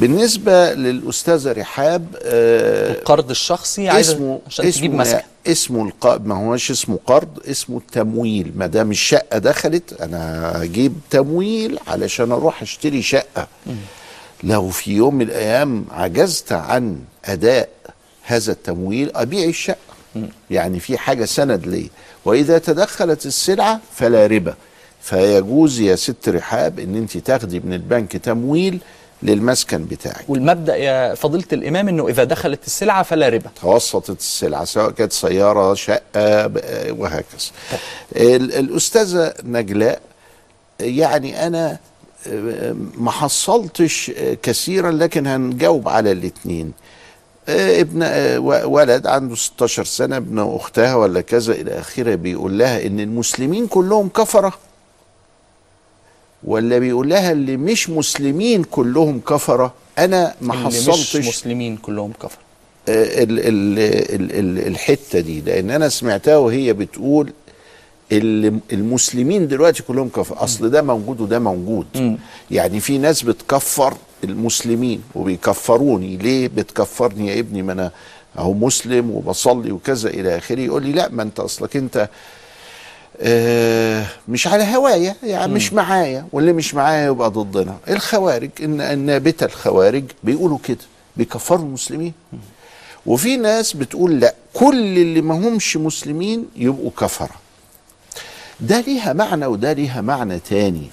بالنسبة 0.00 0.74
للأستاذة 0.74 1.52
رحاب 1.52 2.16
آه 2.22 2.92
القرض 2.92 3.30
الشخصي 3.30 3.88
عايز 3.88 4.10
اسمه 4.10 4.40
عشان 4.46 4.70
تجيب 4.70 4.90
اسمه 4.90 5.00
مسكن. 5.00 5.20
اسمه 5.46 5.84
الق... 5.84 6.20
ما 6.20 6.34
هوش 6.34 6.70
اسمه 6.70 6.98
قرض 7.06 7.38
اسمه 7.50 7.78
التمويل. 7.78 8.52
ما 8.56 8.66
دام 8.66 8.90
الشقة 8.90 9.38
دخلت 9.38 10.00
أنا 10.00 10.52
هجيب 10.62 10.94
تمويل 11.10 11.78
علشان 11.86 12.32
أروح 12.32 12.62
أشتري 12.62 13.02
شقة. 13.02 13.48
لو 14.42 14.70
في 14.70 14.92
يوم 14.92 15.14
من 15.14 15.22
الأيام 15.22 15.84
عجزت 15.90 16.52
عن 16.52 16.98
أداء 17.24 17.68
هذا 18.22 18.52
التمويل 18.52 19.10
أبيع 19.14 19.48
الشقة. 19.48 19.76
يعني 20.50 20.80
في 20.80 20.98
حاجة 20.98 21.24
سند 21.24 21.66
لي. 21.66 21.90
وإذا 22.24 22.58
تدخلت 22.58 23.26
السلعة 23.26 23.80
فلا 23.94 24.26
ربا. 24.26 24.54
فيجوز 25.10 25.80
يا 25.80 25.96
ست 25.96 26.28
رحاب 26.28 26.78
إن 26.78 26.96
أنت 26.96 27.16
تاخدي 27.18 27.60
من 27.60 27.72
البنك 27.72 28.12
تمويل 28.16 28.78
للمسكن 29.22 29.84
بتاعك. 29.84 30.24
والمبدأ 30.28 30.76
يا 30.76 31.14
فضيلة 31.14 31.44
الإمام 31.52 31.88
إنه 31.88 32.08
إذا 32.08 32.24
دخلت 32.24 32.66
السلعة 32.66 33.02
فلا 33.02 33.28
ربا. 33.28 33.50
توسطت 33.62 34.18
السلعة 34.20 34.64
سواء 34.64 34.90
كانت 34.90 35.12
سيارة 35.12 35.74
شقة 35.74 36.46
وهكذا. 36.92 37.50
ال- 38.16 38.52
الأستاذة 38.54 39.34
نجلاء 39.44 40.00
يعني 40.80 41.46
أنا 41.46 41.78
آه، 42.28 42.76
ما 42.98 43.10
حصلتش 43.10 44.10
آه، 44.16 44.36
كثيرا 44.42 44.90
لكن 44.90 45.26
هنجاوب 45.26 45.88
على 45.88 46.12
الاثنين 46.12 46.72
ابن 47.48 48.02
آه، 48.02 48.38
و- 48.38 48.68
ولد 48.76 49.06
عنده 49.06 49.34
16 49.34 49.84
سنة 49.84 50.16
ابن 50.16 50.38
أختها 50.38 50.94
ولا 50.94 51.20
كذا 51.20 51.52
إلى 51.52 51.78
آخره 51.78 52.14
بيقول 52.14 52.58
لها 52.58 52.86
إن 52.86 53.00
المسلمين 53.00 53.66
كلهم 53.66 54.08
كفرة. 54.08 54.52
ولا 56.46 56.78
بيقول 56.78 57.08
لها 57.08 57.32
اللي 57.32 57.56
مش 57.56 57.90
مسلمين 57.90 58.64
كلهم 58.64 59.20
كفرة 59.20 59.74
أنا 59.98 60.34
ما 60.40 60.54
اللي 60.54 60.66
مش 60.66 60.74
حصلتش 60.88 61.16
مسلمين 61.16 61.76
كلهم 61.76 62.12
كفر 62.22 62.38
ال 62.88 63.38
ال 63.40 63.78
ال 64.20 64.32
ال 64.38 64.66
الحتة 64.66 65.20
دي 65.20 65.40
لأن 65.40 65.70
أنا 65.70 65.88
سمعتها 65.88 66.36
وهي 66.36 66.72
بتقول 66.72 67.32
ال- 68.12 68.58
المسلمين 68.72 69.48
دلوقتي 69.48 69.82
كلهم 69.82 70.08
كفر 70.08 70.44
أصل 70.44 70.70
ده 70.70 70.82
موجود 70.82 71.20
وده 71.20 71.38
موجود. 71.38 71.86
يعني 72.50 72.80
في 72.80 72.98
ناس 72.98 73.22
بتكفر 73.22 73.94
المسلمين 74.24 75.02
وبيكفروني. 75.14 76.16
ليه 76.16 76.48
بتكفرني 76.48 77.28
يا 77.28 77.40
ابني؟ 77.40 77.62
ما 77.62 77.72
أنا 77.72 77.90
أهو 78.38 78.52
مسلم 78.52 79.10
وبصلي 79.10 79.72
وكذا 79.72 80.10
إلى 80.10 80.36
آخره. 80.38 80.60
يقول 80.60 80.82
لي 80.82 80.92
لا 80.92 81.08
ما 81.08 81.22
أنت 81.22 81.40
أصلك 81.40 81.76
أنت 81.76 81.96
آه 81.96 82.08
مش 84.28 84.46
على 84.46 84.76
هوايا 84.76 85.16
يعني 85.22 85.52
مش 85.52 85.72
معايا 85.72 86.26
واللي 86.32 86.52
مش 86.52 86.74
معايا 86.74 87.06
يبقى 87.06 87.30
ضدنا. 87.30 87.76
الخوارج 87.88 88.50
ان 88.62 88.80
النابتة 88.80 89.44
الخوارج 89.46 90.04
بيقولوا 90.24 90.58
كده 90.64 90.78
بيكفروا 91.16 91.60
المسلمين. 91.66 92.12
وفي 93.06 93.36
ناس 93.36 93.72
بتقول 93.72 94.20
لا 94.20 94.34
كل 94.54 94.98
اللي 94.98 95.20
ما 95.22 95.34
همش 95.48 95.76
مسلمين 95.76 96.46
يبقوا 96.56 96.90
كفرة. 97.00 97.34
ده 98.60 98.80
ليها 98.80 99.12
معنى 99.12 99.46
وده 99.46 99.72
ليها 99.72 100.00
معنى 100.00 100.38
تاني. 100.38 100.86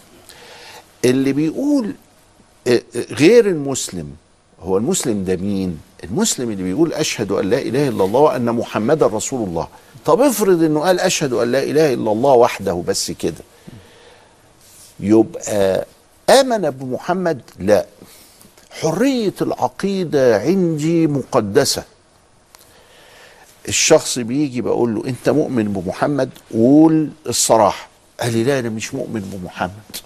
اللي 1.05 1.33
بيقول 1.33 1.93
آه، 2.67 2.81
آه، 2.95 3.13
غير 3.13 3.47
المسلم 3.47 4.09
هو 4.61 4.77
المسلم 4.77 5.23
ده 5.23 5.35
مين؟ 5.35 5.79
المسلم 6.03 6.49
اللي 6.51 6.63
بيقول 6.63 6.93
أشهد 6.93 7.31
أن 7.31 7.49
لا 7.49 7.57
إله 7.61 7.87
إلا 7.87 8.03
الله 8.03 8.19
وأن 8.19 8.45
محمدا 8.45 9.07
رسول 9.07 9.49
الله. 9.49 9.67
طب 10.05 10.21
افرض 10.21 10.63
انه 10.63 10.79
قال 10.79 10.99
اشهد 10.99 11.33
ان 11.33 11.51
لا 11.51 11.63
اله 11.63 11.93
الا 11.93 12.11
الله 12.11 12.33
وحده 12.33 12.83
بس 12.87 13.11
كده. 13.11 13.43
يبقى 14.99 15.85
آمن 16.29 16.69
بمحمد 16.69 17.41
لا. 17.59 17.85
حرية 18.71 19.33
العقيدة 19.41 20.39
عندي 20.41 21.07
مقدسة. 21.07 21.83
الشخص 23.67 24.19
بيجي 24.19 24.61
بقول 24.61 24.95
له 24.95 25.05
انت 25.05 25.29
مؤمن 25.29 25.63
بمحمد 25.73 26.29
قول 26.53 27.09
الصراحة. 27.27 27.87
قال 28.19 28.33
لي 28.33 28.43
لا 28.43 28.59
أنا 28.59 28.69
مش 28.69 28.93
مؤمن 28.93 29.21
بمحمد 29.21 29.97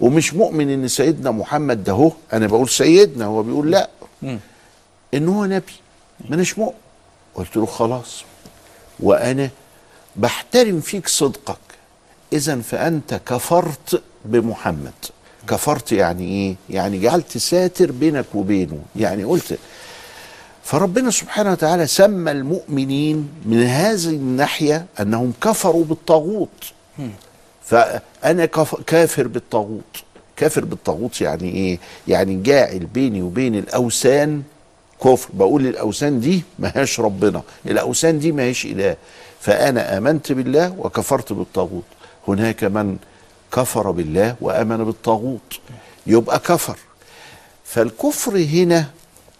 ومش 0.00 0.34
مؤمن 0.34 0.70
إن 0.70 0.88
سيدنا 0.88 1.30
محمد 1.30 1.84
ده 1.84 1.92
هو. 1.92 2.12
أنا 2.32 2.46
بقول 2.46 2.68
سيدنا 2.68 3.24
هو 3.24 3.42
بيقول 3.42 3.70
لا. 3.70 3.90
إن 5.14 5.28
هو 5.28 5.44
نبي. 5.44 5.72
ما 6.28 6.34
اناش 6.36 6.58
مؤمن. 6.58 6.74
قلت 7.34 7.56
له 7.56 7.66
خلاص. 7.66 8.24
وأنا 9.02 9.50
بحترم 10.16 10.80
فيك 10.80 11.08
صدقك. 11.08 11.58
اذا 12.32 12.60
فأنت 12.60 13.20
كفرت 13.26 14.02
بمحمد. 14.24 14.92
كفرت 15.48 15.92
يعني 15.92 16.24
إيه؟ 16.28 16.56
يعني 16.70 16.98
جعلت 17.00 17.38
ساتر 17.38 17.92
بينك 17.92 18.24
وبينه. 18.34 18.78
يعني 18.96 19.24
قلت 19.24 19.58
فربنا 20.64 21.10
سبحانه 21.10 21.52
وتعالى 21.52 21.86
سمى 21.86 22.30
المؤمنين 22.30 23.28
من 23.44 23.62
هذه 23.62 24.08
الناحية 24.08 24.86
أنهم 25.00 25.32
كفروا 25.40 25.84
بالطاغوت. 25.84 26.72
فأنا 27.64 28.46
كافر 28.86 29.26
بالطاغوت. 29.26 30.04
كافر 30.36 30.64
بالطاغوت 30.64 31.20
يعني 31.20 31.50
إيه؟ 31.50 31.78
يعني 32.08 32.42
جاعل 32.42 32.78
بيني 32.78 33.22
وبين 33.22 33.54
الأوثان 33.54 34.42
كفر. 35.04 35.28
بقول 35.32 35.66
الأوثان 35.66 36.20
دي 36.20 36.42
ما 36.58 36.72
هياش 36.74 37.00
ربنا 37.00 37.42
الأوثان 37.66 38.18
دي 38.18 38.32
ما 38.32 38.42
هيش 38.42 38.64
إله. 38.66 38.96
فأنا 39.40 39.98
آمنت 39.98 40.32
بالله 40.32 40.74
وكفرت 40.78 41.32
بالطاغوت. 41.32 41.84
هناك 42.28 42.64
من 42.64 42.96
كفر 43.52 43.90
بالله 43.90 44.36
وآمن 44.40 44.84
بالطاغوت. 44.84 45.60
يبقى 46.06 46.38
كفر. 46.38 46.76
فالكفر 47.64 48.36
هنا 48.38 48.86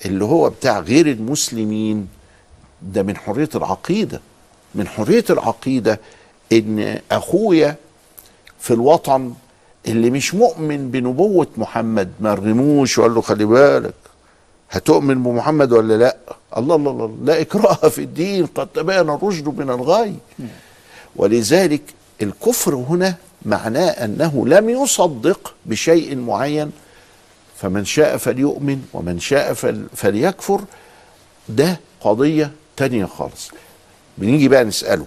اللي 0.04 0.24
هو 0.24 0.50
بتاع 0.50 0.80
غير 0.80 1.06
المسلمين 1.06 2.08
ده 2.82 3.02
من 3.02 3.16
حرية 3.16 3.48
العقيدة. 3.54 4.20
من 4.74 4.88
حرية 4.88 5.24
العقيدة 5.30 6.00
إن 6.52 6.98
أخويا 7.12 7.76
في 8.60 8.70
الوطن 8.74 9.34
اللي 9.88 10.10
مش 10.10 10.34
مؤمن 10.34 10.90
بنبوة 10.90 11.46
محمد 11.56 12.12
ما 12.20 12.34
رغموش 12.34 12.98
وقال 12.98 13.14
له 13.14 13.20
خلي 13.20 13.44
بالك. 13.44 13.94
هتؤمن 14.70 15.22
بمحمد 15.22 15.72
ولا 15.72 15.94
لا؟ 15.96 16.16
الله 16.56 16.76
الله 16.76 16.90
الله 16.90 17.16
لا 17.24 17.40
إكراه 17.40 17.88
في 17.88 17.98
الدين 18.02 18.46
قد 18.46 18.66
تبين 18.74 19.10
الرشد 19.10 19.48
من 19.48 19.70
الغي. 19.70 20.14
ولذلك 21.16 21.82
الكفر 22.22 22.74
هنا 22.74 23.14
معناه 23.44 23.88
أنه 23.90 24.46
لم 24.46 24.70
يصدق 24.70 25.54
بشيء 25.66 26.16
معين. 26.16 26.70
فمن 27.56 27.84
شاء 27.84 28.16
فليؤمن 28.16 28.82
ومن 28.92 29.18
شاء 29.20 29.52
فل- 29.52 29.86
فليكفر. 29.94 30.60
ده 31.48 31.80
قضية 32.00 32.50
تانية 32.76 33.04
خالص. 33.04 33.50
بنيجي 34.18 34.48
بقى 34.48 34.64
نسأله. 34.64 35.04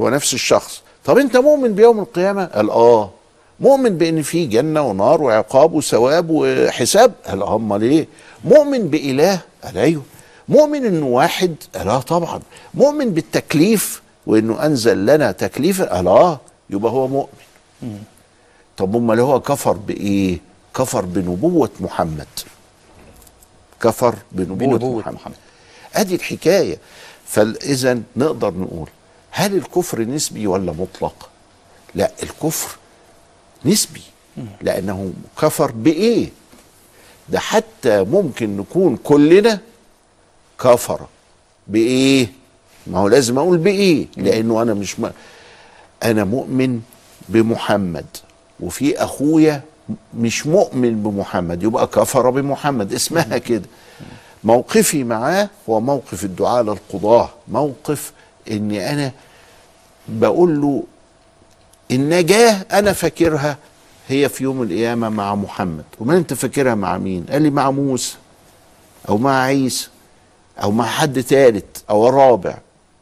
هو 0.00 0.08
نفس 0.08 0.34
الشخص. 0.34 0.82
طب 1.04 1.18
أنت 1.18 1.36
مؤمن 1.36 1.74
بيوم 1.74 2.00
القيامة؟ 2.00 2.44
قال 2.44 2.70
آه. 2.70 3.10
مؤمن 3.60 3.98
بإن 3.98 4.22
في 4.22 4.46
جنة 4.46 4.82
ونار 4.82 5.22
وعقاب 5.22 5.72
وثواب 5.72 6.26
وحساب؟ 6.30 7.12
قال 7.26 7.42
أمال 7.42 7.82
إيه؟ 7.82 8.08
مؤمن 8.44 8.88
بإله 8.88 9.40
قال 9.64 9.78
أيوه 9.78 10.02
مؤمن 10.48 10.84
إنه 10.84 11.06
واحد 11.06 11.54
قال 11.74 11.88
آه 11.88 12.00
طبعا 12.00 12.40
مؤمن 12.74 13.14
بالتكليف 13.14 14.02
وإنه 14.26 14.66
أنزل 14.66 15.06
لنا 15.06 15.32
تكليفا 15.32 15.94
قال 15.94 16.08
آه 16.08 16.40
يبقى 16.70 16.92
هو 16.92 17.08
مؤمن. 17.08 18.02
طب 18.76 18.96
أمال 18.96 19.20
هو 19.20 19.40
كفر 19.40 19.72
بإيه؟ 19.72 20.38
كفر 20.74 21.04
بنبوة 21.04 21.70
محمد. 21.80 22.26
كفر 23.80 24.14
بنبوة, 24.32 24.56
بنبوة 24.56 24.98
محمد. 25.00 25.14
محمد. 25.14 25.34
أدي 25.94 26.14
الحكاية. 26.14 26.78
فإذا 27.26 28.00
نقدر 28.16 28.54
نقول 28.54 28.88
هل 29.30 29.56
الكفر 29.56 30.00
نسبي 30.00 30.46
ولا 30.46 30.72
مطلق؟ 30.72 31.28
لا 31.94 32.10
الكفر 32.22 32.76
نسبي. 33.64 34.02
لأنه 34.60 35.12
كفر 35.40 35.70
بإيه؟ 35.70 36.28
ده 37.28 37.38
حتى 37.38 38.02
ممكن 38.04 38.56
نكون 38.56 38.96
كلنا 38.96 39.58
كفر 40.60 41.00
بإيه؟ 41.66 42.32
ما 42.86 42.98
هو 42.98 43.08
لازم 43.08 43.38
أقول 43.38 43.58
بإيه؟ 43.58 44.06
لأنه 44.16 44.62
أنا 44.62 44.74
مش 44.74 45.00
م... 45.00 45.10
أنا 46.02 46.24
مؤمن 46.24 46.80
بمحمد 47.28 48.06
وفي 48.60 48.98
أخويا 49.04 49.62
مش 50.18 50.46
مؤمن 50.46 51.02
بمحمد 51.02 51.62
يبقى 51.62 51.86
كفر 51.86 52.30
بمحمد. 52.30 52.92
اسمها 52.92 53.38
كده. 53.38 53.62
موقفي 54.44 55.04
معاه 55.04 55.48
هو 55.68 55.80
موقف 55.80 56.24
الدعاء 56.24 56.62
للقضاه 56.62 57.30
موقف 57.48 58.12
إني 58.50 58.90
أنا 58.92 59.12
بقول 60.08 60.60
له 60.60 60.82
النجاه 61.90 62.66
أنا 62.72 62.92
فاكرها 62.92 63.56
هي 64.08 64.28
في 64.28 64.44
يوم 64.44 64.62
القيامة 64.62 65.08
مع 65.08 65.34
محمد. 65.34 65.84
وما 66.00 66.16
أنت 66.16 66.34
فاكرها 66.34 66.74
مع 66.74 66.98
مين؟ 66.98 67.26
قال 67.30 67.42
لي 67.42 67.50
مع 67.50 67.70
موسى 67.70 68.16
أو 69.08 69.18
مع 69.18 69.42
عيسى 69.42 69.88
أو 70.62 70.70
مع 70.70 70.86
حد 70.86 71.20
ثالث 71.20 71.64
أو 71.90 72.08
رابع. 72.08 72.58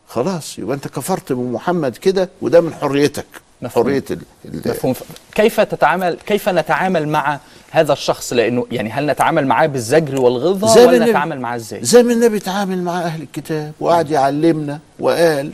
خلاص 0.08 0.58
يبقى 0.58 0.76
أنت 0.76 0.88
كفرت 0.88 1.32
بمحمد 1.32 1.96
كده 1.96 2.28
وده 2.42 2.60
من 2.60 2.74
حريتك. 2.74 3.26
مفهوم. 3.62 3.84
حرية 3.84 4.04
ال... 4.10 4.18
ال... 4.44 4.62
مفهوم. 4.70 4.94
كيف 5.34 5.60
تتعامل 5.60 6.18
كيف 6.26 6.48
نتعامل 6.48 7.08
مع 7.08 7.38
هذا 7.70 7.92
الشخص؟ 7.92 8.32
لأنه 8.32 8.66
يعني 8.70 8.90
هل 8.90 9.06
نتعامل 9.06 9.46
معاه 9.46 9.66
بالزجر 9.66 10.20
والغلظه 10.20 10.82
ولا 10.86 10.96
النبي- 10.96 11.10
نتعامل 11.10 11.40
معاه 11.40 11.56
إزاي؟ 11.56 11.84
زي 11.84 12.02
ما 12.02 12.12
النبي 12.12 12.36
اتعامل 12.36 12.82
مع 12.82 13.00
أهل 13.00 13.22
الكتاب 13.22 13.72
وقعد 13.80 14.10
يعلمنا 14.10 14.78
وقال 14.98 15.52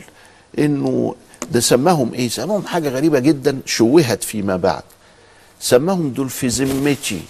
إنه 0.59 1.15
ده 1.51 1.59
سماهم 1.59 2.13
إيه؟ 2.13 2.29
سماهم 2.29 2.67
حاجة 2.67 2.89
غريبة 2.89 3.19
جدا 3.19 3.59
شوهت 3.65 4.23
فيما 4.23 4.55
بعد. 4.57 4.83
سماهم 5.59 6.09
دول 6.09 6.29
في 6.29 6.47
ذمتي. 6.47 7.21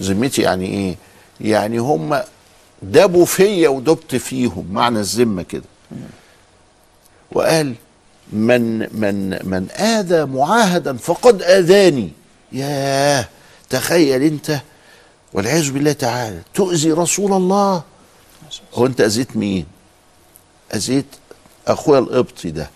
ذمتي 0.00 0.42
يعني 0.42 0.66
إيه؟ 0.66 0.96
يعني 1.40 1.78
هم 1.78 2.20
دبوا 2.82 3.24
فيا 3.24 3.68
ودبت 3.68 4.16
فيهم 4.16 4.68
معنى 4.72 5.00
الذمة 5.00 5.42
كده. 5.42 5.64
وقال 7.32 7.74
من 8.32 8.78
من 8.78 9.30
من 9.48 9.70
آذى 9.70 10.24
معاهدا 10.24 10.96
فقد 10.96 11.42
آذاني. 11.42 12.10
ياه 12.52 13.28
تخيل 13.70 14.22
أنت. 14.22 14.60
والعياذ 15.32 15.70
بالله 15.70 15.92
تعالى 15.92 16.40
تؤذي 16.54 16.92
رسول 16.92 17.32
الله؟ 17.32 17.82
هو 18.74 18.86
أنت 18.86 19.00
أذيت 19.00 19.36
مين؟ 19.36 19.66
أذيت 20.74 21.06
أخويا 21.66 21.98
القبطي 21.98 22.50
ده. 22.50 22.70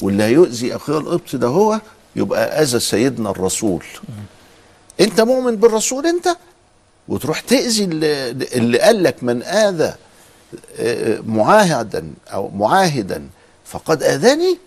واللي 0.00 0.22
هيؤذي 0.22 0.76
أخويا 0.76 0.98
القبطي 0.98 1.36
ده 1.36 1.46
هو 1.46 1.80
يبقى 2.16 2.62
أذى 2.62 2.80
سيدنا 2.80 3.30
الرسول. 3.30 3.84
أنت 5.00 5.20
مؤمن 5.20 5.56
بالرسول 5.56 6.06
أنت؟ 6.06 6.36
وتروح 7.08 7.40
تأذي 7.40 7.84
اللي, 7.84 8.78
قال 8.78 9.02
لك 9.02 9.22
من 9.22 9.42
آذى 9.42 9.94
آه، 10.78 11.20
معاهدا 11.26 12.10
أو 12.32 12.50
معاهدا 12.50 13.28
فقد 13.64 14.02
آذاني؟ 14.02 14.58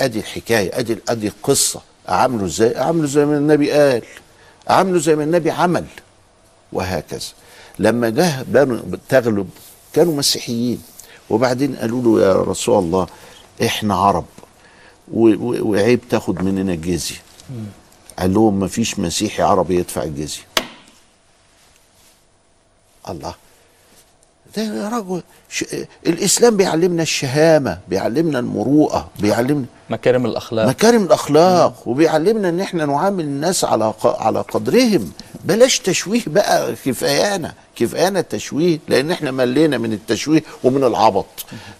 أدي 0.00 0.18
الحكاية 0.18 0.78
أدي 0.78 0.98
أدي 1.08 1.28
القصة. 1.28 1.80
اعامله 2.08 2.46
إزاي؟ 2.46 2.78
اعامله 2.78 3.06
زي 3.06 3.24
ما 3.24 3.36
النبي 3.36 3.70
قال. 3.70 4.02
اعامله 4.70 4.98
زي 4.98 5.16
ما 5.16 5.24
النبي 5.24 5.50
عمل. 5.50 5.84
وهكذا. 6.72 7.28
لما 7.78 8.10
جه 8.10 8.42
بنو 8.42 8.80
تغلب 9.08 9.50
كانوا 9.92 10.14
مسيحيين. 10.14 10.82
وبعدين 11.30 11.76
قالوا 11.76 12.02
له 12.02 12.26
يا 12.26 12.32
رسول 12.32 12.78
الله 12.78 13.06
إحنا 13.64 13.94
عرب. 13.94 14.24
وعيب 15.12 16.00
تاخد 16.10 16.42
مننا 16.42 16.72
الجزية. 16.72 17.16
قال 18.18 18.34
لهم 18.34 18.60
ما 18.60 18.68
فيش 18.68 18.98
مسيحي 18.98 19.42
عربي 19.42 19.78
يدفع 19.78 20.02
الجزية. 20.02 20.42
الله. 23.08 23.34
ده 24.56 24.62
يا 24.62 24.88
رجل 24.88 25.22
ش... 25.50 25.64
الإسلام 26.06 26.56
بيعلمنا 26.56 27.02
الشهامة 27.02 27.78
بيعلمنا 27.88 28.38
المروءة 28.38 29.08
بيعلمنا 29.20 29.64
مكارم 29.90 30.26
الأخلاق. 30.26 30.66
مكارم 30.68 31.02
الأخلاق 31.04 31.88
وبيعلمنا 31.88 32.48
إن 32.48 32.60
إحنا 32.60 32.86
نعامل 32.86 33.24
الناس 33.24 33.64
على 33.64 33.92
ق- 34.00 34.22
على 34.22 34.40
قدرهم. 34.40 35.12
بلاش 35.44 35.78
تشويه 35.78 36.20
بقى 36.26 36.74
كفايانا 36.84 37.54
كفايانا 37.76 38.20
التشويه 38.20 38.78
لأن 38.88 39.10
إحنا 39.10 39.30
ملينا 39.30 39.78
من 39.78 39.92
التشويه 39.92 40.42
ومن 40.64 40.84
العبط. 40.84 41.26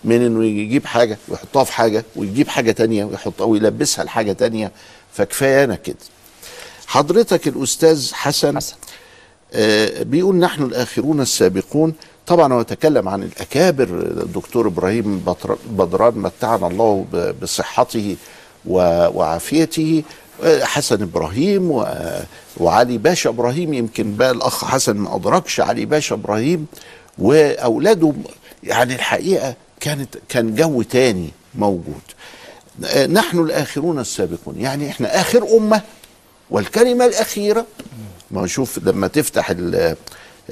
من 0.04 0.22
إنه 0.26 0.44
يجيب 0.44 0.86
حاجة 0.86 1.18
ويحطها 1.28 1.64
في 1.64 1.72
حاجة 1.72 2.04
ويجيب 2.16 2.48
حاجة 2.48 2.72
تانية 2.72 3.04
ويحطها 3.04 3.44
ويلبسها 3.44 4.04
لحاجة 4.04 4.32
تانية 4.32 4.72
فكفايانا 5.12 5.74
كده. 5.74 5.96
حضرتك 6.86 7.48
الأستاذ 7.48 8.12
حسن, 8.14 8.56
حسن. 8.56 8.74
آه 9.52 10.02
بيقول 10.02 10.36
نحن 10.36 10.62
الآخرون 10.62 11.20
السابقون 11.20 11.92
طبعا 12.28 12.52
هو 12.52 12.62
تكلم 12.62 13.08
عن 13.08 13.22
الأكابر 13.22 13.84
الدكتور 14.22 14.66
إبراهيم 14.66 15.24
بدران 15.70 16.14
متعنا 16.18 16.66
الله 16.66 17.06
بصحته 17.42 18.16
وعافيته 18.66 20.02
حسن 20.62 21.02
إبراهيم 21.02 21.84
وعلي 22.56 22.98
باشا 22.98 23.30
إبراهيم 23.30 23.74
يمكن 23.74 24.16
بقى 24.16 24.30
الأخ 24.30 24.64
حسن 24.64 24.96
ما 24.96 25.16
أدركش 25.16 25.60
علي 25.60 25.84
باشا 25.84 26.14
إبراهيم 26.14 26.66
وأولاده 27.18 28.12
يعني 28.64 28.94
الحقيقة 28.94 29.54
كانت 29.80 30.18
كان 30.28 30.54
جو 30.54 30.82
تاني 30.82 31.30
موجود. 31.54 32.00
نحن 33.10 33.38
الآخرون 33.38 33.98
السابقون 33.98 34.54
يعني 34.60 34.88
إحنا 34.90 35.20
آخر 35.20 35.56
أمة 35.56 35.80
والكلمة 36.50 37.04
الأخيرة 37.06 37.66
ما 38.30 38.46
شوف 38.46 38.78
لما 38.82 39.06
تفتح 39.06 39.50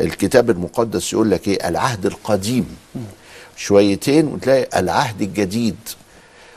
الكتاب 0.01 0.51
المقدس 0.51 1.13
يقول 1.13 1.31
لك 1.31 1.49
إيه؟ 1.49 1.69
العهد 1.69 2.07
القديم. 2.07 2.77
شويتين 3.57 4.27
وتلاقي 4.27 4.81
العهد 4.81 5.23
الجديد. 5.23 5.77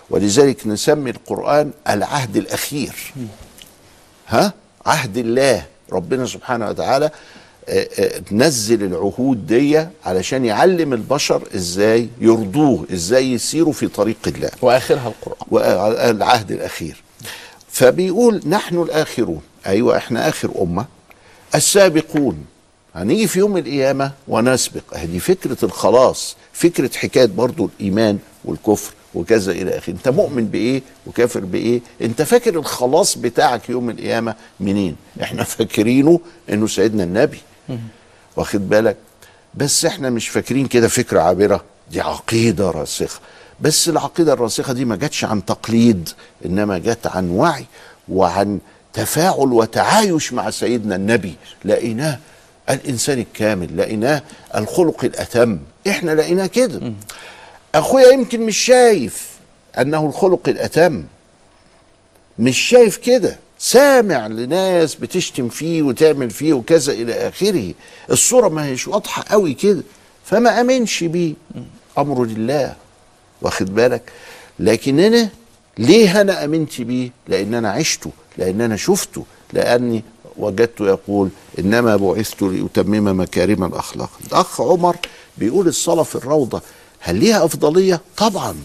ولذلك 0.10 0.68
نسمي 0.68 1.10
القرآن 1.10 1.72
العهد 1.90 2.38
الأخير. 2.38 3.14
ها؟ 4.28 4.54
عهد 4.86 5.18
الله. 5.18 5.66
ربنا 5.92 6.26
سبحانه 6.26 6.70
وتعالى 6.70 7.10
آه، 7.70 7.88
آه، 8.00 8.22
نزل 8.32 8.84
العهود 8.84 9.48
دي 9.48 9.86
علشان 10.06 10.46
يعلم 10.46 10.94
البشر 10.94 11.44
إزاي 11.56 12.10
يرضوه 12.22 12.86
إزاي 12.94 13.34
يسيروا 13.34 13.74
في 13.74 13.88
طريق 13.88 14.18
الله. 14.28 14.50
وآخرها 14.62 15.08
القرآن. 15.08 15.48
والعهد 15.52 16.52
الأخير. 16.52 17.04
فبيقول 17.72 18.42
نحن 18.48 18.82
الآخرون. 18.82 19.42
أيوه 19.68 19.98
إحنا 19.98 20.30
آخر 20.30 20.52
أمة. 20.62 20.86
السابقون. 21.56 22.46
هنيجي 22.96 23.28
في 23.28 23.40
يوم 23.40 23.58
القيامة 23.58 24.12
ونسبق. 24.28 24.82
هذه 24.98 25.18
فكرة 25.18 25.58
الخلاص 25.64 26.36
فكرة 26.54 26.98
حكاية 26.98 27.26
برضو 27.26 27.70
الإيمان 27.80 28.18
والكفر 28.46 28.94
وكذا 29.16 29.52
إلى 29.52 29.78
آخره. 29.78 29.94
أنت 29.94 30.08
مؤمن 30.10 30.46
بإيه 30.46 30.82
وكافر 31.08 31.40
بإيه؟ 31.40 31.82
أنت 32.02 32.22
فاكر 32.22 32.60
الخلاص 32.60 33.18
بتاعك 33.18 33.70
يوم 33.70 33.90
القيامة 33.90 34.36
منين؟ 34.60 34.96
إحنا 35.22 35.44
فاكرينه 35.44 36.20
إنه 36.50 36.68
سيدنا 36.68 37.04
النبي. 37.04 37.40
واخد 38.36 38.70
بالك؟ 38.70 38.98
بس 39.56 39.86
إحنا 39.86 40.10
مش 40.10 40.30
فاكرين 40.30 40.68
كده 40.68 40.88
فكرة 40.88 41.22
عابرة. 41.22 41.64
دي 41.92 42.02
عقيدة 42.02 42.72
راسخة. 42.72 43.20
بس 43.62 43.90
العقيدة 43.90 44.34
الراسخة 44.34 44.74
دي 44.74 44.86
ما 44.86 44.96
جاتش 44.96 45.24
عن 45.24 45.46
تقليد 45.46 46.10
إنما 46.46 46.78
جت 46.78 47.08
عن 47.08 47.30
وعي 47.30 47.66
وعن 48.10 48.60
تفاعل 48.94 49.54
وتعايش 49.54 50.34
مع 50.34 50.50
سيدنا 50.50 50.96
النبي. 50.96 51.36
لقيناه 51.66 52.20
الإنسان 52.70 53.20
الكامل 53.20 53.78
لقيناه 53.78 54.22
الخلق 54.56 55.06
الأتم. 55.06 55.60
إحنا 55.88 56.12
لقيناه 56.12 56.46
كده. 56.46 56.94
أخويا 57.76 58.08
يمكن 58.14 58.42
مش 58.42 58.58
شايف 58.58 59.30
أنه 59.80 60.06
الخلق 60.06 60.50
الأتم. 60.50 61.04
مش 62.40 62.58
شايف 62.58 62.98
كده. 62.98 63.38
سامع 63.60 64.28
لناس 64.28 64.96
بتشتم 64.96 65.50
فيه 65.50 65.82
وتعمل 65.82 66.30
فيه 66.30 66.54
وكذا 66.54 66.94
إلى 66.94 67.14
آخره. 67.14 67.74
الصورة 68.12 68.48
ما 68.50 68.66
هيش 68.66 68.88
واضحة 68.88 69.26
قوي 69.30 69.54
كده. 69.54 69.84
فما 70.26 70.62
آمنش 70.62 71.04
بيه. 71.04 71.34
امره 71.98 72.26
لله. 72.26 72.76
واخد 73.42 73.76
بالك؟ 73.76 74.02
لكن 74.60 75.00
أنا 75.00 75.30
ليه 75.78 76.22
أنا 76.22 76.44
آمنت 76.46 76.82
بيه؟ 76.82 77.10
لأن 77.28 77.54
أنا 77.54 77.72
عشته. 77.72 78.12
لأن 78.38 78.62
أنا 78.62 78.76
شفته. 78.76 79.26
لأني 79.54 80.04
وجدته 80.40 80.88
يقول 80.88 81.30
إنما 81.60 81.96
بعثت 81.96 82.42
لأتمم 82.42 83.20
مكارم 83.20 83.64
الأخلاق. 83.64 84.10
الأخ 84.28 84.62
عمر 84.62 84.96
بيقول 85.38 85.68
الصلاة 85.68 86.04
في 86.04 86.16
الروضة 86.16 86.62
هل 87.00 87.16
ليها 87.16 87.46
أفضلية؟ 87.46 88.02
طبعا. 88.18 88.56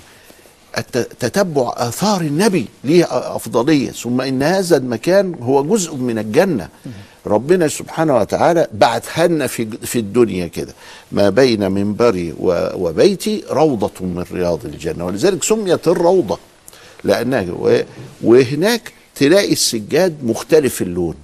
تتبع 1.21 1.73
آثار 1.77 2.21
النبي 2.21 2.67
ليه 2.85 3.07
أفضلية 3.11 3.91
ثم 3.91 4.21
إن 4.21 4.43
هذا 4.43 4.77
المكان 4.77 5.35
هو 5.41 5.65
جزء 5.65 5.95
من 5.95 6.19
الجنة. 6.19 6.69
ربنا 7.27 7.69
سبحانه 7.69 8.17
وتعالى 8.17 8.69
بعثها 8.73 9.27
لنا 9.27 9.47
في 9.47 9.67
في 9.83 9.99
الدنيا 9.99 10.47
كده. 10.47 10.75
ما 11.13 11.31
بين 11.31 11.73
منبري 11.73 12.35
وبيتي 12.75 13.45
روضة 13.51 13.91
من 14.01 14.25
رياض 14.33 14.65
الجنة. 14.65 15.07
ولذلك 15.07 15.43
سميت 15.45 15.89
الروضة 15.89 16.39
لأنها 17.05 17.47
وهناك 18.23 18.93
تلاقي 19.15 19.53
السجاد 19.53 20.25
مختلف 20.25 20.83
اللون. 20.83 21.15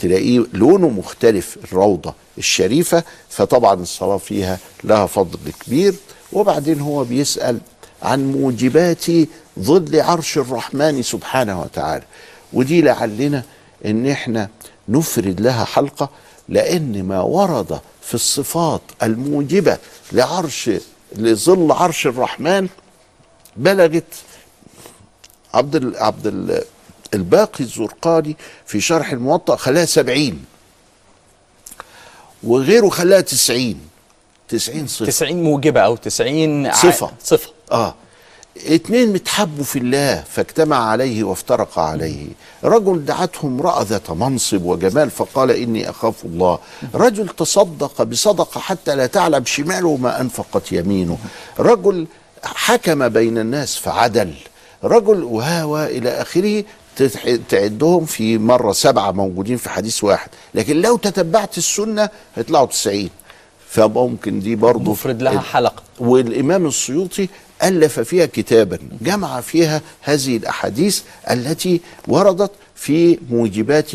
تلاقيه 0.00 0.46
لونه 0.52 0.88
مختلف 0.88 1.56
الروضة 1.64 2.14
الشريفة 2.38 3.02
فطبعا 3.28 3.74
الصلاة 3.74 4.16
فيها 4.16 4.58
لها 4.84 5.06
فضل 5.06 5.38
كبير. 5.66 5.94
وبعدين 6.32 6.80
هو 6.80 7.04
بيسأل 7.04 7.58
عن 8.02 8.32
موجبات 8.32 9.04
ظل 9.58 10.00
عرش 10.00 10.38
الرحمن 10.38 11.02
سبحانه 11.02 11.60
وتعالى. 11.60 12.04
ودي 12.52 12.82
لعلنا 12.82 13.42
إن 13.86 14.06
إحنا 14.06 14.48
نفرد 14.88 15.40
لها 15.40 15.64
حلقة 15.64 16.10
لأن 16.48 17.02
ما 17.04 17.20
ورد 17.20 17.80
في 18.02 18.14
الصفات 18.14 18.80
الموجبة 19.02 19.78
لعرش 20.12 20.70
لظل 21.16 21.72
عرش 21.72 22.06
الرحمن 22.06 22.68
بلغت 23.56 24.04
عبد 25.54 25.76
ال 25.76 25.96
عبد 25.96 26.26
ال 26.26 26.62
الباقي 27.14 27.60
الزرقاني 27.64 28.36
في 28.66 28.80
شرح 28.80 29.12
الموطأ 29.12 29.56
خلاها 29.56 29.84
سبعين. 29.84 30.44
وغيره 32.42 32.88
خلاها 32.88 33.20
تسعين. 33.20 33.80
تسعين 34.48 34.86
صفة 34.86 35.06
90 35.06 35.42
موجبة 35.42 35.80
أو 35.80 35.96
90 35.96 36.66
ع- 36.66 36.72
صفة. 36.74 37.10
صفة. 37.24 37.50
آه. 37.72 37.94
اتنين 38.66 39.12
متحبوا 39.12 39.64
في 39.64 39.78
الله 39.78 40.24
فاجتمع 40.30 40.88
عليه 40.90 41.24
وافترق 41.24 41.78
عليه. 41.78 42.26
رجل 42.64 43.04
دعته 43.04 43.46
امرأة 43.46 43.82
ذات 43.82 44.10
منصب 44.10 44.64
وجمال 44.64 45.10
فقال 45.10 45.50
إني 45.50 45.90
أخاف 45.90 46.24
الله. 46.24 46.58
رجل 46.94 47.28
تصدق 47.28 48.02
بصدقة 48.02 48.60
حتى 48.60 48.94
لا 48.94 49.06
تعلم 49.06 49.44
شماله 49.44 49.96
ما 49.96 50.20
أنفقت 50.20 50.72
يمينه. 50.72 51.18
رجل 51.58 52.06
حكم 52.44 53.08
بين 53.08 53.38
الناس 53.38 53.76
فعدل. 53.76 54.34
رجل 54.84 55.22
وها 55.22 55.86
إلى 55.86 56.10
آخره 56.10 56.64
تعدهم 57.48 58.04
في 58.04 58.38
مرة 58.38 58.72
سبعة 58.72 59.10
موجودين 59.10 59.56
في 59.56 59.70
حديث 59.70 60.04
واحد. 60.04 60.28
لكن 60.54 60.80
لو 60.80 60.96
تتبعت 60.96 61.58
السنة 61.58 62.08
هيطلعوا 62.36 62.66
تسعين. 62.66 63.10
فممكن 63.68 64.40
دي 64.40 64.56
برضه 64.56 64.90
مفرد 64.90 65.22
لها 65.22 65.40
حلقة. 65.40 65.82
والإمام 65.98 66.66
السيوطي 66.66 67.28
ألف 67.62 68.00
فيها 68.00 68.26
كتابا. 68.26 68.78
جمع 69.00 69.40
فيها 69.40 69.80
هذه 70.00 70.36
الأحاديث 70.36 71.00
التي 71.30 71.80
وردت 72.08 72.50
في 72.74 73.18
موجبات 73.30 73.90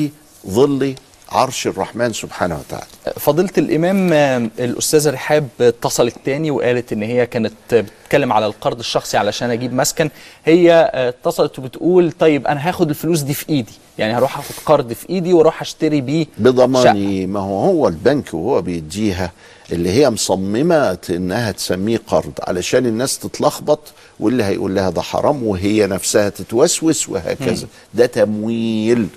ظل 0.47 0.95
عرش 1.29 1.67
الرحمن 1.67 2.13
سبحانه 2.13 2.59
وتعالى. 2.59 2.85
فضيلة 3.19 3.49
الإمام 3.57 4.13
الأستاذة 4.59 5.09
رحاب 5.09 5.47
اتصلت 5.61 6.15
تاني 6.25 6.51
وقالت 6.51 6.93
إن 6.93 7.03
هي 7.03 7.25
كانت 7.25 7.53
بتتكلم 7.71 8.33
على 8.33 8.45
القرض 8.45 8.79
الشخصي 8.79 9.17
علشان 9.17 9.49
أجيب 9.51 9.73
مسكن. 9.73 10.09
هي 10.45 10.91
اتصلت 10.93 11.59
وبتقول 11.59 12.11
طيب 12.11 12.47
أنا 12.47 12.69
هاخد 12.69 12.89
الفلوس 12.89 13.21
دي 13.21 13.33
في 13.33 13.49
إيدي 13.49 13.73
يعني 13.97 14.17
هروح 14.17 14.37
أخد 14.39 14.55
قرض 14.65 14.93
في 14.93 15.09
إيدي 15.09 15.33
وأروح 15.33 15.61
أشتري 15.61 16.01
بيه 16.01 16.25
بضمان 16.37 17.27
ما 17.27 17.39
هو 17.39 17.59
هو 17.65 17.87
البنك 17.87 18.33
وهو 18.33 18.61
بيديها 18.61 19.31
اللي 19.71 19.89
هي 19.89 20.09
مصممة 20.09 20.97
إنها 21.09 21.51
تسميه 21.51 22.01
قرض 22.07 22.31
علشان 22.47 22.85
الناس 22.85 23.19
تتلخبط 23.19 23.79
واللي 24.19 24.43
هيقول 24.43 24.75
لها 24.75 24.89
ده 24.89 25.01
حرام 25.01 25.43
وهي 25.43 25.87
نفسها 25.87 26.29
تتوسوس 26.29 27.09
وهكذا. 27.09 27.67
ده 27.93 28.05
تمويل. 28.05 29.07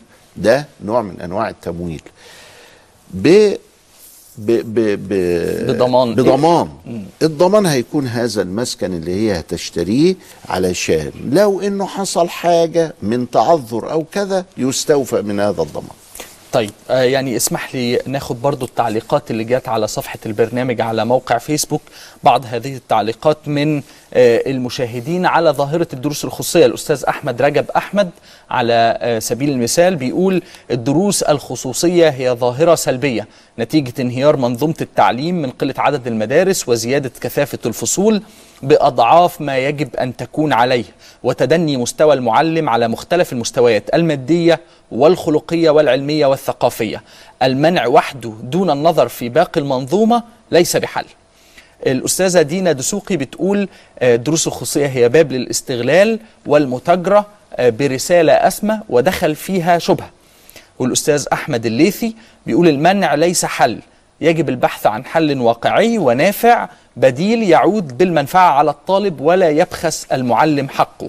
ده 0.42 0.66
نوع 0.84 1.02
من 1.02 1.20
أنواع 1.20 1.48
التمويل. 1.48 2.02
ب 3.14 3.54
ب 4.38 4.50
ب 4.50 4.74
ب 5.08 5.12
بضمان. 5.66 6.14
بضمان. 6.14 6.68
الضمان 7.22 7.66
هيكون 7.66 8.06
هذا 8.06 8.42
المسكن 8.42 8.94
اللي 8.94 9.14
هي 9.14 9.40
هتشتريه 9.40 10.14
علشان 10.48 11.12
لو 11.32 11.60
إنه 11.60 11.86
حصل 11.86 12.28
حاجة 12.28 12.94
من 13.02 13.30
تعذر 13.30 13.90
أو 13.92 14.04
كذا 14.12 14.44
يستوفى 14.56 15.22
من 15.22 15.40
هذا 15.40 15.62
الضمان. 15.62 15.97
طيب 16.52 16.70
آه 16.90 17.02
يعني 17.02 17.36
اسمح 17.36 17.74
لي 17.74 17.98
ناخد 18.06 18.42
برضو 18.42 18.64
التعليقات 18.64 19.30
اللي 19.30 19.44
جات 19.44 19.68
على 19.68 19.86
صفحة 19.88 20.18
البرنامج 20.26 20.80
على 20.80 21.04
موقع 21.04 21.38
فيسبوك. 21.38 21.82
بعض 22.22 22.44
هذه 22.46 22.76
التعليقات 22.76 23.38
من 23.46 23.76
آه 24.14 24.42
المشاهدين 24.46 25.26
على 25.26 25.50
ظاهرة 25.50 25.88
الدروس 25.92 26.24
الخصوصية. 26.24 26.66
الأستاذ 26.66 27.04
أحمد 27.04 27.42
رجب 27.42 27.70
أحمد 27.76 28.10
على 28.50 28.98
آه 29.00 29.18
سبيل 29.18 29.50
المثال 29.50 29.96
بيقول 29.96 30.42
الدروس 30.70 31.22
الخصوصية 31.22 32.08
هي 32.08 32.30
ظاهرة 32.30 32.74
سلبية 32.74 33.28
نتيجة 33.58 33.92
انهيار 34.00 34.36
منظومة 34.36 34.74
التعليم 34.80 35.42
من 35.42 35.50
قلة 35.50 35.74
عدد 35.78 36.06
المدارس 36.06 36.68
وزيادة 36.68 37.12
كثافة 37.20 37.58
الفصول. 37.66 38.22
بأضعاف 38.62 39.40
ما 39.40 39.58
يجب 39.58 39.96
أن 39.96 40.16
تكون 40.16 40.52
عليه 40.52 40.84
وتدني 41.22 41.76
مستوى 41.76 42.14
المعلم 42.14 42.68
على 42.68 42.88
مختلف 42.88 43.32
المستويات 43.32 43.94
المادية 43.94 44.60
والخلقية 44.90 45.70
والعلمية 45.70 46.26
والثقافية. 46.26 47.02
المنع 47.42 47.86
وحده 47.86 48.32
دون 48.42 48.70
النظر 48.70 49.08
في 49.08 49.28
باقي 49.28 49.60
المنظومة 49.60 50.22
ليس 50.50 50.76
بحل. 50.76 51.04
الأستاذة 51.86 52.42
دينا 52.42 52.72
دسوقي 52.72 53.16
بتقول 53.16 53.68
آه، 53.98 54.16
دروس 54.16 54.46
الخصوصية 54.46 54.86
هي 54.86 55.08
باب 55.08 55.32
للاستغلال 55.32 56.20
والمتاجرة 56.46 57.26
آه، 57.56 57.70
برسالة 57.70 58.32
أسمى 58.32 58.80
ودخل 58.88 59.34
فيها 59.34 59.78
شبهة. 59.78 60.10
والأستاذ 60.78 61.26
أحمد 61.32 61.66
الليثي 61.66 62.14
بيقول 62.46 62.68
المنع 62.68 63.14
ليس 63.14 63.44
حل 63.44 63.78
يجب 64.20 64.48
البحث 64.48 64.86
عن 64.86 65.04
حل 65.04 65.40
واقعي 65.40 65.98
ونافع 65.98 66.68
بديل 66.96 67.42
يعود 67.42 67.98
بالمنفعة 67.98 68.50
على 68.50 68.70
الطالب 68.70 69.20
ولا 69.20 69.48
يبخس 69.50 70.06
المعلم 70.12 70.68
حقه. 70.68 71.08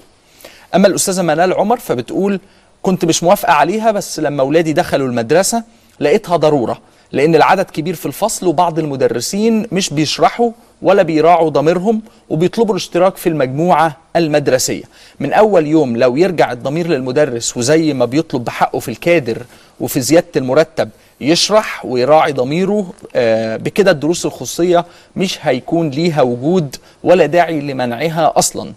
أما 0.74 0.86
الأستاذة 0.86 1.22
منال 1.22 1.52
عمر 1.52 1.78
فبتقول 1.78 2.40
كنت 2.82 3.04
مش 3.04 3.22
موافقة 3.22 3.52
عليها 3.52 3.90
بس 3.90 4.20
لما 4.20 4.42
أولادي 4.42 4.72
دخلوا 4.72 5.08
المدرسة 5.08 5.62
لقيتها 6.00 6.36
ضرورة 6.36 6.78
لأن 7.12 7.34
العدد 7.34 7.64
كبير 7.64 7.94
في 7.94 8.06
الفصل 8.06 8.46
وبعض 8.46 8.78
المدرسين 8.78 9.66
مش 9.72 9.90
بيشرحوا 9.94 10.50
ولا 10.82 11.02
بيراعوا 11.02 11.50
ضميرهم 11.50 12.02
وبيطلبوا 12.30 12.74
الاشتراك 12.74 13.16
في 13.16 13.28
المجموعة 13.28 13.96
المدرسية. 14.16 14.82
من 15.20 15.32
أول 15.32 15.66
يوم 15.66 15.96
لو 15.96 16.16
يرجع 16.16 16.52
الضمير 16.52 16.86
للمدرس 16.86 17.56
وزي 17.56 17.92
ما 17.92 18.04
بيطلب 18.04 18.44
بحقه 18.44 18.78
في 18.78 18.88
الكادر 18.88 19.42
وفي 19.80 20.00
زيادة 20.00 20.26
المرتب 20.36 20.88
يشرح 21.20 21.84
ويراعي 21.84 22.32
ضميره 22.32 22.92
آه، 23.14 23.56
بكده 23.56 23.90
الدروس 23.90 24.26
الخصوصية 24.26 24.84
مش 25.16 25.38
هيكون 25.42 25.90
ليها 25.90 26.22
وجود 26.22 26.76
ولا 27.04 27.26
داعي 27.26 27.60
لمنعها 27.60 28.32
أصلا. 28.36 28.72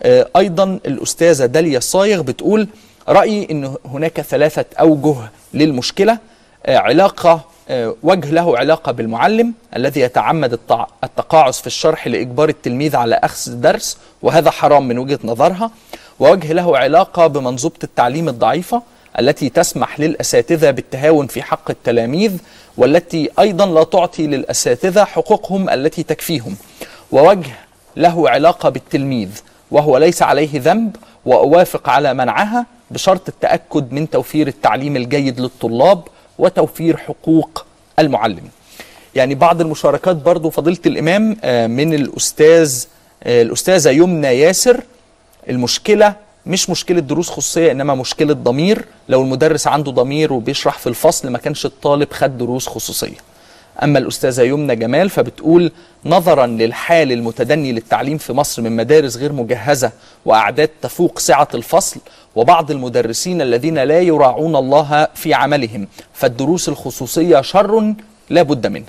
آه، 0.00 0.28
أيضا 0.36 0.64
الأستاذة 0.64 1.46
داليا 1.46 1.78
الصايغ 1.78 2.22
بتقول 2.22 2.68
رأيي 3.08 3.48
أن 3.50 3.74
هناك 3.84 4.20
ثلاثة 4.20 4.64
أوجه 4.80 5.16
للمشكلة. 5.54 6.18
آه، 6.66 6.78
علاقة 6.78 7.40
وجه 8.02 8.30
له 8.30 8.58
علاقة 8.58 8.92
بالمعلم 8.92 9.52
الذي 9.76 10.00
يتعمد 10.00 10.58
التقاعس 11.04 11.60
في 11.60 11.66
الشرح 11.66 12.06
لإجبار 12.06 12.48
التلميذ 12.48 12.96
على 12.96 13.14
أخذ 13.14 13.52
درس 13.60 13.98
وهذا 14.22 14.50
حرام 14.50 14.88
من 14.88 14.98
وجهة 14.98 15.18
نظرها. 15.24 15.70
ووجه 16.20 16.52
له 16.52 16.78
علاقة 16.78 17.26
بمنظومة 17.26 17.74
التعليم 17.84 18.28
الضعيفة. 18.28 18.82
التي 19.18 19.48
تسمح 19.48 20.00
للأساتذة 20.00 20.70
بالتهاون 20.70 21.26
في 21.26 21.42
حق 21.42 21.70
التلاميذ 21.70 22.32
والتي 22.76 23.30
أيضا 23.38 23.66
لا 23.66 23.84
تعطي 23.84 24.26
للأساتذة 24.26 25.04
حقوقهم 25.04 25.70
التي 25.70 26.02
تكفيهم. 26.02 26.56
ووجه 27.12 27.50
له 27.96 28.30
علاقة 28.30 28.68
بالتلميذ 28.68 29.28
وهو 29.70 29.98
ليس 29.98 30.22
عليه 30.22 30.50
ذنب 30.54 30.96
وأوافق 31.24 31.88
على 31.88 32.14
منعها 32.14 32.66
بشرط 32.90 33.28
التأكد 33.28 33.92
من 33.92 34.10
توفير 34.10 34.48
التعليم 34.48 34.96
الجيد 34.96 35.40
للطلاب 35.40 36.02
وتوفير 36.38 36.96
حقوق 36.96 37.64
المعلم. 37.98 38.48
يعني 39.14 39.34
بعض 39.34 39.60
المشاركات 39.60 40.16
برضو 40.16 40.50
فضيلة 40.50 40.78
الإمام 40.86 41.36
آه، 41.44 41.66
من 41.66 41.94
الأستاذ 41.94 42.84
آه، 43.22 43.42
الأستاذة 43.42 43.90
يمنى 43.90 44.26
ياسر 44.26 44.80
المشكلة 45.48 46.14
مش 46.46 46.70
مشكلة 46.70 47.00
دروس 47.00 47.28
خصوصية 47.30 47.72
إنما 47.72 47.94
مشكلة 47.94 48.34
ضمير. 48.34 48.84
لو 49.08 49.22
المدرس 49.22 49.66
عنده 49.66 49.92
ضمير 49.92 50.32
وبيشرح 50.32 50.78
في 50.78 50.86
الفصل 50.86 51.28
ما 51.30 51.38
كانش 51.38 51.66
الطالب 51.66 52.12
خد 52.12 52.38
دروس 52.38 52.66
خصوصية. 52.68 53.16
أما 53.82 53.98
الأستاذة 53.98 54.42
يمنى 54.42 54.76
جمال 54.76 55.10
فبتقول 55.10 55.72
نظرا 56.04 56.46
للحال 56.46 57.12
المتدني 57.12 57.72
للتعليم 57.72 58.18
في 58.18 58.32
مصر 58.32 58.62
من 58.62 58.76
مدارس 58.76 59.16
غير 59.16 59.32
مجهزة 59.32 59.92
وأعداد 60.24 60.70
تفوق 60.82 61.18
سعة 61.18 61.48
الفصل 61.54 62.00
وبعض 62.36 62.70
المدرسين 62.70 63.40
الذين 63.42 63.78
لا 63.78 64.00
يراعون 64.00 64.56
الله 64.56 65.08
في 65.14 65.34
عملهم. 65.34 65.88
فالدروس 66.12 66.68
الخصوصية 66.68 67.40
شر 67.40 67.94
لا 68.30 68.42
بد 68.42 68.66
منه. 68.66 68.84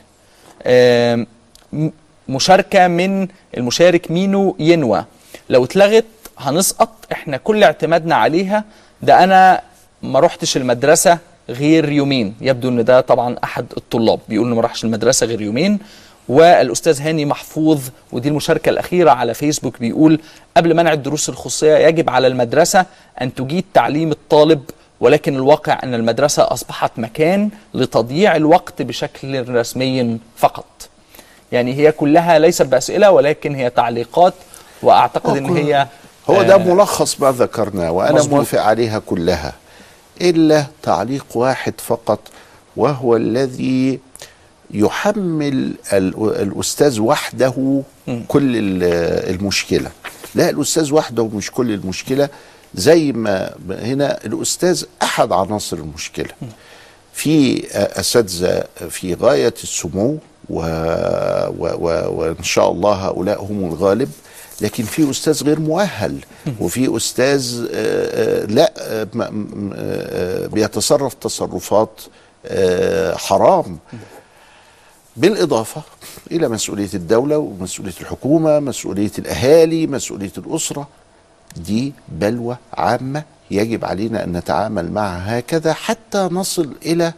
آم، 0.65 1.27
م- 1.73 1.89
مشاركة 2.29 2.87
من 2.87 3.27
المشارك 3.57 4.11
مينو 4.11 4.55
ينوى. 4.59 5.05
لو 5.49 5.63
اتلغت 5.63 6.05
هنسقط 6.38 6.89
إحنا 7.11 7.38
كل 7.38 7.63
اعتمادنا 7.63 8.15
عليها. 8.15 8.63
ده 9.01 9.23
أنا 9.23 9.61
ما 10.03 10.19
رحتش 10.19 10.57
المدرسة 10.57 11.17
غير 11.49 11.89
يومين. 11.91 12.35
يبدو 12.41 12.69
إن 12.69 12.85
ده 12.85 13.01
طبعا 13.01 13.35
أحد 13.43 13.65
الطلاب. 13.77 14.19
بيقول 14.29 14.47
إنه 14.47 14.55
ما 14.55 14.61
راحش 14.61 14.83
المدرسة 14.83 15.27
غير 15.27 15.41
يومين. 15.41 15.79
والأستاذ 16.29 17.01
هاني 17.01 17.25
محفوظ 17.25 17.81
ودي 18.11 18.29
المشاركة 18.29 18.69
الأخيرة 18.69 19.11
على 19.11 19.33
فيسبوك 19.33 19.79
بيقول 19.79 20.19
قبل 20.57 20.73
منع 20.75 20.93
الدروس 20.93 21.29
الخصوصية 21.29 21.75
يجب 21.77 22.09
على 22.09 22.27
المدرسة 22.27 22.85
أن 23.21 23.33
تجيد 23.35 23.65
تعليم 23.73 24.11
الطالب 24.11 24.61
ولكن 24.99 25.35
الواقع 25.35 25.79
أن 25.83 25.93
المدرسة 25.93 26.43
أصبحت 26.53 26.91
مكان 26.99 27.49
لتضييع 27.73 28.35
الوقت 28.35 28.81
بشكل 28.81 29.49
رسمي 29.55 30.17
فقط. 30.38 30.65
يعني 31.51 31.73
هي 31.73 31.91
كلها 31.91 32.39
ليست 32.39 32.61
بأسئلة 32.65 33.11
ولكن 33.11 33.55
هي 33.55 33.69
تعليقات 33.69 34.33
وأعتقد 34.83 35.38
أن 35.38 35.57
هي 35.57 35.88
هو 36.30 36.43
ده 36.43 36.53
آه، 36.55 36.57
ملخص 36.57 37.21
ما 37.21 37.32
ذكرناه 37.32 37.91
وأنا 37.91 38.11
مظبوط. 38.15 38.34
موافق 38.34 38.61
عليها 38.61 38.99
كلها 38.99 39.53
إلا 40.21 40.65
تعليق 40.84 41.25
واحد 41.36 41.73
فقط 41.88 42.19
وهو 42.78 43.15
الذي 43.15 43.99
يحمل 44.71 45.73
ال- 45.93 46.41
الأستاذ 46.41 46.99
وحده 46.99 47.82
كل 48.28 48.55
ال- 48.57 48.84
المشكلة. 49.36 49.91
لا 50.36 50.49
الأستاذ 50.49 50.93
وحده 50.93 51.28
مش 51.28 51.51
كل 51.51 51.71
المشكلة 51.71 52.30
زي 52.75 53.11
ما 53.11 53.53
هنا 53.69 54.19
الأستاذ 54.25 54.84
أحد 55.03 55.32
عناصر 55.32 55.78
المشكلة. 55.78 56.30
في 57.13 57.63
أساتذة 57.73 58.63
في 58.89 59.13
غاية 59.13 59.53
السمو 59.63 60.17
و... 60.49 60.59
و... 60.59 61.69
و... 61.80 62.09
وإن 62.19 62.43
شاء 62.43 62.71
الله 62.71 62.91
هؤلاء 62.93 63.43
هم 63.43 63.65
الغالب. 63.65 64.09
لكن 64.61 64.83
في 64.83 65.09
أستاذ 65.09 65.43
غير 65.43 65.59
مؤهل 65.59 66.19
وفي 66.59 66.97
أستاذ 66.97 67.67
آه، 67.71 68.43
آه، 68.43 68.45
لا 68.45 68.73
آه، 68.77 70.47
بيتصرف 70.47 71.13
تصرفات 71.13 72.01
حرام. 73.15 73.77
بالإضافة 75.17 75.81
إلى 76.31 76.47
مسؤولية 76.47 76.89
الدولة 76.93 77.37
ومسؤولية 77.37 77.93
الحكومة 78.01 78.59
مسؤولية 78.59 79.11
الأهالي 79.19 79.87
مسؤولية 79.87 80.31
الأسرة 80.37 80.87
دي 81.55 81.93
بلوى 82.07 82.57
عامة 82.73 83.23
يجب 83.51 83.85
علينا 83.85 84.23
أن 84.23 84.33
نتعامل 84.37 84.91
معها 84.91 85.39
هكذا 85.39 85.73
حتى 85.73 86.29
نصل 86.31 86.75
إلى 86.85 87.13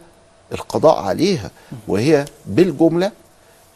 القضاء 0.52 0.98
عليها 1.02 1.50
وهي 1.88 2.24
بالجملة 2.46 3.12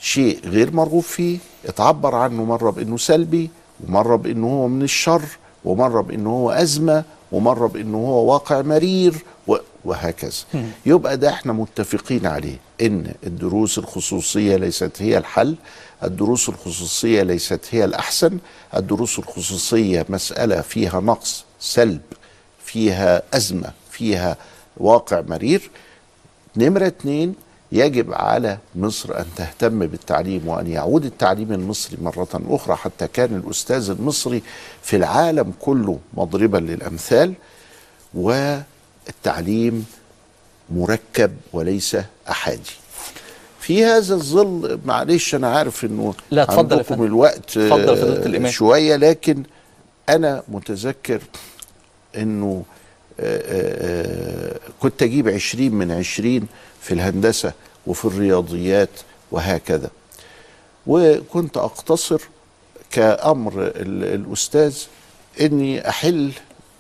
شيء 0.01 0.41
غير 0.45 0.73
مرغوب 0.73 1.03
فيه 1.03 1.39
اتعبر 1.67 2.15
عنه 2.15 2.45
مره 2.45 2.71
بأنه 2.71 2.97
سلبي 2.97 3.51
ومره 3.89 4.17
بأنه 4.17 4.47
هو 4.47 4.69
من 4.69 4.83
الشر 4.83 5.23
ومره 5.65 6.01
بأنه 6.01 6.31
هو 6.31 6.51
أزمة 6.51 7.05
ومره 7.33 7.67
بأنه 7.67 7.99
هو 7.99 8.33
واقع 8.33 8.63
مرير 8.63 9.15
وهكذا. 9.85 10.33
يبقى 10.87 11.17
ده 11.17 11.29
إحنا 11.31 11.53
متفقين 11.53 12.27
عليه 12.27 12.57
إن 12.81 13.15
الدروس 13.27 13.79
الخصوصية 13.79 14.57
ليست 14.57 14.93
هي 14.99 15.19
الحل 15.19 15.55
الدروس 16.05 16.49
الخصوصية 16.49 17.23
ليست 17.23 17.61
هي 17.71 17.85
الأحسن 17.85 18.39
الدروس 18.77 19.19
الخصوصية 19.19 20.07
مسألة 20.09 20.61
فيها 20.61 21.01
نقص 21.01 21.45
سلب 21.61 22.01
فيها 22.65 23.23
أزمة 23.35 23.73
فيها 23.91 24.37
واقع 24.77 25.21
مرير. 25.29 25.71
نمرة 26.57 26.87
اتنين 26.87 27.35
يجب 27.75 28.13
على 28.13 28.59
مصر 28.75 29.19
أن 29.19 29.25
تهتم 29.37 29.79
بالتعليم 29.87 30.49
وأن 30.49 30.67
يعود 30.67 31.05
التعليم 31.05 31.53
المصري 31.53 31.97
مرة 32.03 32.29
أخرى 32.49 32.77
حتى 32.77 33.07
كان 33.09 33.37
الأستاذ 33.37 33.91
المصري 33.91 34.43
في 34.83 34.97
العالم 34.97 35.53
كله 35.61 35.99
مضربا 36.15 36.59
للأمثال 36.59 37.35
والتعليم 38.15 39.87
مركب 40.71 41.37
وليس 41.53 41.97
أحادي 42.31 42.71
في 43.61 43.85
هذا 43.85 44.15
الظل 44.15 44.81
معلش 44.85 45.35
أنا 45.35 45.49
عارف 45.49 45.85
أنه 45.85 46.15
لا، 46.31 46.43
اتفضل 46.43 46.77
عندكم. 46.77 47.05
الوقت 47.05 47.57
اتفضل 47.57 48.47
آه،. 48.47 48.51
شوية 48.51 48.97
لكن 48.97 49.43
أنا 50.09 50.43
متذكر 50.49 51.21
أنه 52.17 52.63
آه، 53.21 53.43
آه، 53.47 54.59
كنت 54.81 55.03
أجيب 55.03 55.29
عشرين 55.29 55.75
من 55.75 55.91
عشرين 55.91 56.47
في 56.85 56.95
الهندسة 56.95 57.53
وفي 57.87 58.05
الرياضيات 58.05 58.89
وهكذا. 59.31 59.91
وكنت 60.87 61.57
أقتصر 61.57 62.21
كأمر 62.91 63.53
ال- 63.63 64.05
الأستاذ 64.15 64.77
أني 65.41 65.89
أحل 65.89 66.33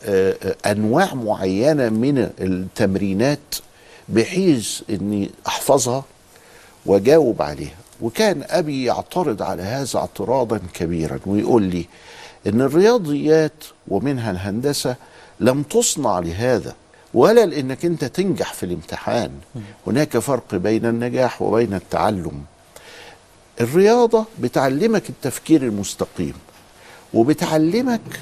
آه، 0.07 0.57
أنواع 0.67 1.15
معينة 1.15 1.89
من 1.89 2.19
التمرينات 2.41 3.55
بحيث 4.09 4.83
أني 4.91 5.31
أحفظها 5.47 6.05
وأجاوب 6.87 7.43
عليها. 7.43 7.77
وكان 8.01 8.45
أبي 8.49 8.85
يعترض 8.85 9.43
على 9.43 9.63
هذا 9.63 9.99
اعتراضا 9.99 10.61
كبيرا 10.75 11.21
ويقول 11.27 11.63
لي 11.63 11.87
إن 12.47 12.61
الرياضيات 12.61 13.65
ومنها 13.89 14.31
الهندسة 14.31 14.97
لم 15.41 15.63
تصنع 15.63 16.19
لهذا. 16.19 16.75
ولا 17.15 17.47
لأنك 17.47 17.85
أنت 17.85 18.05
تنجح 18.05 18.53
في 18.53 18.67
الامتحان. 18.67 19.31
هناك 19.87 20.19
فرق 20.19 20.55
بين 20.55 20.87
النجاح 20.87 21.43
وبين 21.43 21.75
التعلم. 21.75 22.45
الرياضة 23.61 24.27
بتعلمك 24.39 25.09
التفكير 25.11 25.62
المستقيم 25.62 26.35
وبتعلمك 27.15 28.21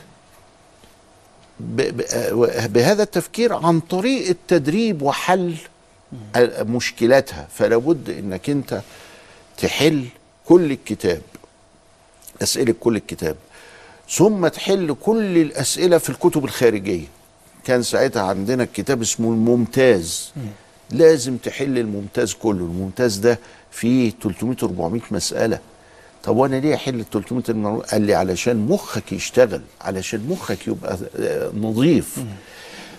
بهذا 1.61 3.03
التفكير 3.03 3.55
عن 3.55 3.81
طريق 3.81 4.29
التدريب 4.29 5.03
وحل 5.03 5.57
مشكلاتها. 6.59 7.49
فلا 7.55 7.77
بد 7.77 8.11
أنك 8.11 8.51
أنت 8.51 8.83
تحل 9.59 10.07
كل 10.47 10.73
الكتاب 10.73 11.23
أسئلة 12.43 12.75
كل 12.81 12.97
الكتاب 12.97 13.37
ثم 14.11 14.49
تحل 14.49 14.97
كل 15.01 15.39
الأسئلة 15.39 15.99
في 15.99 16.11
الكتب 16.11 16.45
الخارجية. 16.45 17.07
كان 17.65 17.83
ساعتها 17.83 18.23
عندنا 18.23 18.63
الكتاب 18.63 19.03
اسمه 19.03 19.29
الممتاز. 19.33 20.33
لازم 20.91 21.37
تحل 21.37 21.79
الممتاز 21.79 22.33
كله. 22.33 22.65
الممتاز 22.65 23.17
ده 23.17 23.39
فيه 23.71 24.13
300 24.23 24.57
400 24.63 25.01
مسألة. 25.11 25.59
طب 26.25 26.37
وأنا 26.37 26.57
ليه 26.57 26.75
أحل 26.75 26.95
ال 27.01 27.11
300 27.11 27.43
المر- 27.49 27.81
قال 27.85 28.03
لي 28.03 28.15
علشان 28.15 28.57
مخك 28.57 29.13
يشتغل 29.13 29.61
علشان 29.81 30.27
مخك 30.31 30.69
يبقى 30.69 30.99
آه، 31.19 31.51
نظيف. 31.61 32.19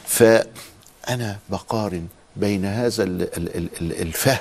فأنا 0.06 1.38
بقارن 1.50 2.06
بين 2.36 2.66
هذا 2.66 3.04
ال- 3.04 3.22
ال- 3.38 3.56
ال- 3.58 3.70
ال- 3.82 4.02
الفهم 4.02 4.38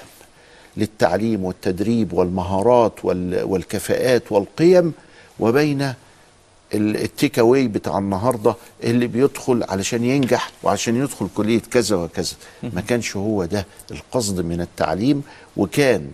للتعليم 0.76 1.44
والتدريب 1.44 2.12
والمهارات 2.12 3.04
وال- 3.04 3.42
والكفاءات 3.44 4.32
والقيم 4.32 4.92
وبين 5.40 5.92
التيك 6.74 7.38
أواي 7.38 7.68
بتاع 7.68 7.98
النهارده 7.98 8.54
اللي 8.84 9.06
بيدخل 9.06 9.64
علشان 9.68 10.04
ينجح 10.04 10.50
وعشان 10.62 10.96
يدخل 10.96 11.28
كلية 11.36 11.60
كذا 11.70 11.96
وكذا. 11.96 12.34
ما 12.62 12.80
كانش 12.80 13.16
هو 13.16 13.44
ده 13.44 13.66
القصد 13.90 14.40
من 14.40 14.60
التعليم 14.60 15.22
وكان 15.56 16.10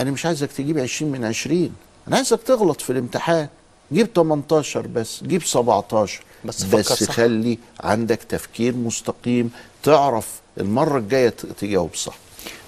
أنا 0.00 0.10
مش 0.10 0.26
عايزك 0.26 0.52
تجيب 0.52 0.78
20 0.78 1.12
من 1.12 1.24
20 1.24 1.70
أنا 2.08 2.16
عايزك 2.16 2.42
تغلط 2.42 2.80
في 2.80 2.90
الامتحان. 2.90 3.48
جيب 3.92 4.08
18 4.16 4.86
بس 4.86 5.24
جيب 5.24 5.42
17 5.42 6.22
بس 6.44 6.62
بس, 6.64 6.92
فكر 6.92 7.04
صح. 7.06 7.12
خلي 7.12 7.58
عندك 7.80 8.18
تفكير 8.28 8.76
مستقيم 8.76 9.50
تعرف 9.82 10.40
المرة 10.60 10.98
الجاية 10.98 11.28
تجاوب 11.60 11.94
صح. 11.94 12.14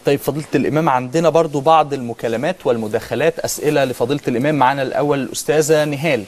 طيب 0.06 0.18
فضيلة 0.20 0.46
الإمام 0.54 0.88
عندنا 0.88 1.28
برضو 1.28 1.60
بعض 1.60 1.92
المكالمات 1.94 2.56
والمداخلات 2.66 3.38
أسئلة 3.38 3.84
لفضيلة 3.84 4.20
الإمام 4.28 4.54
معنا 4.54 4.82
الأول 4.82 5.20
الأستاذة 5.22 5.84
نهال. 5.84 6.24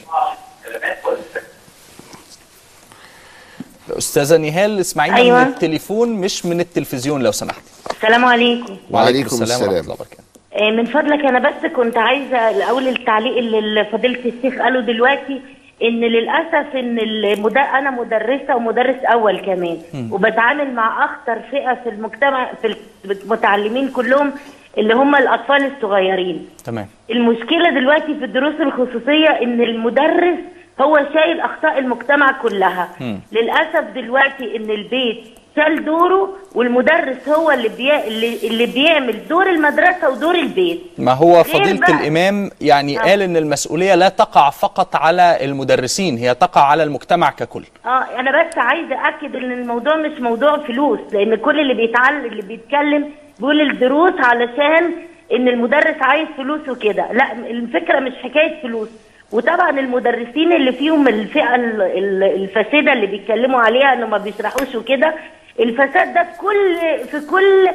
أستاذة 3.89 4.37
نهال 4.37 4.79
اسمعينا 4.79 5.17
أيوة. 5.17 5.43
من 5.43 5.49
التليفون 5.49 6.09
مش 6.09 6.45
من 6.45 6.59
التلفزيون 6.59 7.23
لو 7.23 7.31
سمحت 7.31 7.61
السلام 7.91 8.25
عليكم 8.25 8.77
وعليكم 8.91 9.35
ورحمة 9.35 9.43
السلام. 9.43 9.69
الله 9.69 9.79
وبركاته 9.93 10.23
آه، 10.55 10.71
من 10.71 10.85
فضلك 10.85 11.25
أنا 11.25 11.39
بس 11.49 11.71
كنت 11.75 11.97
عايزة 11.97 12.49
الأول 12.49 12.87
التعليق 12.87 13.37
اللي 13.37 13.85
فضيله 13.85 14.19
الشيخ 14.25 14.61
قاله 14.61 14.79
دلوقتي 14.81 15.41
إن 15.83 15.99
للأسف 15.99 16.75
إن 16.75 16.99
المد... 16.99 17.57
أنا 17.57 17.91
مدرسة 17.91 18.55
ومدرس 18.55 18.95
أول 19.13 19.39
كمان. 19.39 19.77
وبتعامل 20.11 20.73
مع 20.73 21.05
أخطر 21.05 21.39
فئة 21.51 21.73
في 21.83 21.89
المجتمع 21.89 22.51
في 22.61 22.75
المتعلمين 23.05 23.89
كلهم 23.89 24.33
اللي 24.77 24.93
هم 24.93 25.15
الأطفال 25.15 25.71
الصغيرين 25.75 26.47
تمام 26.65 26.87
المشكلة 27.11 27.69
دلوقتي 27.79 28.15
في 28.19 28.25
الدروس 28.25 28.53
الخصوصية 28.59 29.27
إن 29.29 29.61
المدرس 29.61 30.37
هو 30.81 30.99
شايل 31.13 31.39
أخطاء 31.39 31.79
المجتمع 31.79 32.31
كلها. 32.31 32.89
مم. 32.99 33.19
للأسف 33.31 33.83
دلوقتي 33.95 34.57
إن 34.57 34.69
البيت 34.69 35.23
شال 35.55 35.85
دوره 35.85 36.29
والمدرس 36.55 37.29
هو 37.29 37.51
اللي 37.51 37.69
بي... 37.69 38.07
اللي, 38.07 38.47
اللي 38.47 38.65
بيعمل 38.65 39.27
دور 39.27 39.49
المدرسة 39.49 40.09
ودور 40.09 40.35
البيت. 40.35 40.81
ما 40.97 41.11
هو 41.13 41.43
بقى- 41.43 41.89
الإمام 41.89 42.49
يعني 42.61 42.99
آه. 42.99 43.01
قال 43.01 43.21
إن 43.21 43.37
المسؤولية 43.37 43.95
لا 43.95 44.09
تقع 44.09 44.49
فقط 44.49 44.95
على 44.95 45.37
المدرسين 45.45 46.17
هي 46.17 46.33
تقع 46.35 46.61
على 46.61 46.83
المجتمع 46.83 47.29
ككل. 47.29 47.63
آه 47.85 48.19
أنا 48.19 48.43
بس 48.43 48.57
عايزة 48.57 49.07
أكد 49.07 49.35
إن 49.35 49.51
الموضوع 49.51 49.95
مش 49.95 50.19
موضوع 50.19 50.57
فلوس 50.57 50.99
لأن 51.13 51.35
كل 51.35 51.59
اللي 51.59 51.73
بيتعلم 51.73 52.25
اللي 52.25 52.41
بيتكلم 52.41 53.09
بيقول 53.39 53.61
الدروس 53.61 54.13
علشان 54.19 54.91
إن 55.33 55.47
المدرس 55.47 55.95
عايز 56.01 56.27
فلوس 56.37 56.69
وكده. 56.69 57.11
لا 57.11 57.31
الفكرة 57.31 57.99
مش 57.99 58.13
حكاية 58.23 58.61
فلوس. 58.61 58.89
وطبعا 59.33 59.69
المدرسين 59.79 60.53
اللي 60.53 60.71
فيهم 60.71 61.07
الفئة 61.07 61.55
ال- 61.55 61.81
ال- 61.81 62.23
الفاسدة 62.23 62.93
اللي 62.93 63.05
بيتكلموا 63.07 63.59
عليها 63.61 63.93
إنه 63.93 64.05
ما 64.07 64.17
بيشرحوش 64.17 64.75
وكده 64.75 65.13
الفساد 65.59 66.13
ده 66.13 66.23
في 66.23 66.37
كل 66.37 66.77
في 67.11 67.27
كل 67.27 67.69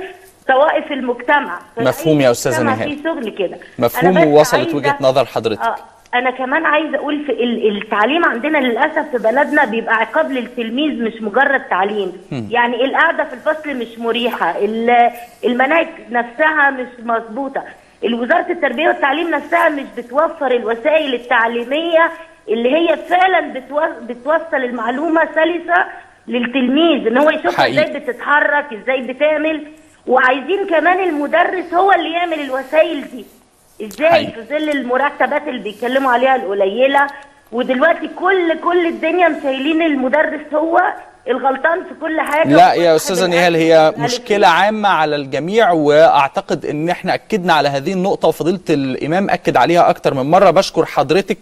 طوائف 0.49 0.93
المجتمع. 0.93 1.59
مفهوم 1.79 2.21
يا 2.21 2.31
مجتمع 2.31 2.59
نهال. 2.75 2.97
في 2.97 3.03
شغل 3.05 3.29
كده. 3.31 3.57
مفهوم 3.79 4.17
ووصلت 4.27 4.75
وجهة 4.75 4.97
نظر 5.01 5.25
حضرتك. 5.25 5.63
آه 5.63 5.77
أنا 6.15 6.31
كمان 6.31 6.67
عايزة 6.67 6.97
أقول 6.97 7.25
في 7.27 7.33
ال- 7.33 7.77
التعليم 7.83 8.25
عندنا 8.25 8.59
للأسف 8.59 9.11
في 9.11 9.19
بلدنا 9.23 9.65
بيبقى 9.65 9.95
عقاب 9.97 10.31
للتلميذ 10.33 11.03
مش 11.03 11.23
مجرد 11.23 11.61
تعليم. 11.61 12.13
مم. 12.33 12.49
يعني 12.51 12.85
القعدة 12.85 13.25
في 13.25 13.33
الفصل 13.35 13.77
مش 13.77 13.99
مريحة 13.99 14.51
ال- 14.59 15.11
المناهج 15.45 15.89
نفسها 16.11 16.71
مش 16.71 16.87
مظبوطة. 17.05 17.63
الوزارة 18.05 18.53
التربية 18.53 18.89
والتعليم 18.89 19.31
نفسها 19.31 19.69
مش 19.69 19.85
بتوفر 19.97 20.51
الوسائل 20.51 21.15
التعليمية 21.15 22.11
اللي 22.49 22.73
هي 22.77 22.97
فعلا 22.97 23.53
بتو- 23.55 24.03
بتوصل 24.03 24.57
المعلومة 24.57 25.25
سلسة 25.35 25.85
للتلميذ 26.29 27.07
إن 27.07 27.19
هو 27.19 27.31
يشوف. 27.31 27.61
إزاي 27.61 27.99
بتتحرك 28.01 28.73
إزاي 28.73 29.01
بتعمل 29.03 29.67
وعايزين 30.07 30.67
كمان 30.67 31.01
المدرس 31.09 31.75
هو 31.75 31.93
اللي 31.93 32.13
يعمل 32.13 32.41
الوسائل 32.41 33.01
دي 33.11 33.25
إزاي 33.87 34.09
حقيقي. 34.11 34.33
في 34.33 34.43
ظل 34.43 34.71
المرتبات 34.71 35.49
اللي 35.49 35.61
بيتكلموا 35.63 36.13
عليها 36.13 36.37
القليلة 36.37 37.07
ودلوقتي 37.53 38.09
كل 38.09 38.59
كل 38.61 38.87
الدنيا 38.87 39.29
مسايلين 39.29 39.83
المدرس 39.83 40.55
هو 40.55 40.81
الغلطان 41.29 41.85
في 41.85 41.95
كل 42.01 42.21
حاجة 42.21 42.49
لا 42.49 42.73
يا 42.75 42.97
أستاذة 42.97 43.27
نهال 43.27 43.55
هي 43.57 43.77
والألف. 43.87 43.99
مشكلة 44.05 44.47
عامة 44.49 44.89
على 44.89 45.17
الجميع 45.17 45.71
وأعتقد 45.71 46.67
إن 46.67 46.89
إحنا 46.91 47.15
أكدنا 47.15 47.53
على 47.53 47.69
هذه 47.69 47.93
النقطة 47.93 48.29
وفضيلة 48.29 48.61
الإمام 48.71 49.31
أكد 49.31 49.57
عليها 49.57 49.91
أكتر 49.91 50.15
من 50.15 50.31
مرة. 50.31 50.51
بشكر 50.51 50.85
حضرتك 50.85 51.39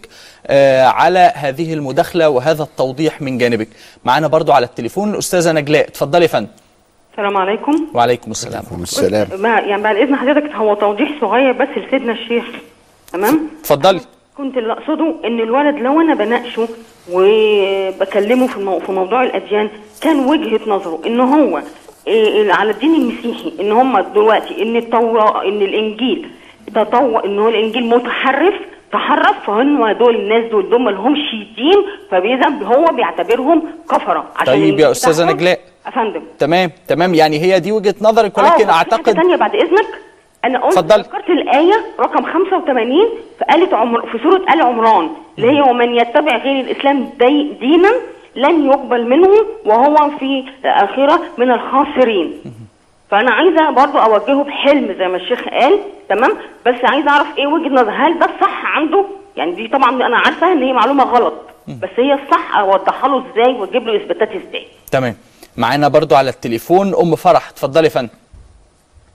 آه، 0.47 0.85
على 0.85 1.31
هذه 1.35 1.73
المداخلة 1.73 2.29
وهذا 2.29 2.63
التوضيح 2.63 3.21
من 3.21 3.37
جانبك. 3.37 3.67
معانا 4.05 4.27
برضو 4.27 4.51
على 4.51 4.65
التليفون 4.65 5.13
الأستاذة 5.13 5.51
نجلاء. 5.51 5.87
اتفضلي 5.87 6.23
يا 6.23 6.27
فندم. 6.27 6.47
السلام 7.11 7.37
عليكم. 7.37 7.87
وعليكم 7.93 8.31
السلام. 8.31 8.63
السلام. 8.81 9.27
ما- 9.41 9.59
يعني 9.59 9.81
بعد 9.81 9.95
إذن 9.95 10.15
حضرتك 10.15 10.55
هو 10.55 10.73
توضيح 10.73 11.09
صغير 11.21 11.51
بس 11.51 11.67
لسيدنا 11.77 12.13
الشيخ. 12.13 12.43
تمام؟ 13.13 13.49
اتفضلي. 13.61 13.99
كنت 14.37 14.57
اللي 14.57 14.73
أقصده 14.73 15.15
إن 15.25 15.39
الولد 15.39 15.75
لو 15.75 16.01
أنا 16.01 16.13
بناقشه 16.15 16.67
وبكلمه 17.13 18.47
في. 18.47 18.79
في 18.85 18.91
موضوع 18.91 19.23
الأديان 19.23 19.69
كان 20.01 20.19
وجهة 20.25 20.59
نظره 20.67 20.99
إن 21.05 21.19
هو 21.19 21.61
إيه 22.07 22.53
على 22.53 22.71
الدين 22.71 22.95
المسيحي 22.95 23.53
إن 23.59 23.71
هم 23.71 23.99
دلوقتي 23.99 24.61
إن 24.61 24.75
التوراه 24.75 25.43
إن 25.43 25.61
الإنجيل 25.61 26.27
تطور 26.75 27.25
إن 27.25 27.39
هو 27.39 27.49
الإنجيل 27.49 27.85
متحرف 27.89 28.53
تحرف 28.91 29.35
فهم 29.47 29.91
دول 29.91 30.15
الناس 30.15 30.51
دول 30.51 30.69
دول 30.69 30.81
ما 30.81 30.89
لهمش 30.89 31.19
دين 31.55 31.77
فاذا 32.11 32.49
هو 32.65 32.85
بيعتبرهم 32.85 33.63
كفرة 33.89 34.25
عشان 34.35 34.53
طيب 34.53 34.79
يا 34.79 34.91
أستاذة 34.91 35.25
نجلاء. 35.25 35.59
أفندم. 35.87 36.21
تمام 36.39 36.71
تمام 36.87 37.13
يعني 37.13 37.39
هي 37.39 37.59
دي 37.59 37.71
وجهة 37.71 37.95
نظرك 38.01 38.37
ولكن 38.37 38.69
آه، 38.69 38.73
أعتقد 38.73 39.13
تانية 39.13 39.35
بعد 39.35 39.55
إذنك؟ 39.55 39.87
أنا 40.45 40.59
قلت 40.59 40.77
اتفضلي. 40.77 41.01
ذكرت 41.03 41.29
الآية 41.29 41.85
رقم 41.99 42.25
85 42.25 43.09
في 43.39 43.45
آية 43.55 43.75
عمر 43.75 44.05
في 44.11 44.17
سورة 44.23 44.53
آل 44.53 44.61
عمران 44.61 45.09
اللي 45.37 45.51
هي 45.51 45.61
ومن 45.61 45.95
يتبع 45.95 46.37
غير 46.37 46.59
الإسلام 46.65 47.09
دي 47.19 47.53
دينا 47.59 47.91
لن 48.35 48.65
يقبل 48.65 49.09
منه 49.09 49.29
وهو 49.65 50.09
في 50.19 50.43
الآخرة 50.65 51.21
من 51.37 51.51
الخاسرين. 51.51 52.33
فأنا 53.11 53.31
عايزة 53.31 53.69
برضو 53.69 53.97
أوجهه 53.97 54.43
بحلم 54.43 54.95
زي 54.99 55.07
ما 55.07 55.17
الشيخ 55.17 55.41
قال 55.49 55.79
تمام؟ 56.09 56.31
بس 56.65 56.75
عايزة 56.83 57.09
أعرف 57.09 57.37
إيه 57.37 57.47
وجهة 57.47 57.69
نظر 57.69 57.91
هل 57.91 58.19
ده 58.19 58.25
الصح 58.25 58.65
عنده؟ 58.65 59.05
يعني 59.37 59.51
دي 59.51 59.67
طبعا 59.67 59.89
أنا 60.07 60.17
عارفة 60.17 60.51
إن 60.51 60.63
هي 60.63 60.73
معلومة 60.73 61.03
غلط 61.03 61.33
بس 61.67 61.89
هي 61.97 62.13
الصح 62.13 62.57
أوضحها 62.57 63.09
له 63.09 63.23
إزاي 63.31 63.53
وأجيب 63.53 63.87
له 63.87 63.95
إثباتات 64.03 64.29
إزاي؟ 64.29 64.67
تمام. 64.91 65.15
معانا 65.57 65.87
برضو 65.87 66.15
على 66.15 66.29
التليفون 66.29 66.95
أم 66.95 67.15
فرح 67.15 67.49
اتفضلي 67.49 67.83
يا 67.83 67.89
فندم. 67.89 68.09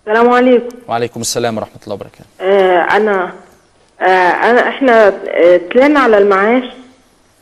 السلام 0.07 0.31
عليكم. 0.31 0.69
وعليكم 0.89 1.21
السلام 1.21 1.57
ورحمة 1.59 1.81
الله 1.85 1.95
وبركاته. 1.95 2.25
آه 2.41 2.97
أنا 2.97 3.33
آه 4.01 4.05
أنا 4.51 4.69
إحنا 4.69 5.09
آه، 5.29 5.61
طلعنا 5.75 6.01
على 6.01 6.19
المعاش 6.19 6.65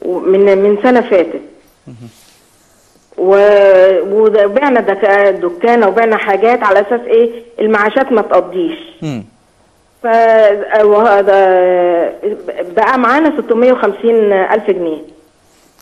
من 0.07 0.59
من 0.59 0.79
سنة 0.83 1.01
فاتت. 1.01 1.41
وبعنا 3.19 4.81
دكا- 4.81 5.31
دكانة 5.31 5.89
وبعنا 5.89 6.17
حاجات 6.17 6.63
على 6.63 6.81
أساس 6.81 7.01
إيه؟ 7.07 7.31
المعاشات 7.61 8.13
ما 8.13 8.23
تقضيش. 8.23 8.79
ف 10.03 10.07
وهذا 10.83 11.41
بقى 12.77 12.99
معانا 12.99 13.37
650 13.37 14.33
ألف 14.33 14.71
جنيه. 14.71 14.99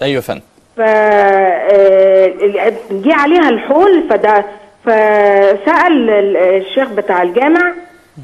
أيوه 0.02 0.20
فندم. 0.20 0.40
ف 0.76 0.80
آه، 0.80 2.72
جه 2.90 3.14
عليها 3.14 3.48
الحول 3.48 4.04
فده 4.10 4.44
فسأل 4.84 6.10
ال- 6.10 6.36
الشيخ 6.36 6.88
بتاع 6.88 7.22
الجامع 7.22 7.72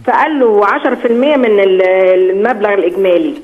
فقال 0.07 0.41
له 0.41 0.67
10% 0.67 1.37
من 1.37 1.61
ال- 1.61 1.83
المبلغ 2.31 2.75
الإجمالي. 2.75 3.35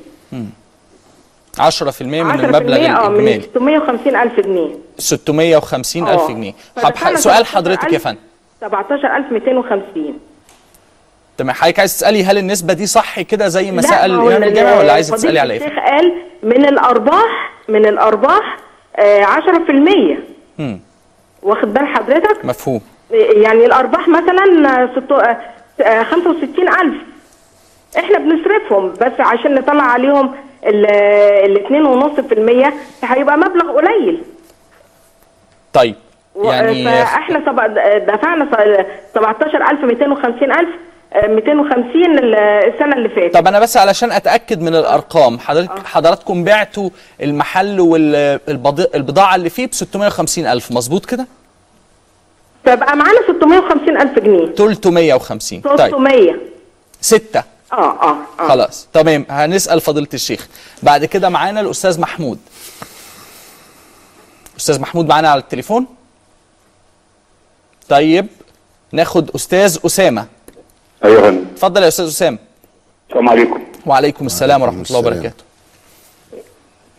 10% 1.58 2.22
من 2.22 2.30
10% 2.30 2.44
المبلغ 2.44 3.08
من 3.08 3.18
الإجمالي. 3.28 3.40
650 3.42 4.16
ألف 4.16 4.40
جنيه. 4.40 4.70
650 4.98 6.08
ألف 6.08 6.20
آه. 6.20 6.28
جنيه. 6.28 6.52
طب 6.76 6.82
سؤال 6.82 7.18
17,000 7.18 7.54
حضرتك 7.56 7.92
يا 7.92 7.98
فندم. 7.98 8.18
17250 8.60 10.18
تمام. 11.38 11.54
حضرتك 11.54 11.78
عايز 11.78 11.96
تسألي 11.96 12.24
هل 12.24 12.38
النسبة 12.38 12.72
دي 12.72 12.86
صح 12.86 13.20
كده 13.20 13.48
زي 13.48 13.70
ما 13.72 13.82
سأل 13.82 14.12
ما 14.16 14.22
هو 14.22 14.28
الامام 14.28 14.42
ال- 14.42 14.48
الجامعي 14.48 14.78
ولا 14.78 14.92
عايزه 14.92 15.16
فضيلة 15.16 15.22
تسالي 15.22 15.38
على 15.40 15.54
إيه؟ 15.54 15.60
الشيخ 15.66 15.78
قال 15.78 16.12
من 16.42 16.64
الأرباح 16.64 17.52
من 17.68 17.86
الأرباح 17.86 18.56
آه 18.96 19.24
10% 19.24 20.18
مم. 20.58 20.80
واخد 21.42 21.74
بال 21.74 21.86
حضرتك؟ 21.86 22.44
مفهوم. 22.44 22.80
يعني 23.12 23.66
الأرباح 23.66 24.08
مثلا 24.08 24.88
ستو... 24.96 25.14
آه، 25.16 26.02
65000 26.02 26.94
إحنا 27.98 28.18
بنصرفهم 28.18 28.92
بس 28.92 29.20
عشان 29.20 29.54
نطلع 29.54 29.82
عليهم 29.82 30.34
ال 30.66 31.66
2.5% 33.02 33.04
هيبقى 33.04 33.36
مبلغ 33.38 33.72
قليل. 33.76 34.22
طيب 35.72 35.94
يعني 36.44 36.84
فإحنا. 36.84 37.38
دفعنا 37.98 38.44
س- 38.44 39.14
17000 39.14 39.84
250000 39.84 40.68
آه، 41.12 41.26
250 41.26 42.18
ال- 42.18 42.34
السنة 42.34 42.96
اللي 42.96 43.08
فاتت. 43.08 43.34
طب 43.34 43.46
أنا 43.46 43.60
بس 43.60 43.76
علشان 43.76 44.12
أتأكد 44.12 44.60
من 44.62 44.74
الأرقام 44.74 45.38
حضرتك 45.38 45.86
حضراتكم 45.86 46.44
بعتوا 46.44 46.90
المحل 47.22 47.80
والبضاعه 47.80 49.34
اللي 49.34 49.50
فيه 49.50 49.66
ب 49.66 49.72
650 49.72 50.46
ألف 50.46 50.72
مظبوط 50.72 51.06
كده؟ 51.06 51.26
فبقى 52.64 52.96
معانا 52.96 53.20
650000 53.26 54.18
جنيه. 54.18 54.46
350 54.54 55.60
طيب. 55.60 55.76
300 55.76 56.36
ستة. 57.00 57.42
آه 57.72 57.76
آه 57.76 58.16
آه. 58.40 58.48
خلاص. 58.48 58.88
تمام. 58.92 59.26
هنسأل 59.30 59.80
فضيلة 59.80 60.08
الشيخ. 60.14 60.48
بعد 60.82 61.04
كده 61.04 61.28
معانا 61.28 61.60
الأستاذ 61.60 62.00
محمود. 62.00 62.38
أستاذ 64.58 64.80
محمود 64.80 65.06
معانا 65.08 65.28
على 65.30 65.40
التليفون؟ 65.40 65.86
طيب. 67.88 68.26
ناخد 68.92 69.30
أستاذ 69.34 69.78
أسامة. 69.86 70.26
أيوه. 71.04 71.16
يا 71.20 71.30
فندم 71.30 71.44
اتفضل 71.52 71.82
يا 71.82 71.88
أستاذ 71.88 72.06
أسامة. 72.06 72.38
السلام 73.08 73.28
عليكم. 73.28 73.60
وعليكم 73.86 74.26
السلام 74.26 74.62
ورحمة 74.62 74.84
الله 74.88 74.98
وبركاته. 74.98 75.44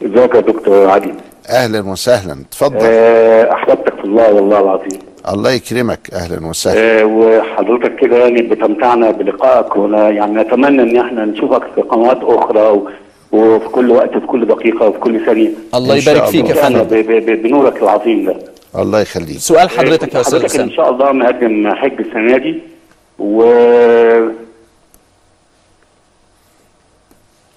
ازيك 0.06 0.36
يا 0.36 0.40
دكتور 0.40 0.90
علي؟ 0.90 1.16
أهلا 1.50 1.82
وسهلا. 1.90 2.34
اتفضل. 2.50 2.78
آه، 2.82 3.54
أحببتك 3.54 3.96
في 3.96 4.04
الله 4.04 4.34
والله 4.34 4.60
العظيم. 4.60 5.00
الله 5.30 5.52
يكرمك 5.52 6.14
أهلا 6.14 6.48
وسهلا. 6.48 7.02
آه، 7.02 7.06
وحضرتك 7.06 7.96
كده 7.96 8.18
يعني 8.18 8.42
بتمتعنا 8.42 9.12
بلقائك 9.12 9.76
ولا 9.76 10.10
يعني 10.10 10.34
نتمنى 10.42 10.82
إن 10.82 10.98
إحنا 10.98 11.26
نشوفك 11.26 11.64
في 11.76 11.82
قنوات 11.82 12.20
أخرى 12.24 12.62
و... 12.62 12.90
وفي 13.32 13.68
كل 13.70 13.92
وقت 13.92 14.12
في 14.18 14.28
كل 14.28 14.46
دقيقة 14.48 14.88
وفي 14.88 15.00
كل 15.00 15.26
ثانية. 15.26 15.50
الله 15.76 15.96
يبارك 15.96 16.24
فيك 16.26 16.50
يا. 16.50 16.54
فندم. 16.54 16.84
ب... 16.84 16.94
ب... 16.94 17.26
ب... 17.26 17.44
بنورك 17.44 17.84
العظيم 17.84 18.26
ده. 18.26 18.36
الله 18.82 19.02
يخليك. 19.02 19.38
سؤال 19.38 19.70
حضرتك 19.70 20.14
يا 20.14 20.22
أستاذ 20.22 20.40
حضرتك 20.40 20.60
إن 20.60 20.72
شاء 20.72 20.90
الله 20.90 21.12
مقدم 21.12 21.74
حج 21.76 22.00
السنة 22.00 22.38
دي. 22.38 22.60
و 23.20 23.44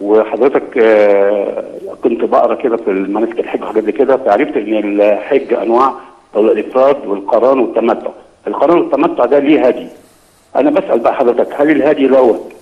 وحضرتك 0.00 0.78
آه، 0.78 1.64
كنت 2.02 2.24
بقرأ 2.24 2.54
كده 2.54 2.76
في 2.76 2.90
مناسك 2.90 3.38
الحج 3.40 3.62
وحاجات 3.62 3.90
كده 3.90 4.16
فعرفت 4.16 4.56
إن 4.56 5.00
الحج 5.00 5.52
أنواع 5.54 5.94
الافراد 6.40 7.06
والقران 7.06 7.58
والتمتع. 7.58 8.10
القران 8.46 8.78
والتمتع 8.78 9.24
ده 9.24 9.38
ليه 9.38 9.66
هدي؟ 9.66 9.86
أنا 10.56 10.70
بسأل 10.70 10.98
بقى 10.98 11.14
حضرتك 11.14 11.48
هل 11.60 11.70
الهدي 11.70 12.06
دوت 12.06 12.52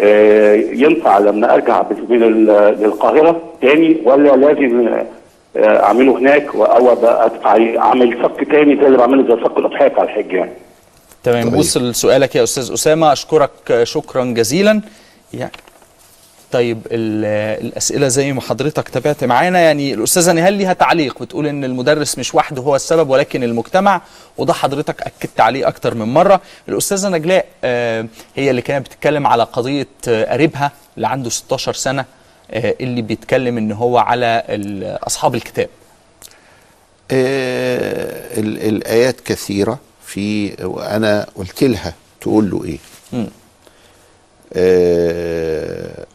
آه، 0.00 0.54
ينفع 0.54 1.18
لما 1.18 1.54
أرجع 1.54 1.82
من 2.08 2.22
ال- 2.22 2.76
للقاهرة 2.82 3.40
تاني 3.62 3.96
ولا 4.04 4.36
لازم 4.36 4.88
آه، 5.56 5.82
أعمله 5.82 6.18
هناك 6.18 6.54
أو 6.54 6.88
أعمل 7.78 8.18
صك 8.22 8.44
تاني 8.50 8.76
زي 8.76 8.86
اللي 8.86 8.98
بعمله 8.98 9.36
زي 9.36 9.42
صك 9.44 9.58
الأضحية 9.58 9.88
بتاع 9.88 10.02
الحج 10.02 10.32
يعني؟ 10.32 10.52
تمام 11.22 11.54
وصل 11.58 11.94
سؤالك 11.94 12.36
يا 12.36 12.42
أستاذ 12.42 12.72
أسامة. 12.72 13.12
أشكرك 13.12 13.50
شكرا 13.82 14.24
جزيلا. 14.24 14.80
يعني 15.34 15.52
طيب 16.52 16.78
ال- 16.90 17.64
الأسئلة 17.66 18.08
زي 18.08 18.32
ما 18.32 18.40
حضرتك 18.40 18.88
تابعت 18.88 19.24
معانا 19.24 19.58
يعني 19.60 19.94
الأستاذة 19.94 20.32
نهال 20.32 20.52
ليها 20.54 20.72
تعليق 20.72 21.22
بتقول 21.22 21.46
إن 21.46 21.64
المدرس 21.64 22.18
مش 22.18 22.34
وحده 22.34 22.62
هو 22.62 22.76
السبب 22.76 23.10
ولكن 23.10 23.42
المجتمع 23.42 24.00
وده 24.38 24.52
حضرتك 24.52 25.02
أكدت 25.02 25.40
عليه 25.40 25.68
أكتر 25.68 25.94
من 25.94 26.14
مرة. 26.14 26.40
الأستاذة 26.68 27.08
نجلاء 27.08 27.46
آه، 27.64 28.06
هي 28.36 28.50
اللي 28.50 28.62
كانت 28.62 28.86
بتتكلم 28.86 29.26
على 29.26 29.42
قضية 29.42 29.86
آه، 30.08 30.32
قريبها 30.32 30.72
اللي 30.96 31.08
عنده 31.08 31.30
16 31.30 31.72
سنة 31.74 32.04
آه، 32.50 32.74
اللي 32.80 33.02
بيتكلم 33.02 33.58
إن 33.58 33.72
هو 33.72 33.98
على 33.98 34.42
أصحاب 35.06 35.34
الكتاب. 35.34 35.68
آه 37.10 38.38
ال- 38.40 38.68
الآيات 38.68 39.20
كثيرة 39.20 39.78
في 40.06 40.54
وأنا 40.64 41.26
قلت 41.34 41.64
لها 41.64 41.94
تقول 42.20 42.50
له 42.50 42.78
مم. 43.12 43.26
آه 44.52 46.06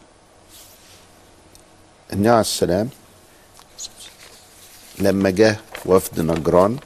النبي 2.12 2.28
عليه 2.28 2.40
السلام 2.40 2.88
لما 4.98 5.30
جه 5.30 5.56
وفد 5.86 6.20
نجران 6.20 6.76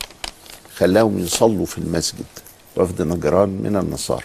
خلاهم 0.76 1.18
يصلوا 1.18 1.66
في 1.66 1.78
المسجد 1.78 2.24
وفد 2.76 3.02
نجران 3.02 3.48
من 3.48 3.76
النصارى. 3.76 4.24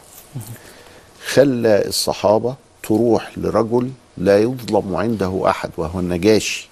خلى 1.33 1.87
الصحابة 1.87 2.55
تروح 2.83 3.37
لرجل 3.37 3.91
لا 4.17 4.39
يظلم 4.39 4.95
عنده 4.95 5.49
أحد 5.49 5.69
وهو 5.77 5.99
النجاشي 5.99 6.69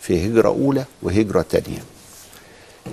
في 0.00 0.26
هجرة 0.26 0.48
أولى 0.48 0.84
وهجرة 1.02 1.42
تانية. 1.42 1.82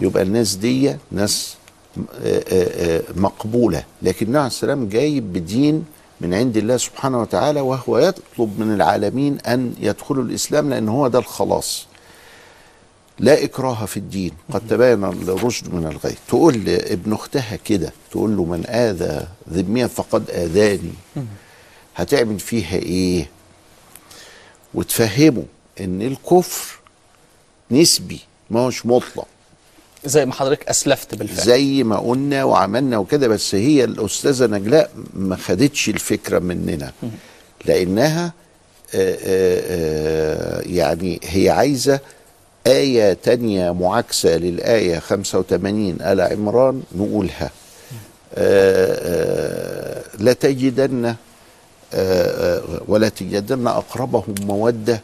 يبقى 0.01 0.23
الناس 0.23 0.55
دي 0.55 0.95
ناس 1.11 1.55
آه، 1.97 2.03
آه، 2.23 2.97
آه، 2.97 3.03
مقبولة. 3.15 3.83
لكن 4.01 4.25
النبي 4.25 4.37
عليه 4.37 4.47
السلام 4.47 4.89
جايب 4.89 5.33
بدين 5.33 5.85
من 6.21 6.33
عند 6.33 6.57
الله 6.57 6.77
سبحانه 6.77 7.21
وتعالى 7.21 7.61
وهو 7.61 7.97
يطلب 7.97 8.59
من 8.59 8.73
العالمين 8.73 9.39
أن 9.39 9.75
يدخلوا 9.79 10.23
الإسلام 10.23 10.69
لأن 10.69 10.89
هو 10.89 11.07
ده 11.07 11.19
الخلاص. 11.19 11.85
لا 13.19 13.43
إكراه 13.43 13.85
في 13.85 13.97
الدين. 13.97 14.31
قد 14.51 14.61
تبين 14.69 15.03
الرشد 15.03 15.73
من 15.73 15.87
الغي. 15.87 16.15
تقول 16.27 16.65
لابن 16.65 17.13
أختها 17.13 17.55
كده 17.55 17.93
تقول 18.11 18.37
له 18.37 18.43
من 18.45 18.65
آذى 18.67 19.27
ذميا 19.49 19.87
فقد 19.87 20.29
آذاني 20.29 20.93
هتعمل 21.95 22.39
فيها 22.39 22.75
إيه؟ 22.75 23.29
وتفهمه 24.73 25.45
إن 25.79 26.01
الكفر 26.01 26.79
نسبي 27.71 28.19
ما 28.49 28.59
هوش 28.59 28.85
مطلق. 28.85 29.27
زي 30.05 30.25
ما 30.25 30.33
حضرتك 30.33 30.69
أسلفت 30.69 31.15
بالفعل. 31.15 31.45
زي 31.45 31.83
ما 31.83 31.97
قلنا 31.97 32.43
وعملنا 32.43 32.97
وكده 32.97 33.27
بس 33.27 33.55
هي 33.55 33.83
الأستاذة 33.83 34.45
نجلاء 34.45 34.91
ما 35.13 35.35
خدتش 35.35 35.89
الفكرة 35.89 36.39
مننا 36.39 36.91
لأنها 37.65 38.25
آه، 38.95 39.17
آه، 39.23 39.59
آه، 39.67 40.61
يعني 40.61 41.19
هي 41.23 41.49
عايزة 41.49 41.99
آية 42.67 43.13
تانية 43.13 43.71
معاكسة 43.71 44.37
للآية 44.37 44.99
85 44.99 45.97
آل 46.01 46.21
عمران 46.21 46.81
نقولها. 46.95 47.51
لتجدن 50.19 51.05
آه، 51.05 51.15
آه، 51.93 52.63
ولا 52.87 53.09
تجدن 53.09 53.67
أقربهم 53.67 54.35
مودة 54.41 55.01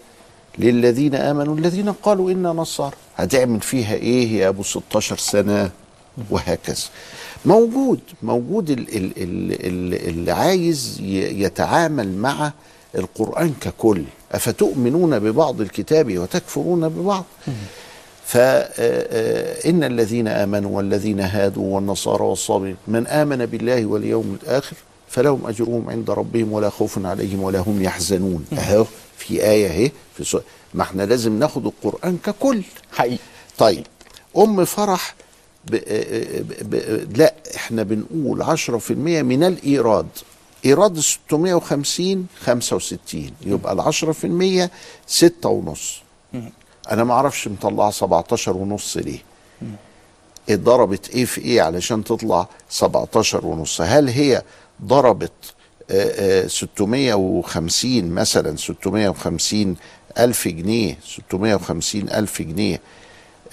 للذين 0.60 1.16
آمنوا 1.16 1.56
الذين 1.58 1.90
قالوا 1.92 2.32
إنا 2.32 2.50
نصارى. 2.50 2.96
هتعمل 3.18 3.62
فيها 3.62 3.94
إيه 3.96 4.40
يا 4.40 4.48
أبو 4.50 4.64
16 4.64 5.18
سنة؟ 5.18 5.70
وهكذا. 6.30 6.84
موجود 7.46 8.00
موجود 8.24 8.70
ال- 8.70 8.96
ال- 8.98 9.14
ال- 9.24 9.66
ال- 9.68 10.10
اللي 10.10 10.32
عايز 10.32 11.00
يتعامل 11.46 12.12
مع 12.18 12.52
القرآن 12.96 13.54
ككل. 13.62 14.04
أفتؤمنون 14.32 15.20
ببعض 15.20 15.62
الكتاب 15.62 16.18
وتكفرون 16.18 16.90
ببعض؟ 16.90 17.26
فإن 18.26 19.84
الذين 19.84 20.28
آمنوا 20.28 20.78
والذين 20.78 21.20
هادوا 21.20 21.76
والنصارى 21.76 22.24
والصابرين 22.24 22.76
من 22.88 23.08
آمن 23.08 23.46
بالله 23.46 23.86
واليوم 23.86 24.38
الآخر 24.44 24.76
فلهم 25.10 25.48
أجرهم 25.48 25.90
عند 25.90 26.10
ربهم 26.10 26.52
ولا 26.52 26.70
خوف 26.70 27.06
عليهم 27.06 27.44
ولا 27.44 27.60
هم 27.60 27.82
يحزنون. 27.84 28.46
أهو. 28.54 28.86
في 29.18 29.44
آية 29.44 29.68
اهي 29.68 29.92
في 30.18 30.24
سورة 30.24 30.44
ما 30.74 30.84
إحنا 30.84 31.04
لازم 31.04 31.40
ناخد 31.40 31.66
القرآن 31.66 32.18
ككل. 32.18 32.62
حقيقي. 32.92 33.18
طيب 33.58 33.84
أم 34.38 34.66
فرح 34.66 35.16
ب... 35.66 35.76
ب... 35.76 36.70
ب... 36.70 37.18
لا 37.18 37.34
إحنا 37.56 37.84
بنقول 37.84 38.44
10% 38.58 38.92
من 38.92 39.44
الإيراد. 39.44 40.08
إيراد 40.66 41.00
650 41.00 42.28
65 42.44 43.32
يبقى 43.42 43.74
ال 43.74 43.94
10% 44.68 44.70
6 45.08 45.50
ونص. 45.50 46.02
أنا 46.92 47.04
ما 47.04 47.14
أعرفش 47.14 47.48
مطلعه 47.48 47.92
17 47.92 48.58
ونص 48.58 48.98
ليه. 48.98 49.20
اتضربت 50.50 51.10
إيه 51.10 51.26
في 51.26 51.42
إيه 51.42 51.62
علشان 51.62 52.04
تطلع 52.04 52.48
17 52.70 53.46
ونص. 53.46 53.82
هل 53.82 54.10
هي 54.10 54.42
ضربت 54.84 55.32
آه، 55.32 55.52
آه، 55.52 55.55
650 56.48 58.10
مثلا 58.10 58.56
650 58.56 59.76
ألف 60.20 60.48
جنيه 60.48 60.98
650 61.06 62.10
ألف 62.10 62.42
جنيه. 62.42 62.82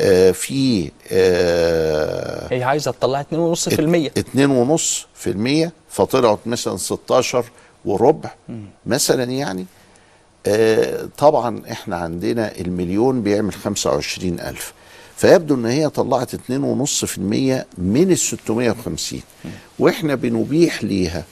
آه، 0.01 0.31
في 0.31 0.91
آه، 1.13 2.49
هي 2.55 2.63
عايزة 2.63 2.91
تطلع 2.91 3.21
2.5% 3.21 4.11
اتنين 4.19 4.51
ونص 4.51 5.07
في 5.15 5.31
المية 5.31 5.73
فطلعت 5.91 6.39
مثلا 6.47 6.77
16 6.77 7.45
وربع 7.85 8.31
مثلا 8.87 9.25
يعني. 9.25 9.67
آه 10.47 11.09
طبعا 11.19 11.63
إحنا 11.71 11.97
عندنا 11.97 12.59
المليون 12.61 13.23
بيعمل 13.23 13.53
25 13.53 14.41
ألف. 14.41 14.73
فيبدو 15.17 15.55
إن 15.55 15.67
هي 15.67 15.89
طلعت 15.89 16.35
اتنين 16.35 16.65
ونص 16.65 17.05
في 17.05 17.19
المية 17.19 17.67
من 17.79 18.11
ال 18.13 18.19
650 18.19 19.21
وإحنا 19.79 20.15
بنبيح 20.15 20.85
ليها. 20.85 21.25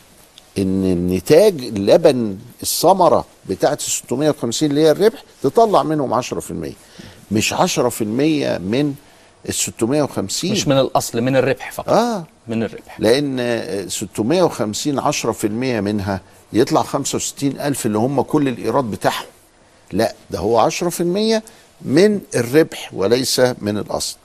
إن 0.63 0.85
النتاج 0.85 1.61
اللبن 1.63 2.39
الثمرة 2.63 3.25
بتاعت 3.49 3.79
ال 3.81 3.85
650 3.85 4.71
اللي 4.71 4.81
هي 4.81 4.91
الربح 4.91 5.23
تطلع 5.43 5.83
منهم 5.83 6.23
10% 6.23 6.25
مش 7.33 7.55
10% 7.55 7.59
من 8.03 8.95
ال 9.49 9.55
650 9.55 10.51
مش 10.53 10.69
من 10.69 10.79
الأصل 10.79 11.21
من 11.21 11.37
الربح 11.37 11.73
فقط. 11.73 11.89
آه. 11.89 12.25
من 12.49 12.63
الربح. 12.63 13.01
لأن 13.01 13.37
آه، 13.41 13.87
650 13.87 15.01
10% 15.01 15.81
منها 15.81 16.21
يطلع 16.53 16.83
65 16.83 17.61
ألف 17.61 17.87
اللي 17.87 17.99
هم 17.99 18.21
كل 18.23 18.49
الإيراد 18.49 18.85
بتاعهم. 18.85 19.27
لا 19.93 20.15
ده 20.31 20.39
هو 20.39 20.71
10% 20.71 21.43
من 21.83 22.21
الربح 22.37 22.91
وليس 22.95 23.41
من 23.41 23.79
الأصل. 23.79 24.17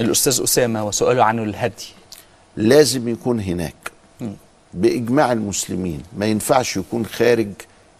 الأستاذ 0.00 0.40
أسامة 0.42 0.86
وسؤاله 0.86 1.24
عن 1.24 1.38
الهدي. 1.38 1.86
لازم 2.56 3.08
يكون 3.08 3.40
هناك. 3.40 3.74
بإجماع 4.74 5.32
المسلمين. 5.32 6.02
ما 6.18 6.26
ينفعش 6.26 6.76
يكون 6.76 7.06
خارج 7.06 7.48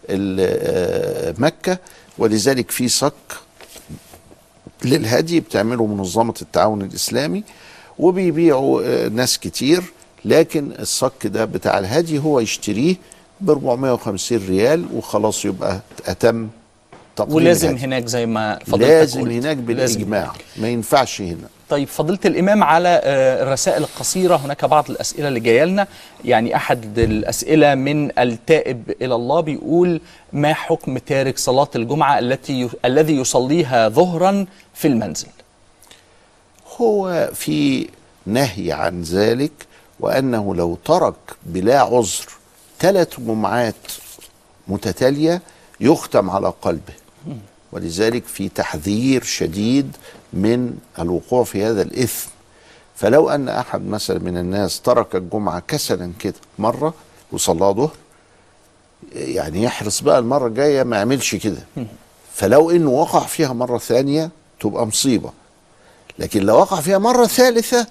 آه، 0.09 1.33
مكة 1.37 1.77
ولذلك 2.17 2.71
في 2.71 2.87
صك 2.87 3.13
للهدي 4.85 5.39
بتعمله 5.39 5.85
منظمة 5.85 6.33
التعاون 6.41 6.81
الإسلامي 6.81 7.43
وبيبيعوا 7.99 8.81
آه، 8.85 9.07
ناس 9.07 9.39
كتير. 9.39 9.83
لكن 10.25 10.71
الصك 10.79 11.27
ده 11.27 11.45
بتاع 11.45 11.79
الهدي 11.79 12.19
هو 12.19 12.39
يشتريه 12.39 12.95
ب 13.41 13.49
450 13.49 14.37
ريال 14.47 14.85
وخلاص 14.93 15.45
يبقى 15.45 15.79
أتم 16.07 16.47
تقديم 17.15 17.35
ولازم 17.35 17.69
الهدي. 17.69 17.85
هناك 17.85 18.05
زي 18.05 18.25
ما 18.25 18.59
فضلتك 18.67 18.81
لازم 18.87 19.21
قلت. 19.21 19.31
هناك 19.31 19.57
بالإجماع. 19.57 20.33
ما 20.57 20.69
ينفعش 20.69 21.21
هنا. 21.21 21.49
طيب 21.69 21.87
فضيلة 21.87 22.19
الإمام 22.25 22.63
على 22.63 23.01
آه، 23.03 23.43
الرسائل 23.43 23.83
القصيرة. 23.83 24.35
هناك 24.35 24.65
بعض 24.65 24.89
الأسئلة 24.89 25.27
اللي 25.27 25.39
جاية 25.39 25.63
لنا. 25.63 25.87
يعني 26.25 26.55
أحد 26.55 26.99
الأسئلة 26.99 27.75
من 27.75 28.19
التائب 28.19 28.93
إلى 29.01 29.15
الله 29.15 29.39
بيقول 29.39 30.01
ما 30.33 30.53
حكم 30.53 30.97
تارك 30.97 31.37
صلاة 31.37 31.69
الجمعة 31.75 32.19
التي. 32.19 32.69
الذي 32.85 33.15
يصليها 33.15 33.89
ظهرا 33.89 34.45
في 34.73 34.87
المنزل؟ 34.87 35.27
هو 36.81 37.29
في 37.33 37.87
نهي 38.25 38.71
عن 38.71 39.01
ذلك 39.01 39.51
وأنه 39.99 40.55
لو 40.55 40.77
ترك 40.85 41.15
بلا 41.43 41.79
عذر 41.81 42.25
ثلاث 42.79 43.19
جمعات 43.19 43.75
متتالية 44.67 45.41
يختم 45.79 46.29
على 46.29 46.53
قلبه. 46.61 46.93
ولذلك 47.71 48.25
في 48.25 48.49
تحذير 48.49 49.23
شديد 49.23 49.97
من 50.33 50.77
الوقوع 50.99 51.43
في 51.43 51.63
هذا 51.63 51.81
الإثم. 51.81 52.29
فلو 52.95 53.29
أن 53.29 53.49
أحد 53.49 53.81
مثلا 53.87 54.19
من 54.19 54.37
الناس 54.37 54.81
ترك 54.81 55.15
الجمعة 55.15 55.59
كسلا 55.67 56.11
كده 56.19 56.33
مرة 56.59 56.93
وصلى 57.31 57.59
ظهر 57.59 57.91
يعني 59.13 59.63
يحرص 59.63 60.01
بقى 60.01 60.19
المرة 60.19 60.47
الجاية 60.47 60.83
ما 60.83 60.97
يعملش 60.97 61.35
كده. 61.35 61.63
فلو 62.33 62.71
إنه 62.71 62.89
وقع 62.89 63.19
فيها 63.19 63.53
مرة 63.53 63.77
ثانية 63.77 64.29
تبقى 64.59 64.87
مصيبة. 64.87 65.31
لكن 66.19 66.43
لو 66.43 66.55
وقع 66.57 66.81
فيها 66.81 66.97
مرة 66.97 67.25
ثالثة 67.27 67.87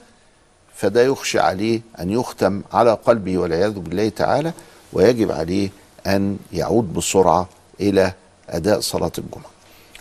فده 0.77 1.03
يخشى 1.03 1.39
عليه 1.39 1.81
أن 2.01 2.11
يختم 2.11 2.63
على 2.73 2.93
قلبه 3.07 3.39
والعياذ 3.39 3.71
بالله 3.79 4.09
تعالى 4.09 4.53
ويجب 4.93 5.31
عليه 5.33 5.71
أن 6.07 6.39
يعود 6.53 6.93
بسرعة 6.95 7.49
إلى 7.81 8.13
أداء 8.49 8.81
صلاة 8.81 9.13
الجمعة. 9.19 9.51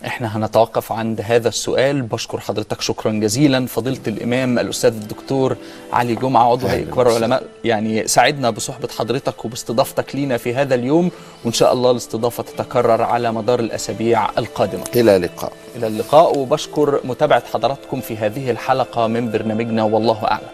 إحنا 0.06 0.36
هنتوقف 0.36 0.92
عند 0.92 1.20
هذا 1.24 1.48
السؤال. 1.48 2.02
بشكر 2.02 2.40
حضرتك 2.40 2.80
شكرا 2.80 3.12
جزيلا. 3.12 3.66
فضيلة 3.66 4.00
الإمام 4.06 4.58
الأستاذ 4.58 4.90
الدكتور 4.90 5.56
علي 5.92 6.14
جمعة 6.14 6.52
عضو 6.52 6.66
هيئة 6.66 6.84
كبار 6.84 7.10
العلماء. 7.10 7.42
يعني 7.64 8.08
سعدنا 8.08 8.50
بصحبة 8.50 8.88
حضرتك 8.98 9.44
وباستضافتك 9.44 10.14
لينا 10.14 10.36
في 10.36 10.54
هذا 10.54 10.74
اليوم. 10.74 11.10
وإن 11.44 11.52
شاء 11.52 11.72
الله 11.72 11.90
الاستضافة 11.90 12.42
تتكرر 12.42 13.02
على 13.02 13.32
مدار 13.32 13.60
الأسابيع 13.60 14.30
القادمة. 14.38 14.84
إلى 14.96 15.16
اللقاء. 15.16 15.52
إلى 15.76 15.86
اللقاء. 15.86 16.38
وبشكر 16.38 17.00
متابعة 17.04 17.42
حضراتكم 17.52 18.00
في 18.00 18.16
هذه 18.16 18.50
الحلقة 18.50 19.06
من 19.06 19.30
برنامجنا 19.30 19.82
والله 19.82 20.24
أعلم. 20.24 20.48